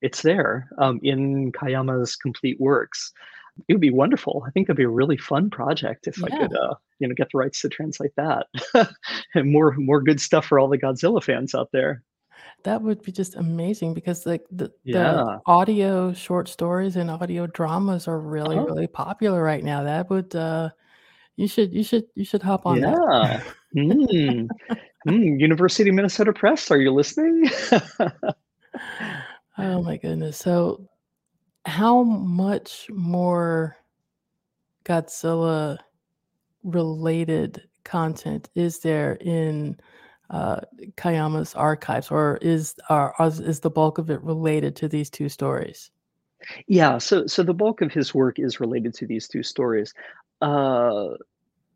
it's 0.00 0.22
there 0.22 0.68
um, 0.78 1.00
in 1.02 1.50
Kayama's 1.50 2.14
complete 2.14 2.60
works. 2.60 3.10
It 3.66 3.72
would 3.74 3.80
be 3.80 3.90
wonderful. 3.90 4.44
I 4.46 4.52
think 4.52 4.68
that'd 4.68 4.76
be 4.76 4.84
a 4.84 4.88
really 4.88 5.16
fun 5.16 5.50
project 5.50 6.06
if 6.06 6.22
I 6.22 6.28
could, 6.28 6.56
uh, 6.56 6.74
you 7.00 7.08
know, 7.08 7.16
get 7.16 7.30
the 7.32 7.38
rights 7.38 7.60
to 7.62 7.68
translate 7.68 8.12
that. 8.16 8.46
and 9.34 9.50
more, 9.50 9.74
more 9.76 10.00
good 10.00 10.20
stuff 10.20 10.46
for 10.46 10.60
all 10.60 10.68
the 10.68 10.78
Godzilla 10.78 11.20
fans 11.20 11.52
out 11.52 11.70
there. 11.72 12.04
That 12.64 12.82
would 12.82 13.02
be 13.02 13.12
just 13.12 13.36
amazing 13.36 13.94
because 13.94 14.26
like 14.26 14.44
the 14.50 14.64
the 14.64 14.72
Yeah. 14.84 15.38
audio 15.46 16.12
short 16.12 16.48
stories 16.48 16.96
and 16.96 17.10
audio 17.10 17.46
dramas 17.46 18.08
are 18.08 18.18
really, 18.18 18.56
Uh-huh. 18.56 18.66
really 18.66 18.86
popular 18.88 19.42
right 19.42 19.62
now. 19.64 19.82
That 19.84 20.10
would 20.10 20.34
uh 20.34 20.70
you 21.36 21.46
should 21.48 21.72
you 21.72 21.84
should 21.84 22.04
you 22.14 22.24
should 22.24 22.42
hop 22.42 22.66
on 22.66 22.80
that. 22.80 22.94
Yeah. 22.94 23.40
Mm. 23.76 24.48
Mm. 25.06 25.40
University 25.40 25.88
of 25.90 25.94
Minnesota 25.96 26.32
Press, 26.32 26.70
are 26.70 26.78
you 26.80 26.92
listening? 26.92 27.48
Oh 29.60 29.82
my 29.82 29.96
goodness. 29.96 30.36
So 30.36 30.88
how 31.66 32.04
much 32.04 32.86
more 32.90 33.76
Godzilla 34.84 35.78
related 36.62 37.68
content 37.84 38.50
is 38.54 38.78
there 38.78 39.14
in 39.20 39.76
uh, 40.30 40.60
Kayama's 40.96 41.54
archives, 41.54 42.10
or 42.10 42.38
is 42.42 42.74
are, 42.88 43.14
is 43.20 43.60
the 43.60 43.70
bulk 43.70 43.98
of 43.98 44.10
it 44.10 44.22
related 44.22 44.76
to 44.76 44.88
these 44.88 45.10
two 45.10 45.28
stories? 45.28 45.90
Yeah, 46.66 46.98
so 46.98 47.26
so 47.26 47.42
the 47.42 47.54
bulk 47.54 47.80
of 47.80 47.92
his 47.92 48.14
work 48.14 48.38
is 48.38 48.60
related 48.60 48.94
to 48.94 49.06
these 49.06 49.26
2 49.28 49.42
stories. 49.42 49.92
Uh, 50.40 51.14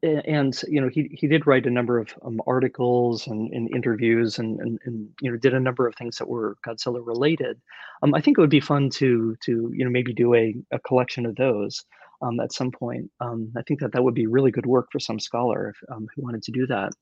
and, 0.02 0.60
you 0.66 0.80
know, 0.80 0.88
he 0.88 1.08
he 1.12 1.28
did 1.28 1.46
write 1.46 1.66
a 1.66 1.70
number 1.70 1.98
of, 1.98 2.12
um, 2.24 2.40
articles 2.46 3.26
and 3.26 3.52
and 3.52 3.72
interviews 3.74 4.38
and 4.38 4.60
and 4.60 4.78
and, 4.84 5.08
you 5.20 5.30
know, 5.30 5.36
did 5.36 5.54
a 5.54 5.60
number 5.60 5.86
of 5.86 5.94
things 5.94 6.16
that 6.18 6.28
were 6.28 6.56
Godzilla 6.66 7.04
related. 7.04 7.60
Um, 8.02 8.14
I 8.14 8.20
think 8.20 8.38
it 8.38 8.40
would 8.40 8.50
be 8.50 8.60
fun 8.60 8.90
to 8.90 9.36
to, 9.44 9.70
you 9.74 9.84
know, 9.84 9.90
maybe 9.90 10.12
do 10.12 10.34
a 10.34 10.54
a 10.72 10.78
collection 10.80 11.26
of 11.26 11.36
those, 11.36 11.84
um, 12.20 12.40
at 12.40 12.52
some 12.52 12.70
point. 12.70 13.10
Um, 13.20 13.52
I 13.56 13.62
think 13.62 13.80
that 13.80 13.92
that 13.92 14.02
would 14.02 14.14
be 14.14 14.26
really 14.26 14.50
good 14.50 14.66
work 14.66 14.88
for 14.90 15.00
some 15.00 15.20
scholar 15.20 15.70
if, 15.70 15.76
um, 15.94 16.06
who 16.14 16.22
wanted 16.22 16.42
to 16.44 16.52
do 16.52 16.66
that. 16.68 16.92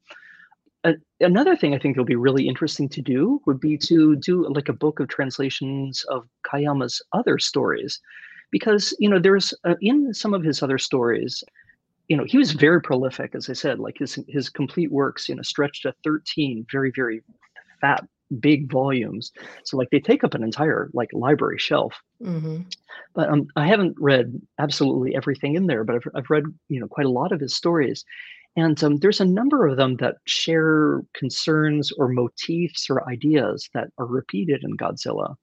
Another 1.20 1.56
thing 1.56 1.74
I 1.74 1.78
think 1.78 1.96
will 1.96 2.04
be 2.04 2.16
really 2.16 2.48
interesting 2.48 2.88
to 2.90 3.02
do 3.02 3.40
would 3.46 3.60
be 3.60 3.76
to 3.78 4.16
do, 4.16 4.48
like, 4.48 4.68
a 4.68 4.72
book 4.72 4.98
of 4.98 5.08
translations 5.08 6.04
of 6.08 6.26
Kayama's 6.46 7.02
other 7.12 7.38
stories, 7.38 8.00
because, 8.50 8.96
you 8.98 9.08
know, 9.08 9.18
there's, 9.18 9.52
uh, 9.64 9.74
in 9.82 10.14
some 10.14 10.32
of 10.32 10.42
his 10.42 10.62
other 10.62 10.78
stories, 10.78 11.44
you 12.08 12.16
know, 12.16 12.24
he 12.24 12.38
was 12.38 12.52
very 12.52 12.82
prolific, 12.82 13.34
as 13.34 13.50
I 13.50 13.54
said, 13.54 13.78
like, 13.80 13.98
his 13.98 14.18
his 14.28 14.50
complete 14.50 14.92
works, 14.92 15.28
you 15.28 15.34
know, 15.36 15.42
stretched 15.42 15.82
to 15.84 15.94
13 16.04 16.66
very, 16.72 16.92
very 16.94 17.22
fat, 17.80 18.04
big 18.40 18.70
volumes. 18.72 19.32
So, 19.64 19.76
like, 19.78 19.90
they 19.90 20.00
take 20.00 20.24
up 20.24 20.34
an 20.34 20.44
entire, 20.44 20.90
like, 20.94 21.10
library 21.14 21.58
shelf. 21.58 21.94
hmm 22.20 22.62
But, 23.14 23.28
um, 23.28 23.46
I 23.56 23.66
haven't 23.66 23.96
read 23.98 24.40
absolutely 24.58 25.14
everything 25.14 25.54
in 25.56 25.66
there, 25.66 25.84
but 25.84 25.96
I've 25.96 26.08
I've 26.14 26.30
read, 26.30 26.44
you 26.68 26.80
know, 26.80 26.88
quite 26.88 27.06
a 27.06 27.10
lot 27.10 27.32
of 27.32 27.40
his 27.40 27.54
stories, 27.54 28.04
and, 28.56 28.82
um, 28.82 28.96
there's 28.98 29.20
a 29.20 29.24
number 29.24 29.66
of 29.66 29.76
them 29.76 29.96
that 29.96 30.16
share 30.26 31.02
concerns 31.14 31.92
or 31.92 32.08
motifs 32.08 32.88
or 32.90 33.08
ideas 33.08 33.68
that 33.74 33.88
are 33.98 34.06
repeated 34.06 34.64
in 34.64 34.76
Godzilla. 34.76 35.36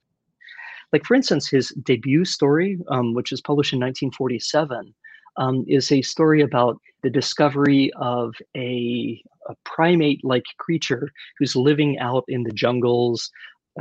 Like, 0.94 1.06
for 1.06 1.16
instance, 1.16 1.50
his 1.50 1.70
debut 1.84 2.26
story, 2.26 2.78
um, 2.90 3.14
which 3.14 3.32
was 3.32 3.42
published 3.42 3.74
in 3.74 3.80
1947, 3.80 4.94
um, 5.38 5.66
is 5.68 5.92
a 5.92 6.02
story 6.02 6.42
about 6.42 6.78
the 7.04 7.10
discovery 7.10 7.92
of 7.98 8.34
a 8.56 9.22
a 9.50 9.56
primate-like 9.64 10.44
creature 10.58 11.10
who's 11.40 11.56
living 11.56 11.98
out 12.00 12.26
in 12.28 12.44
the 12.44 12.52
jungles, 12.52 13.32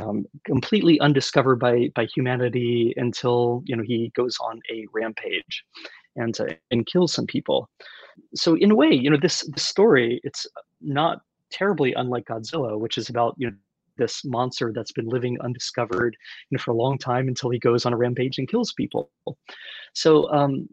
um, 0.01 0.25
completely 0.45 0.97
undiscovered 1.01 1.59
by 1.59 1.89
by 1.95 2.05
humanity 2.05 2.93
until, 2.97 3.63
you 3.65 3.75
know, 3.75 3.83
he 3.83 4.11
goes 4.15 4.37
on 4.41 4.61
a 4.71 4.85
rampage 4.93 5.63
and, 6.15 6.39
uh, 6.39 6.45
and 6.71 6.85
kills 6.87 7.13
some 7.13 7.27
people. 7.27 7.69
So 8.35 8.55
in 8.55 8.71
a 8.71 8.75
way, 8.75 8.89
you 8.91 9.09
know, 9.09 9.17
this 9.21 9.47
this 9.53 9.63
story, 9.63 10.19
it's 10.23 10.45
not 10.81 11.19
terribly 11.51 11.93
unlike 11.93 12.25
Godzilla, 12.25 12.79
which 12.79 12.97
is 12.97 13.09
about, 13.09 13.35
you 13.37 13.47
know, 13.47 13.55
this 13.97 14.21
monster 14.25 14.71
that's 14.75 14.91
been 14.91 15.07
living 15.07 15.37
undiscovered, 15.41 16.15
you 16.49 16.57
know, 16.57 16.61
for 16.61 16.71
a 16.71 16.75
long 16.75 16.97
time 16.97 17.27
until 17.27 17.49
he 17.49 17.59
goes 17.59 17.85
on 17.85 17.93
a 17.93 17.97
rampage 17.97 18.37
and 18.37 18.47
kills 18.47 18.73
people. 18.73 19.09
So, 19.93 20.31
um, 20.31 20.67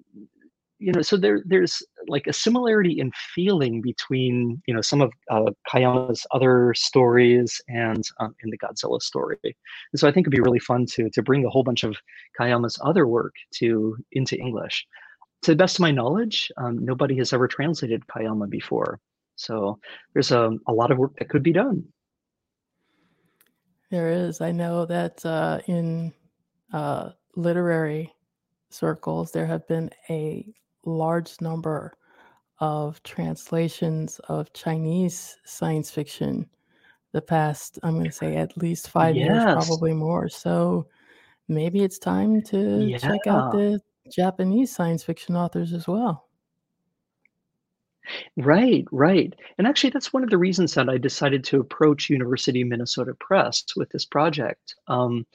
you 0.79 0.93
know, 0.93 1.01
so 1.01 1.17
there 1.17 1.43
there's 1.47 1.83
like 2.09 2.27
a 2.27 2.33
similarity 2.33 2.99
in 3.01 3.11
feeling 3.35 3.81
between, 3.81 4.61
you 4.67 4.75
know, 4.75 4.83
some 4.83 5.01
of 5.01 5.13
uh, 5.31 5.51
Kayama's 5.73 6.27
other 6.33 6.75
stories 6.77 7.61
and 7.69 8.03
um, 8.21 8.35
in 8.43 8.51
the 8.51 8.59
Godzilla 8.59 9.01
story. 9.01 9.39
And 9.43 9.99
so 9.99 10.07
I 10.07 10.13
think 10.13 10.25
it'd 10.25 10.33
be 10.37 10.41
really 10.41 10.59
fun 10.59 10.85
to 10.87 11.09
to 11.11 11.23
bring 11.23 11.47
a 11.47 11.49
whole 11.49 11.63
bunch 11.63 11.85
of 11.85 11.97
Kayama's 12.39 12.79
other 12.85 13.07
work 13.07 13.35
to 13.55 13.97
into 14.13 14.37
English 14.37 14.85
to 15.45 15.53
the 15.53 15.57
best 15.57 15.77
of 15.77 15.81
my 15.81 15.91
knowledge, 15.91 16.51
um, 16.57 16.85
nobody 16.85 17.17
has 17.19 17.33
ever 17.33 17.49
translated 17.49 18.07
Kayama 18.07 18.49
before. 18.49 19.01
So 19.37 19.79
there's 20.13 20.33
a, 20.33 20.51
a 20.67 20.73
lot 20.73 20.91
of 20.91 20.99
work 20.99 21.17
that 21.19 21.29
could 21.29 21.43
be 21.43 21.53
done. 21.53 21.85
There 23.91 24.11
is. 24.11 24.41
I 24.41 24.53
know 24.53 24.87
that 24.87 25.25
uh, 25.25 25.61
in 25.67 26.13
uh, 26.73 27.11
literary 27.37 28.13
circles, 28.71 29.31
there 29.33 29.47
have 29.47 29.67
been 29.69 29.91
a 30.11 30.47
large 30.85 31.41
number 31.41 31.97
of 32.59 33.03
translations 33.03 34.21
of 34.29 34.53
Chinese 34.53 35.37
science 35.45 35.91
fiction 35.91 36.49
the 37.13 37.23
past, 37.23 37.79
I'm 37.83 37.95
going 37.95 38.07
to 38.07 38.13
say 38.13 38.37
at 38.37 38.57
least 38.57 38.91
five 38.91 39.15
years, 39.15 39.43
probably 39.45 39.93
more. 39.93 40.29
So 40.29 40.89
maybe 41.47 41.85
it's 41.85 41.99
time 41.99 42.43
to 42.43 42.99
check 42.99 43.27
out 43.29 43.55
Yeah. 43.55 43.61
the 43.61 43.81
Japanese 44.11 44.75
science 44.75 45.03
fiction 45.03 45.37
authors 45.37 45.73
as 45.73 45.87
well. 45.89 46.29
Right, 48.37 48.85
right. 48.93 49.35
And 49.57 49.67
actually, 49.67 49.91
that's 49.91 50.13
one 50.13 50.23
of 50.23 50.31
the 50.31 50.39
reasons 50.39 50.75
that 50.75 50.89
I 50.91 50.99
decided 50.99 51.43
to 51.45 51.61
approach 51.61 52.11
University 52.11 52.61
of 52.63 52.69
Minnesota 52.69 53.15
Press 53.19 53.65
with 53.77 53.91
this 53.91 54.05
project. 54.05 54.75
Um, 54.89 55.27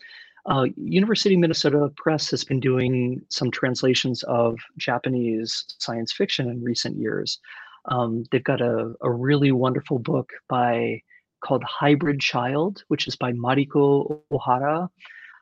Uh, 0.46 0.68
University 0.78 1.36
of 1.36 1.42
Minnesota 1.42 1.92
Press 1.98 2.32
has 2.32 2.44
been 2.46 2.60
doing 2.62 3.22
some 3.30 3.52
translations 3.52 4.24
of 4.24 4.58
Japanese 4.78 5.66
science 5.80 6.14
fiction 6.14 6.50
in 6.50 6.64
recent 6.64 6.98
years. 6.98 7.40
Um, 7.86 8.24
they've 8.32 8.44
got 8.44 8.62
a, 8.62 8.96
a 9.02 9.12
really 9.12 9.52
wonderful 9.52 10.00
book 10.00 10.32
by 10.48 11.02
called 11.42 11.64
Hybrid 11.64 12.20
Child, 12.20 12.84
which 12.88 13.08
is 13.08 13.16
by 13.18 13.34
Mariko 13.34 14.22
Ohara. 14.32 14.90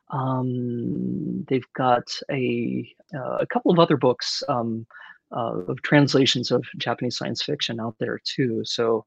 Um, 0.10 1.46
they've 1.48 1.68
got 1.76 2.08
a 2.32 2.94
uh, 3.14 3.38
a 3.40 3.48
couple 3.48 3.72
of 3.72 3.80
other 3.80 3.98
books 3.98 4.44
um, 4.48 4.86
uh, 5.36 5.60
of 5.68 5.82
translations 5.82 6.52
of 6.52 6.66
Japanese 6.78 7.18
science 7.18 7.44
fiction 7.44 7.80
out 7.80 7.96
there 8.00 8.20
too. 8.24 8.62
So 8.64 9.06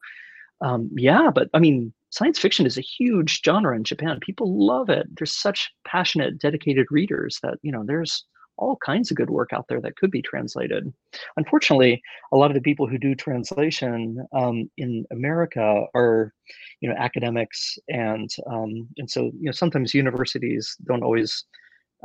um, 0.60 0.90
yeah, 0.94 1.30
but 1.34 1.48
I 1.54 1.58
mean, 1.58 1.92
science 2.10 2.38
fiction 2.38 2.66
is 2.66 2.76
a 2.76 2.82
huge 2.82 3.42
genre 3.44 3.74
in 3.74 3.84
Japan. 3.84 4.20
People 4.20 4.66
love 4.66 4.90
it. 4.90 5.06
There's 5.16 5.32
such 5.32 5.70
passionate, 5.86 6.38
dedicated 6.38 6.86
readers 6.90 7.38
that 7.42 7.58
you 7.62 7.72
know 7.72 7.84
there's 7.84 8.24
all 8.60 8.76
kinds 8.76 9.10
of 9.10 9.16
good 9.16 9.30
work 9.30 9.52
out 9.52 9.66
there 9.68 9.80
that 9.80 9.96
could 9.96 10.10
be 10.10 10.22
translated. 10.22 10.92
Unfortunately, 11.36 12.00
a 12.32 12.36
lot 12.36 12.50
of 12.50 12.54
the 12.54 12.60
people 12.60 12.86
who 12.86 12.98
do 12.98 13.14
translation 13.14 14.24
um, 14.32 14.70
in 14.76 15.04
America 15.10 15.86
are, 15.94 16.32
you 16.80 16.88
know, 16.88 16.94
academics, 16.96 17.78
and 17.88 18.30
um, 18.46 18.88
and 18.98 19.10
so 19.10 19.24
you 19.24 19.46
know 19.46 19.52
sometimes 19.52 19.94
universities 19.94 20.76
don't 20.86 21.02
always, 21.02 21.44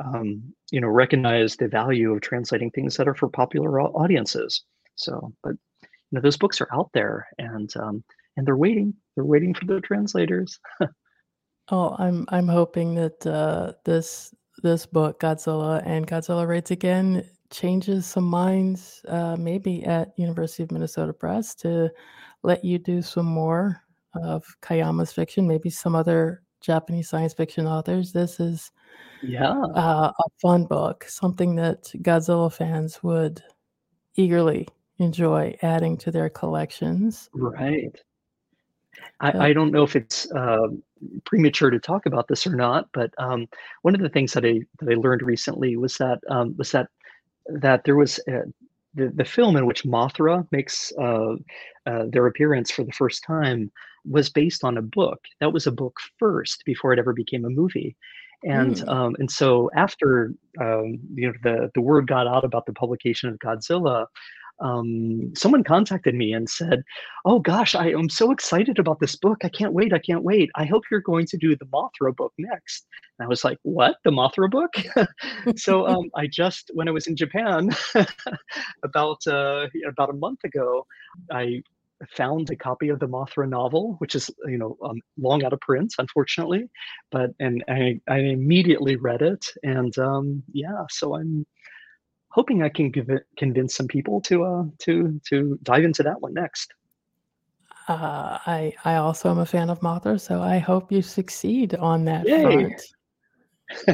um, 0.02 0.42
you 0.70 0.80
know, 0.80 0.88
recognize 0.88 1.56
the 1.56 1.68
value 1.68 2.12
of 2.12 2.20
translating 2.22 2.70
things 2.70 2.96
that 2.96 3.08
are 3.08 3.14
for 3.14 3.28
popular 3.28 3.80
audiences. 3.80 4.62
So, 4.96 5.32
but 5.42 5.54
you 5.82 5.88
know, 6.12 6.20
those 6.20 6.36
books 6.36 6.60
are 6.60 6.68
out 6.72 6.90
there, 6.94 7.26
and 7.38 7.72
um, 7.76 8.02
and 8.36 8.46
they're 8.46 8.56
waiting. 8.56 8.94
They're 9.14 9.24
waiting 9.24 9.54
for 9.54 9.66
the 9.66 9.80
translators. 9.80 10.58
oh, 11.70 11.96
I'm 11.98 12.24
I'm 12.28 12.48
hoping 12.48 12.94
that 12.94 13.26
uh, 13.26 13.72
this 13.84 14.34
this 14.66 14.84
book, 14.84 15.20
Godzilla 15.20 15.80
and 15.86 16.06
Godzilla 16.06 16.46
Raids 16.46 16.72
Again, 16.72 17.24
changes 17.50 18.04
some 18.04 18.24
minds, 18.24 19.00
uh, 19.08 19.36
maybe 19.38 19.84
at 19.84 20.12
University 20.18 20.64
of 20.64 20.72
Minnesota 20.72 21.12
Press 21.12 21.54
to 21.56 21.88
let 22.42 22.64
you 22.64 22.78
do 22.78 23.00
some 23.00 23.26
more 23.26 23.80
of 24.14 24.44
Kayama's 24.62 25.12
fiction, 25.12 25.46
maybe 25.46 25.70
some 25.70 25.94
other 25.94 26.42
Japanese 26.60 27.08
science 27.08 27.32
fiction 27.32 27.66
authors. 27.66 28.12
This 28.12 28.40
is 28.40 28.72
yeah 29.22 29.52
uh, 29.52 30.10
a 30.10 30.30
fun 30.42 30.64
book, 30.64 31.04
something 31.04 31.54
that 31.56 31.84
Godzilla 32.02 32.52
fans 32.52 33.02
would 33.04 33.44
eagerly 34.16 34.66
enjoy 34.98 35.56
adding 35.62 35.96
to 35.98 36.10
their 36.10 36.28
collections. 36.28 37.30
Right. 37.32 38.02
I, 39.20 39.48
I 39.48 39.52
don't 39.52 39.72
know 39.72 39.82
if 39.82 39.96
it's 39.96 40.30
uh, 40.32 40.68
premature 41.24 41.70
to 41.70 41.78
talk 41.78 42.06
about 42.06 42.28
this 42.28 42.46
or 42.46 42.54
not, 42.54 42.88
but 42.92 43.10
um, 43.18 43.46
one 43.82 43.94
of 43.94 44.00
the 44.00 44.08
things 44.08 44.32
that 44.32 44.44
I 44.44 44.60
that 44.80 44.90
I 44.90 44.94
learned 44.94 45.22
recently 45.22 45.76
was 45.76 45.96
that 45.98 46.20
um, 46.30 46.54
was 46.56 46.72
that 46.72 46.88
that 47.46 47.84
there 47.84 47.96
was 47.96 48.18
a, 48.28 48.42
the 48.94 49.12
the 49.14 49.24
film 49.24 49.56
in 49.56 49.66
which 49.66 49.84
Mothra 49.84 50.46
makes 50.50 50.92
uh, 51.00 51.34
uh, 51.86 52.04
their 52.10 52.26
appearance 52.26 52.70
for 52.70 52.84
the 52.84 52.92
first 52.92 53.22
time 53.24 53.70
was 54.04 54.30
based 54.30 54.64
on 54.64 54.78
a 54.78 54.82
book. 54.82 55.18
That 55.40 55.52
was 55.52 55.66
a 55.66 55.72
book 55.72 55.98
first 56.18 56.62
before 56.64 56.92
it 56.92 56.98
ever 56.98 57.12
became 57.12 57.44
a 57.44 57.50
movie. 57.50 57.96
And 58.44 58.76
mm. 58.76 58.88
um, 58.88 59.16
and 59.18 59.30
so 59.30 59.70
after 59.74 60.34
um, 60.60 60.98
you 61.14 61.28
know 61.28 61.34
the 61.42 61.70
the 61.74 61.80
word 61.80 62.06
got 62.06 62.26
out 62.26 62.44
about 62.44 62.66
the 62.66 62.72
publication 62.72 63.28
of 63.28 63.38
Godzilla, 63.38 64.06
um, 64.60 65.32
someone 65.36 65.64
contacted 65.64 66.14
me 66.14 66.32
and 66.32 66.48
said, 66.48 66.82
"Oh 67.24 67.38
gosh, 67.38 67.74
I 67.74 67.90
am 67.90 68.08
so 68.08 68.30
excited 68.30 68.78
about 68.78 69.00
this 69.00 69.16
book. 69.16 69.44
I 69.44 69.48
can't 69.48 69.72
wait. 69.72 69.92
I 69.92 69.98
can't 69.98 70.22
wait. 70.22 70.50
I 70.54 70.64
hope 70.64 70.84
you're 70.90 71.00
going 71.00 71.26
to 71.26 71.36
do 71.36 71.56
the 71.56 71.66
Mothra 71.66 72.14
book 72.14 72.32
next." 72.38 72.86
And 73.18 73.26
I 73.26 73.28
was 73.28 73.44
like, 73.44 73.58
"What? 73.62 73.96
The 74.04 74.10
Mothra 74.10 74.50
book?" 74.50 74.74
so 75.58 75.86
um, 75.86 76.10
I 76.14 76.26
just, 76.26 76.70
when 76.74 76.88
I 76.88 76.92
was 76.92 77.06
in 77.06 77.16
Japan 77.16 77.70
about 78.84 79.26
uh, 79.26 79.66
about 79.88 80.10
a 80.10 80.14
month 80.14 80.44
ago, 80.44 80.86
I 81.30 81.62
found 82.14 82.50
a 82.50 82.56
copy 82.56 82.88
of 82.88 82.98
the 82.98 83.08
Mothra 83.08 83.48
novel, 83.48 83.96
which 83.98 84.14
is 84.14 84.30
you 84.46 84.58
know 84.58 84.76
um, 84.82 85.00
long 85.18 85.44
out 85.44 85.52
of 85.52 85.60
print, 85.60 85.94
unfortunately, 85.98 86.68
but 87.10 87.30
and 87.40 87.64
I, 87.68 88.00
I 88.08 88.18
immediately 88.18 88.96
read 88.96 89.22
it, 89.22 89.46
and 89.62 89.96
um, 89.98 90.42
yeah, 90.52 90.84
so 90.90 91.16
I'm 91.16 91.46
hoping 92.36 92.62
I 92.62 92.68
can 92.68 92.90
give 92.90 93.08
it, 93.08 93.26
convince 93.38 93.74
some 93.74 93.88
people 93.88 94.20
to 94.22 94.44
uh, 94.44 94.64
to 94.80 95.20
to 95.30 95.58
dive 95.62 95.84
into 95.84 96.02
that 96.02 96.20
one 96.20 96.34
next. 96.34 96.72
Uh, 97.88 98.38
I 98.46 98.74
I 98.84 98.96
also 98.96 99.30
am 99.30 99.38
a 99.38 99.46
fan 99.46 99.70
of 99.70 99.80
Mothra, 99.80 100.20
so 100.20 100.42
I 100.42 100.58
hope 100.58 100.92
you 100.92 101.02
succeed 101.02 101.74
on 101.76 102.04
that 102.04 102.28
Yay. 102.28 102.42
front. 102.42 102.82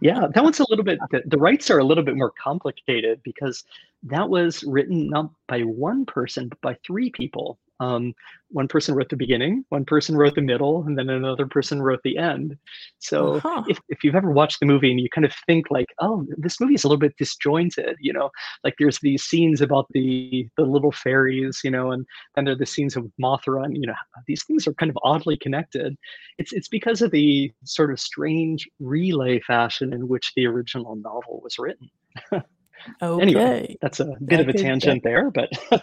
yeah, 0.00 0.26
that 0.32 0.42
one's 0.42 0.60
a 0.60 0.66
little 0.70 0.84
bit. 0.84 0.98
The, 1.10 1.22
the 1.26 1.36
rights 1.36 1.68
are 1.70 1.80
a 1.80 1.84
little 1.84 2.04
bit 2.04 2.16
more 2.16 2.32
complicated 2.42 3.20
because 3.22 3.64
that 4.04 4.26
was 4.28 4.62
written 4.64 5.10
not 5.10 5.30
by 5.46 5.60
one 5.60 6.06
person 6.06 6.48
but 6.48 6.60
by 6.60 6.76
three 6.86 7.10
people. 7.10 7.58
Um, 7.80 8.14
one 8.50 8.68
person 8.68 8.94
wrote 8.94 9.08
the 9.08 9.16
beginning, 9.16 9.64
one 9.68 9.84
person 9.84 10.16
wrote 10.16 10.34
the 10.34 10.42
middle, 10.42 10.84
and 10.84 10.98
then 10.98 11.08
another 11.08 11.46
person 11.46 11.80
wrote 11.80 12.00
the 12.02 12.18
end. 12.18 12.56
So 12.98 13.36
uh-huh. 13.36 13.64
if, 13.68 13.78
if 13.88 14.04
you've 14.04 14.14
ever 14.14 14.30
watched 14.30 14.60
the 14.60 14.66
movie 14.66 14.90
and 14.90 15.00
you 15.00 15.08
kind 15.08 15.24
of 15.24 15.32
think 15.46 15.70
like, 15.70 15.86
oh, 16.00 16.26
this 16.36 16.60
movie 16.60 16.74
is 16.74 16.84
a 16.84 16.88
little 16.88 16.98
bit 16.98 17.16
disjointed, 17.16 17.96
you 18.00 18.12
know, 18.12 18.30
like 18.64 18.74
there's 18.78 18.98
these 19.00 19.24
scenes 19.24 19.60
about 19.60 19.86
the 19.92 20.46
the 20.56 20.64
little 20.64 20.92
fairies, 20.92 21.60
you 21.64 21.70
know, 21.70 21.92
and 21.92 22.06
then 22.34 22.44
there 22.44 22.54
are 22.54 22.58
the 22.58 22.66
scenes 22.66 22.96
of 22.96 23.10
Mothra, 23.20 23.64
and 23.64 23.76
you 23.76 23.86
know, 23.86 23.94
these 24.26 24.44
things 24.44 24.66
are 24.66 24.74
kind 24.74 24.90
of 24.90 24.98
oddly 25.02 25.36
connected. 25.36 25.96
It's 26.38 26.52
it's 26.52 26.68
because 26.68 27.02
of 27.02 27.10
the 27.10 27.52
sort 27.64 27.90
of 27.90 28.00
strange 28.00 28.68
relay 28.78 29.40
fashion 29.40 29.92
in 29.92 30.08
which 30.08 30.32
the 30.36 30.46
original 30.46 30.96
novel 30.96 31.40
was 31.42 31.58
written. 31.58 31.88
Okay. 33.02 33.22
Anyway, 33.22 33.76
that's 33.80 34.00
a 34.00 34.06
bit 34.24 34.40
of 34.40 34.48
a 34.48 34.52
tangent 34.52 35.02
that, 35.02 35.08
there, 35.08 35.30
but 35.30 35.50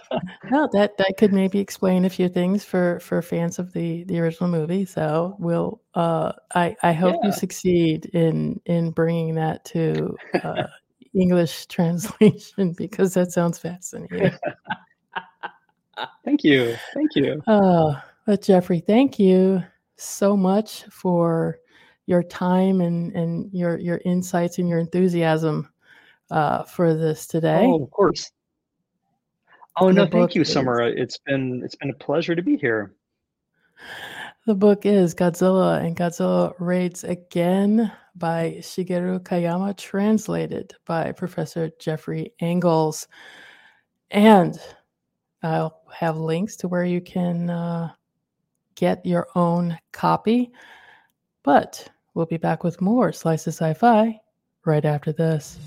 no, 0.52 0.70
that 0.74 0.98
that 0.98 1.16
could 1.18 1.34
maybe 1.34 1.60
explain 1.60 2.06
a 2.06 2.10
few 2.10 2.30
things 2.30 2.64
for 2.64 3.00
for 3.00 3.22
fans 3.22 3.60
of 3.60 3.74
the 3.74 4.04
the 4.06 4.20
original 4.20 4.50
movie. 4.50 4.86
So 4.86 5.36
we'll 5.39 5.82
uh, 5.93 6.34
I 6.56 6.76
I 6.84 6.93
hope 6.93 7.18
yeah. 7.22 7.28
you 7.28 7.34
succeed 7.34 8.06
in 8.14 8.60
in 8.66 8.91
bringing 8.91 9.36
that 9.36 9.66
to 9.66 10.16
uh, 10.43 10.68
English 11.14 11.66
translation 11.68 12.74
because 12.74 13.14
that 13.14 13.32
sounds 13.32 13.60
fascinating. 13.60 14.32
thank 16.26 16.43
you, 16.43 16.76
thank 16.93 17.16
you. 17.16 17.41
Uh, 17.48 18.00
but 18.26 18.41
Jeffrey, 18.41 18.80
thank 18.80 19.20
you 19.20 19.64
so 19.98 20.38
much 20.38 20.84
for 20.91 21.60
your 22.06 22.24
time 22.24 22.82
and 22.82 23.14
and 23.16 23.54
your 23.54 23.78
your 23.78 24.02
insights 24.06 24.58
and 24.60 24.70
your 24.70 24.80
enthusiasm 24.80 25.70
uh, 26.32 26.63
for 26.63 26.93
this 26.93 27.28
today. 27.28 27.63
Oh, 27.65 27.84
of 27.84 27.91
course. 27.91 28.32
Oh 29.80 29.91
no, 29.91 30.07
thank 30.07 30.34
you, 30.34 30.43
Summer. 30.43 30.82
It's 30.82 31.19
been 31.19 31.61
it's 31.63 31.75
been 31.75 31.91
a 31.91 31.95
pleasure 31.95 32.36
to 32.36 32.41
be 32.41 32.57
here. 32.57 32.93
The 34.47 34.55
book 34.55 34.86
is 34.86 35.13
Godzilla 35.13 35.84
and 35.86 35.95
Godzilla 35.95 36.53
Raids 36.57 37.03
Again 37.03 37.91
by 38.15 38.55
Shigeru 38.59 39.19
Kayama, 39.19 39.78
translated 39.78 40.73
by 40.86 41.11
Professor 41.11 41.69
Jeffrey 41.80 42.34
Angles. 42.39 43.07
And 44.09 44.57
I'll 45.43 45.82
have 45.93 46.17
links 46.17 46.55
to 46.57 46.67
where 46.67 46.86
you 46.86 47.01
can 47.01 47.49
uh, 47.49 47.91
get 48.75 49.05
your 49.05 49.28
own 49.36 49.78
copy. 49.91 50.51
But 51.43 51.88
we'll 52.13 52.25
be 52.25 52.38
back 52.38 52.63
with 52.63 52.82
more 52.82 53.11
Slices 53.11 53.47
of 53.47 53.53
Sci 53.55 53.73
Fi 53.75 54.19
right 54.65 54.86
after 54.86 55.11
this. 55.11 55.59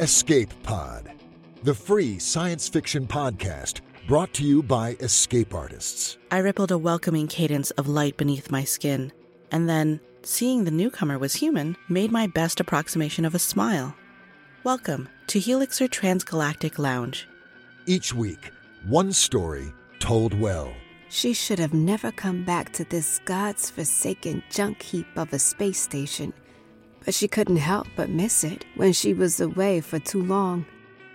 Escape 0.00 0.50
Pod, 0.62 1.10
the 1.62 1.74
free 1.74 2.18
science 2.18 2.68
fiction 2.68 3.06
podcast 3.06 3.80
brought 4.08 4.32
to 4.34 4.44
you 4.44 4.62
by 4.62 4.96
Escape 5.00 5.54
Artists. 5.54 6.18
I 6.30 6.38
rippled 6.38 6.72
a 6.72 6.78
welcoming 6.78 7.26
cadence 7.26 7.70
of 7.72 7.86
light 7.86 8.16
beneath 8.16 8.50
my 8.50 8.64
skin, 8.64 9.12
and 9.52 9.68
then, 9.68 10.00
seeing 10.22 10.64
the 10.64 10.70
newcomer 10.70 11.18
was 11.18 11.34
human, 11.34 11.76
made 11.88 12.10
my 12.10 12.26
best 12.26 12.60
approximation 12.60 13.24
of 13.24 13.34
a 13.34 13.38
smile. 13.38 13.94
Welcome 14.64 15.08
to 15.28 15.38
Helixer 15.38 15.88
Transgalactic 15.88 16.78
Lounge. 16.78 17.28
Each 17.86 18.12
week, 18.14 18.50
one 18.86 19.12
story 19.12 19.72
told 20.00 20.34
well. 20.34 20.72
She 21.10 21.34
should 21.34 21.58
have 21.58 21.74
never 21.74 22.12
come 22.12 22.44
back 22.44 22.72
to 22.74 22.84
this 22.84 23.20
God's 23.24 23.68
forsaken 23.68 24.42
junk 24.48 24.80
heap 24.80 25.06
of 25.16 25.32
a 25.32 25.38
space 25.38 25.80
station 25.80 26.32
but 27.04 27.14
she 27.14 27.28
couldn't 27.28 27.56
help 27.56 27.88
but 27.96 28.10
miss 28.10 28.44
it 28.44 28.64
when 28.76 28.92
she 28.92 29.14
was 29.14 29.40
away 29.40 29.80
for 29.80 29.98
too 29.98 30.22
long. 30.22 30.66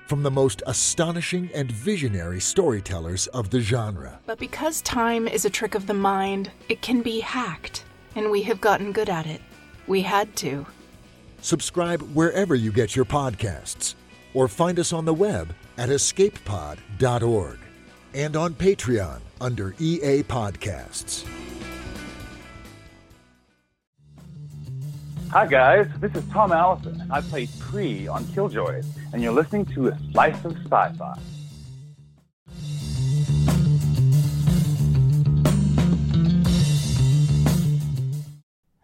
From 0.07 0.23
the 0.23 0.31
most 0.31 0.61
astonishing 0.67 1.49
and 1.53 1.71
visionary 1.71 2.39
storytellers 2.39 3.27
of 3.27 3.49
the 3.49 3.59
genre. 3.59 4.19
But 4.25 4.37
because 4.37 4.81
time 4.81 5.27
is 5.27 5.45
a 5.45 5.49
trick 5.49 5.73
of 5.73 5.87
the 5.87 5.95
mind, 5.95 6.51
it 6.69 6.81
can 6.81 7.01
be 7.01 7.21
hacked, 7.21 7.85
and 8.15 8.29
we 8.29 8.43
have 8.43 8.61
gotten 8.61 8.91
good 8.91 9.09
at 9.09 9.25
it. 9.25 9.41
We 9.87 10.03
had 10.03 10.35
to. 10.37 10.65
Subscribe 11.41 12.01
wherever 12.13 12.53
you 12.55 12.71
get 12.71 12.95
your 12.95 13.05
podcasts, 13.05 13.95
or 14.33 14.47
find 14.47 14.79
us 14.79 14.93
on 14.93 15.05
the 15.05 15.13
web 15.13 15.55
at 15.77 15.89
escapepod.org 15.89 17.64
and 18.15 18.37
on 18.37 18.53
Patreon 18.53 19.19
under 19.41 19.75
EA 19.77 20.23
Podcasts. 20.23 21.25
Hi 25.31 25.45
guys, 25.45 25.87
this 25.99 26.15
is 26.15 26.23
Thom 26.29 26.53
Allison, 26.53 27.01
and 27.01 27.11
I 27.11 27.19
play 27.19 27.49
Pree 27.59 28.07
on 28.07 28.23
Killjoys, 28.27 28.85
and 29.11 29.21
you're 29.21 29.33
listening 29.33 29.65
to 29.65 29.89
A 29.89 29.99
Slice 30.13 30.45
of 30.45 30.55
Sci-Fi. 30.63 31.19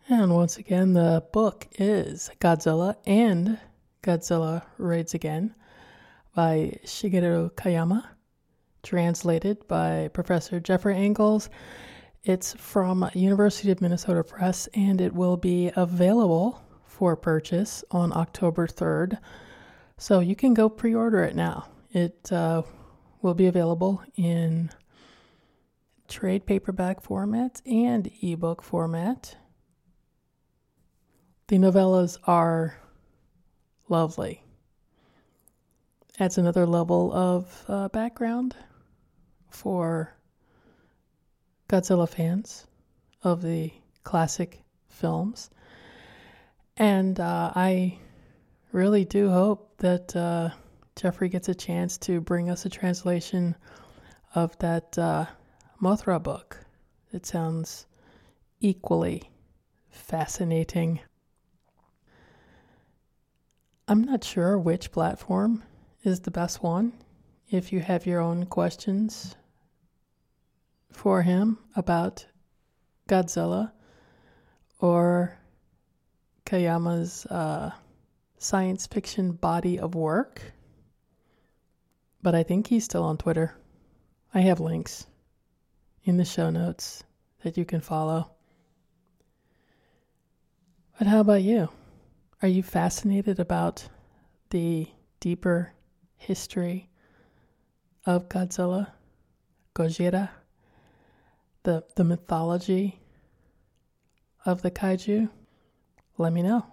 And 0.09 0.35
once 0.35 0.57
again, 0.57 0.91
the 0.91 1.23
book 1.31 1.69
is 1.79 2.29
Godzilla 2.41 2.97
and 3.05 3.57
Godzilla 4.03 4.63
Raids 4.77 5.13
Again 5.13 5.55
by 6.35 6.79
Shigeru 6.83 7.51
Kayama, 7.53 8.03
translated 8.83 9.67
by 9.67 10.09
Professor 10.13 10.59
Jeffrey 10.59 10.95
Angles. 10.95 11.49
It's 12.23 12.53
from 12.53 13.09
University 13.13 13.71
of 13.71 13.81
Minnesota 13.81 14.23
Press 14.23 14.67
and 14.73 15.01
it 15.01 15.13
will 15.13 15.37
be 15.37 15.71
available 15.75 16.61
for 16.85 17.15
purchase 17.15 17.83
on 17.91 18.13
October 18.13 18.67
3rd. 18.67 19.17
So 19.97 20.19
you 20.19 20.35
can 20.35 20.53
go 20.53 20.69
pre 20.69 20.93
order 20.93 21.23
it 21.23 21.35
now. 21.35 21.67
It 21.91 22.31
uh, 22.31 22.61
will 23.21 23.33
be 23.33 23.47
available 23.47 24.03
in 24.15 24.69
trade 26.07 26.45
paperback 26.45 27.01
format 27.01 27.61
and 27.65 28.09
ebook 28.21 28.61
format. 28.61 29.35
The 31.47 31.57
novellas 31.57 32.17
are 32.25 32.77
lovely. 33.89 34.43
Adds 36.19 36.37
another 36.37 36.65
level 36.65 37.11
of 37.13 37.65
uh, 37.67 37.87
background 37.89 38.55
for 39.51 40.15
Godzilla 41.69 42.09
fans 42.09 42.67
of 43.23 43.41
the 43.41 43.71
classic 44.03 44.63
films. 44.89 45.49
And 46.77 47.19
uh, 47.19 47.51
I 47.55 47.97
really 48.71 49.05
do 49.05 49.29
hope 49.29 49.77
that 49.77 50.15
uh, 50.15 50.49
Jeffrey 50.95 51.29
gets 51.29 51.49
a 51.49 51.55
chance 51.55 51.97
to 51.99 52.21
bring 52.21 52.49
us 52.49 52.65
a 52.65 52.69
translation 52.69 53.55
of 54.35 54.57
that 54.59 54.97
uh, 54.97 55.25
Mothra 55.81 56.21
book. 56.21 56.57
It 57.11 57.25
sounds 57.25 57.85
equally 58.59 59.29
fascinating. 59.89 60.99
I'm 63.87 64.03
not 64.03 64.23
sure 64.23 64.57
which 64.57 64.91
platform 64.91 65.63
is 66.03 66.21
the 66.21 66.31
best 66.31 66.63
one. 66.63 66.93
If 67.49 67.73
you 67.73 67.81
have 67.81 68.05
your 68.05 68.21
own 68.21 68.45
questions 68.45 69.35
for 70.91 71.21
him 71.21 71.57
about 71.75 72.25
Godzilla 73.07 73.71
or 74.79 75.37
Kayama's 76.45 77.25
uh, 77.27 77.71
science 78.37 78.87
fiction 78.87 79.31
body 79.31 79.79
of 79.79 79.95
work, 79.95 80.41
but 82.21 82.35
I 82.35 82.43
think 82.43 82.67
he's 82.67 82.85
still 82.85 83.03
on 83.03 83.17
Twitter. 83.17 83.55
I 84.33 84.41
have 84.41 84.59
links 84.59 85.07
in 86.03 86.17
the 86.17 86.25
show 86.25 86.49
notes 86.49 87.03
that 87.43 87.57
you 87.57 87.65
can 87.65 87.81
follow. 87.81 88.31
But 90.97 91.07
how 91.07 91.19
about 91.19 91.41
you? 91.41 91.69
Are 92.41 92.47
you 92.47 92.63
fascinated 92.63 93.39
about 93.39 93.87
the 94.49 94.87
deeper 95.19 95.73
history 96.17 96.89
of 98.05 98.29
Godzilla, 98.29 98.91
Gojira, 99.75 100.29
the, 101.63 101.83
the 101.95 102.03
mythology 102.03 102.99
of 104.45 104.61
the 104.61 104.71
kaiju? 104.71 105.29
Let 106.17 106.33
me 106.33 106.41
know. 106.41 106.65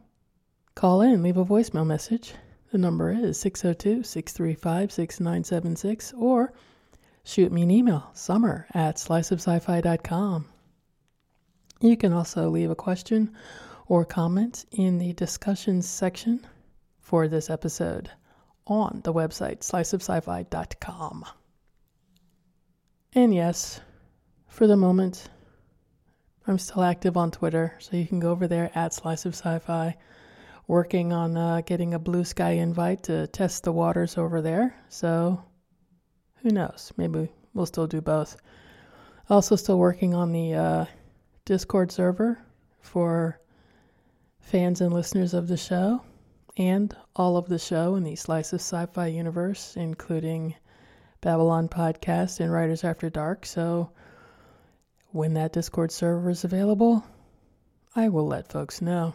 Call 0.74 1.00
in, 1.00 1.22
leave 1.22 1.36
a 1.36 1.44
voicemail 1.44 1.86
message. 1.86 2.34
The 2.70 2.78
number 2.78 3.10
is 3.10 3.38
602 3.40 4.02
635 4.02 4.92
6976 4.92 6.12
or 6.12 6.52
shoot 7.24 7.50
me 7.50 7.62
an 7.62 7.70
email, 7.70 8.10
summer 8.12 8.66
at 8.74 8.96
sliceofsci-fi.com. 8.96 10.46
You 11.80 11.96
can 11.96 12.12
also 12.12 12.50
leave 12.50 12.70
a 12.70 12.76
question 12.76 13.34
or 13.86 14.04
comment 14.04 14.66
in 14.70 14.98
the 14.98 15.14
discussions 15.14 15.88
section 15.88 16.46
for 17.00 17.26
this 17.26 17.48
episode 17.48 18.10
on 18.66 19.00
the 19.02 19.12
website 19.12 19.60
sliceofsci-fi.com. 19.60 21.24
And 23.14 23.34
yes, 23.34 23.80
for 24.48 24.66
the 24.66 24.76
moment, 24.76 25.28
I'm 26.46 26.58
still 26.58 26.82
active 26.82 27.16
on 27.16 27.30
Twitter, 27.30 27.74
so 27.78 27.96
you 27.96 28.06
can 28.06 28.20
go 28.20 28.30
over 28.30 28.48
there 28.48 28.70
at 28.74 28.94
Slice 28.94 29.26
of 29.26 29.34
Sci-Fi, 29.34 29.96
working 30.66 31.12
on 31.12 31.36
uh, 31.36 31.60
getting 31.64 31.94
a 31.94 32.00
Bluesky 32.00 32.56
invite 32.56 33.04
to 33.04 33.26
test 33.28 33.64
the 33.64 33.72
waters 33.72 34.18
over 34.18 34.42
there. 34.42 34.74
So 34.88 35.42
who 36.42 36.50
knows? 36.50 36.92
Maybe 36.96 37.30
we'll 37.54 37.66
still 37.66 37.86
do 37.86 38.00
both. 38.00 38.36
Also, 39.30 39.56
still 39.56 39.78
working 39.78 40.14
on 40.14 40.32
the 40.32 40.54
uh, 40.54 40.84
Discord 41.44 41.92
server 41.92 42.38
for 42.80 43.40
fans 44.40 44.80
and 44.80 44.92
listeners 44.92 45.34
of 45.34 45.48
the 45.48 45.56
show 45.56 46.02
and 46.56 46.96
all 47.14 47.36
of 47.36 47.48
the 47.48 47.58
show 47.58 47.94
in 47.96 48.04
the 48.04 48.16
Slice 48.16 48.52
of 48.52 48.60
Sci 48.60 48.86
Fi 48.86 49.06
universe, 49.06 49.76
including 49.76 50.54
Babylon 51.20 51.68
Podcast 51.68 52.40
and 52.40 52.50
Writers 52.50 52.84
After 52.84 53.10
Dark. 53.10 53.44
So 53.44 53.90
when 55.10 55.34
that 55.34 55.52
Discord 55.52 55.90
server 55.90 56.30
is 56.30 56.44
available, 56.44 57.04
I 57.94 58.08
will 58.08 58.26
let 58.26 58.52
folks 58.52 58.82
know. 58.82 59.14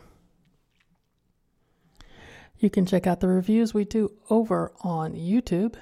You 2.58 2.70
can 2.70 2.86
check 2.86 3.08
out 3.08 3.20
the 3.20 3.28
reviews 3.28 3.74
we 3.74 3.86
do 3.86 4.12
over 4.30 4.72
on 4.82 5.16
YouTube. 5.16 5.76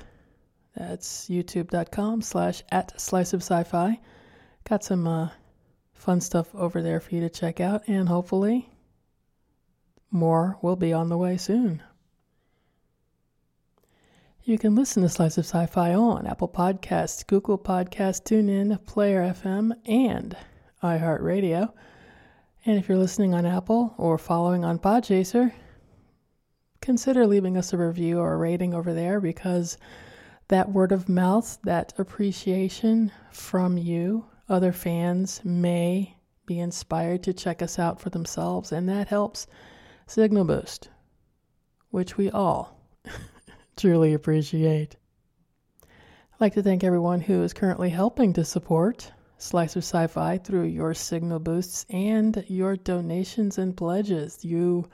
That's 0.75 1.27
youtube.com 1.29 2.21
slash 2.21 2.63
at 2.71 2.99
slice 2.99 3.33
of 3.33 3.41
sci-fi. 3.41 3.99
Got 4.67 4.83
some 4.83 5.07
uh, 5.07 5.29
fun 5.93 6.21
stuff 6.21 6.53
over 6.55 6.81
there 6.81 6.99
for 6.99 7.13
you 7.13 7.21
to 7.21 7.29
check 7.29 7.59
out, 7.59 7.87
and 7.87 8.07
hopefully 8.07 8.69
more 10.09 10.57
will 10.61 10.75
be 10.75 10.93
on 10.93 11.09
the 11.09 11.17
way 11.17 11.37
soon. 11.37 11.83
You 14.43 14.57
can 14.57 14.73
listen 14.73 15.03
to 15.03 15.09
Slice 15.09 15.37
of 15.37 15.45
Sci 15.45 15.67
Fi 15.67 15.93
on 15.93 16.25
Apple 16.25 16.49
Podcasts, 16.49 17.25
Google 17.27 17.59
Podcasts, 17.59 18.23
TuneIn, 18.23 18.83
Player 18.87 19.21
FM, 19.21 19.71
and 19.85 20.35
iHeartRadio. 20.81 21.71
And 22.65 22.79
if 22.79 22.89
you're 22.89 22.97
listening 22.97 23.35
on 23.35 23.45
Apple 23.45 23.93
or 23.99 24.17
following 24.17 24.65
on 24.65 24.79
Podchaser, 24.79 25.53
consider 26.81 27.27
leaving 27.27 27.55
us 27.55 27.71
a 27.71 27.77
review 27.77 28.17
or 28.17 28.33
a 28.33 28.37
rating 28.37 28.73
over 28.73 28.95
there 28.95 29.21
because 29.21 29.77
that 30.47 30.71
word 30.71 30.91
of 30.91 31.07
mouth, 31.07 31.59
that 31.63 31.93
appreciation 31.99 33.11
from 33.29 33.77
you, 33.77 34.25
other 34.49 34.71
fans 34.71 35.39
may 35.45 36.17
be 36.47 36.59
inspired 36.59 37.21
to 37.23 37.33
check 37.33 37.61
us 37.61 37.77
out 37.77 38.01
for 38.01 38.09
themselves, 38.09 38.71
and 38.71 38.89
that 38.89 39.07
helps 39.07 39.45
Signal 40.07 40.45
Boost, 40.45 40.89
which 41.91 42.17
we 42.17 42.31
all 42.31 42.81
truly 43.75 44.13
appreciate. 44.13 44.95
I'd 45.81 46.41
like 46.41 46.53
to 46.53 46.63
thank 46.63 46.83
everyone 46.83 47.21
who 47.21 47.43
is 47.43 47.53
currently 47.53 47.89
helping 47.89 48.33
to 48.33 48.45
support 48.45 49.11
Slice 49.37 49.75
of 49.75 49.83
Sci 49.83 50.07
Fi 50.07 50.37
through 50.37 50.65
your 50.65 50.93
signal 50.93 51.39
boosts 51.39 51.85
and 51.89 52.43
your 52.47 52.75
donations 52.75 53.57
and 53.57 53.75
pledges. 53.75 54.43
You 54.45 54.87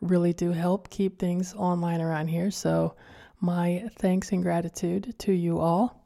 really 0.00 0.32
do 0.32 0.50
help 0.52 0.90
keep 0.90 1.18
things 1.18 1.54
online 1.54 2.00
around 2.00 2.28
here. 2.28 2.50
So, 2.50 2.94
my 3.40 3.88
thanks 3.98 4.32
and 4.32 4.42
gratitude 4.42 5.14
to 5.18 5.32
you 5.32 5.58
all. 5.58 6.04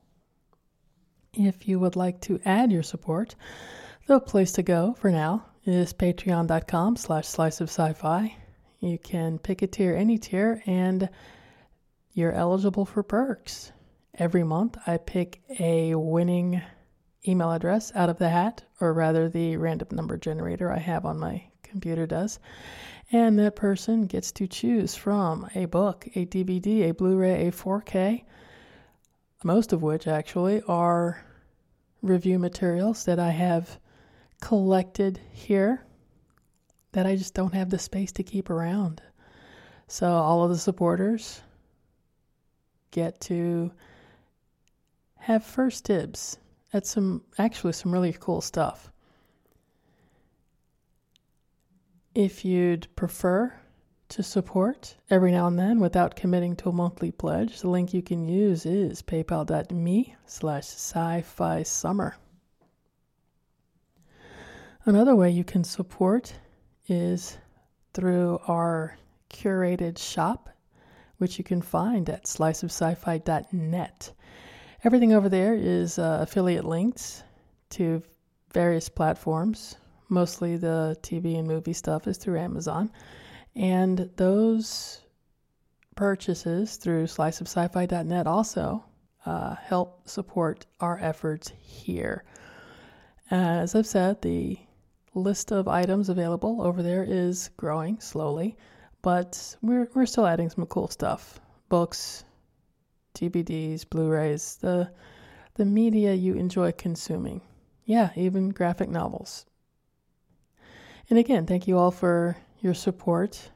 If 1.34 1.68
you 1.68 1.78
would 1.78 1.96
like 1.96 2.20
to 2.22 2.40
add 2.44 2.72
your 2.72 2.82
support, 2.82 3.34
the 4.06 4.20
place 4.20 4.52
to 4.52 4.62
go 4.62 4.94
for 4.94 5.10
now 5.10 5.46
is 5.64 5.92
patreon.com 5.92 6.96
slash 6.96 7.28
slice 7.28 7.60
of 7.60 7.68
sci-fi. 7.68 8.34
You 8.80 8.98
can 8.98 9.38
pick 9.38 9.62
a 9.62 9.66
tier, 9.66 9.94
any 9.94 10.18
tier, 10.18 10.62
and 10.66 11.08
you're 12.18 12.32
eligible 12.32 12.84
for 12.84 13.04
perks. 13.04 13.70
Every 14.14 14.42
month, 14.42 14.76
I 14.88 14.96
pick 14.96 15.40
a 15.60 15.94
winning 15.94 16.60
email 17.26 17.52
address 17.52 17.92
out 17.94 18.10
of 18.10 18.18
the 18.18 18.28
hat, 18.28 18.64
or 18.80 18.92
rather, 18.92 19.28
the 19.28 19.56
random 19.56 19.88
number 19.92 20.16
generator 20.16 20.72
I 20.72 20.78
have 20.78 21.06
on 21.06 21.20
my 21.20 21.44
computer 21.62 22.08
does. 22.08 22.40
And 23.12 23.38
that 23.38 23.54
person 23.54 24.06
gets 24.06 24.32
to 24.32 24.48
choose 24.48 24.96
from 24.96 25.48
a 25.54 25.66
book, 25.66 26.08
a 26.16 26.26
DVD, 26.26 26.90
a 26.90 26.94
Blu 26.94 27.16
ray, 27.16 27.46
a 27.46 27.52
4K, 27.52 28.24
most 29.44 29.72
of 29.72 29.82
which 29.82 30.08
actually 30.08 30.60
are 30.62 31.24
review 32.02 32.40
materials 32.40 33.04
that 33.04 33.20
I 33.20 33.30
have 33.30 33.78
collected 34.40 35.20
here 35.30 35.84
that 36.90 37.06
I 37.06 37.14
just 37.14 37.34
don't 37.34 37.54
have 37.54 37.70
the 37.70 37.78
space 37.78 38.10
to 38.12 38.24
keep 38.24 38.50
around. 38.50 39.00
So 39.86 40.10
all 40.10 40.42
of 40.42 40.50
the 40.50 40.58
supporters 40.58 41.42
get 42.90 43.20
to 43.22 43.70
have 45.16 45.44
first 45.44 45.84
dibs 45.84 46.38
at 46.72 46.86
some 46.86 47.22
actually 47.38 47.72
some 47.72 47.92
really 47.92 48.14
cool 48.18 48.40
stuff. 48.40 48.90
If 52.14 52.44
you'd 52.44 52.88
prefer 52.96 53.52
to 54.08 54.22
support 54.22 54.96
every 55.10 55.30
now 55.30 55.46
and 55.46 55.58
then 55.58 55.80
without 55.80 56.16
committing 56.16 56.56
to 56.56 56.70
a 56.70 56.72
monthly 56.72 57.10
pledge, 57.10 57.60
the 57.60 57.68
link 57.68 57.92
you 57.92 58.02
can 58.02 58.26
use 58.26 58.64
is 58.64 59.02
paypal.me 59.02 60.16
slash 60.26 60.64
sci-fi 60.64 61.62
summer. 61.62 62.16
Another 64.84 65.14
way 65.14 65.30
you 65.30 65.44
can 65.44 65.64
support 65.64 66.34
is 66.88 67.36
through 67.92 68.38
our 68.46 68.96
curated 69.28 69.98
shop, 69.98 70.48
which 71.18 71.38
you 71.38 71.44
can 71.44 71.60
find 71.60 72.08
at 72.08 72.24
sliceofsci-fi.net. 72.24 74.12
Everything 74.84 75.12
over 75.12 75.28
there 75.28 75.54
is 75.54 75.98
uh, 75.98 76.18
affiliate 76.22 76.64
links 76.64 77.22
to 77.70 78.02
various 78.52 78.88
platforms. 78.88 79.76
Mostly 80.08 80.56
the 80.56 80.96
TV 81.02 81.38
and 81.38 81.46
movie 81.46 81.72
stuff 81.72 82.06
is 82.06 82.16
through 82.16 82.38
Amazon. 82.38 82.90
And 83.54 84.10
those 84.16 85.00
purchases 85.96 86.76
through 86.76 87.04
sliceofsci-fi.net 87.06 88.26
also 88.26 88.84
uh, 89.26 89.56
help 89.56 90.08
support 90.08 90.64
our 90.80 90.98
efforts 91.00 91.52
here. 91.58 92.24
As 93.30 93.74
I've 93.74 93.86
said, 93.86 94.22
the 94.22 94.58
list 95.14 95.50
of 95.50 95.68
items 95.68 96.08
available 96.08 96.62
over 96.62 96.82
there 96.82 97.04
is 97.04 97.50
growing 97.56 98.00
slowly, 98.00 98.56
but 99.02 99.56
we're, 99.62 99.88
we're 99.94 100.06
still 100.06 100.26
adding 100.26 100.50
some 100.50 100.66
cool 100.66 100.88
stuff 100.88 101.40
books, 101.68 102.24
DVDs, 103.14 103.88
Blu-rays, 103.88 104.56
the 104.60 104.90
the 105.54 105.64
media 105.64 106.14
you 106.14 106.34
enjoy 106.34 106.72
consuming. 106.72 107.40
Yeah, 107.84 108.10
even 108.14 108.50
graphic 108.50 108.88
novels. 108.88 109.44
And 111.10 111.18
again, 111.18 111.46
thank 111.46 111.66
you 111.66 111.78
all 111.78 111.90
for 111.90 112.36
your 112.60 112.74
support 112.74 113.50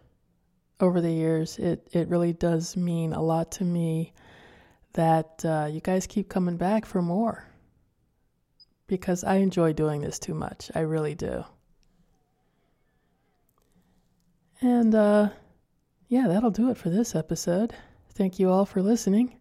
over 0.81 1.01
the 1.01 1.13
years. 1.13 1.59
It 1.59 1.89
it 1.93 2.09
really 2.09 2.33
does 2.33 2.77
mean 2.77 3.13
a 3.13 3.23
lot 3.23 3.53
to 3.53 3.65
me 3.65 4.13
that 4.95 5.45
uh, 5.45 5.69
you 5.71 5.81
guys 5.81 6.07
keep 6.07 6.29
coming 6.29 6.57
back 6.57 6.85
for 6.85 7.01
more 7.01 7.47
because 8.87 9.25
I 9.25 9.37
enjoy 9.37 9.73
doing 9.73 10.03
this 10.03 10.19
too 10.19 10.35
much. 10.35 10.71
I 10.75 10.81
really 10.81 11.15
do. 11.15 11.45
And 14.63 14.95
uh, 14.95 15.29
yeah, 16.09 16.29
that'll 16.29 16.51
do 16.51 16.71
it 16.71 16.77
for 16.77 16.89
this 16.89 17.15
episode. 17.15 17.75
Thank 18.15 18.39
you 18.39 18.51
all 18.51 18.65
for 18.65 18.81
listening. 18.81 19.37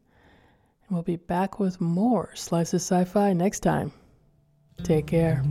And 0.88 0.96
we'll 0.96 1.04
be 1.04 1.18
back 1.18 1.60
with 1.60 1.80
more 1.80 2.32
Slices 2.36 2.84
Sci 2.84 3.06
Fi 3.06 3.34
next 3.34 3.60
time. 3.60 3.92
Take 4.84 5.08
care. 5.08 5.44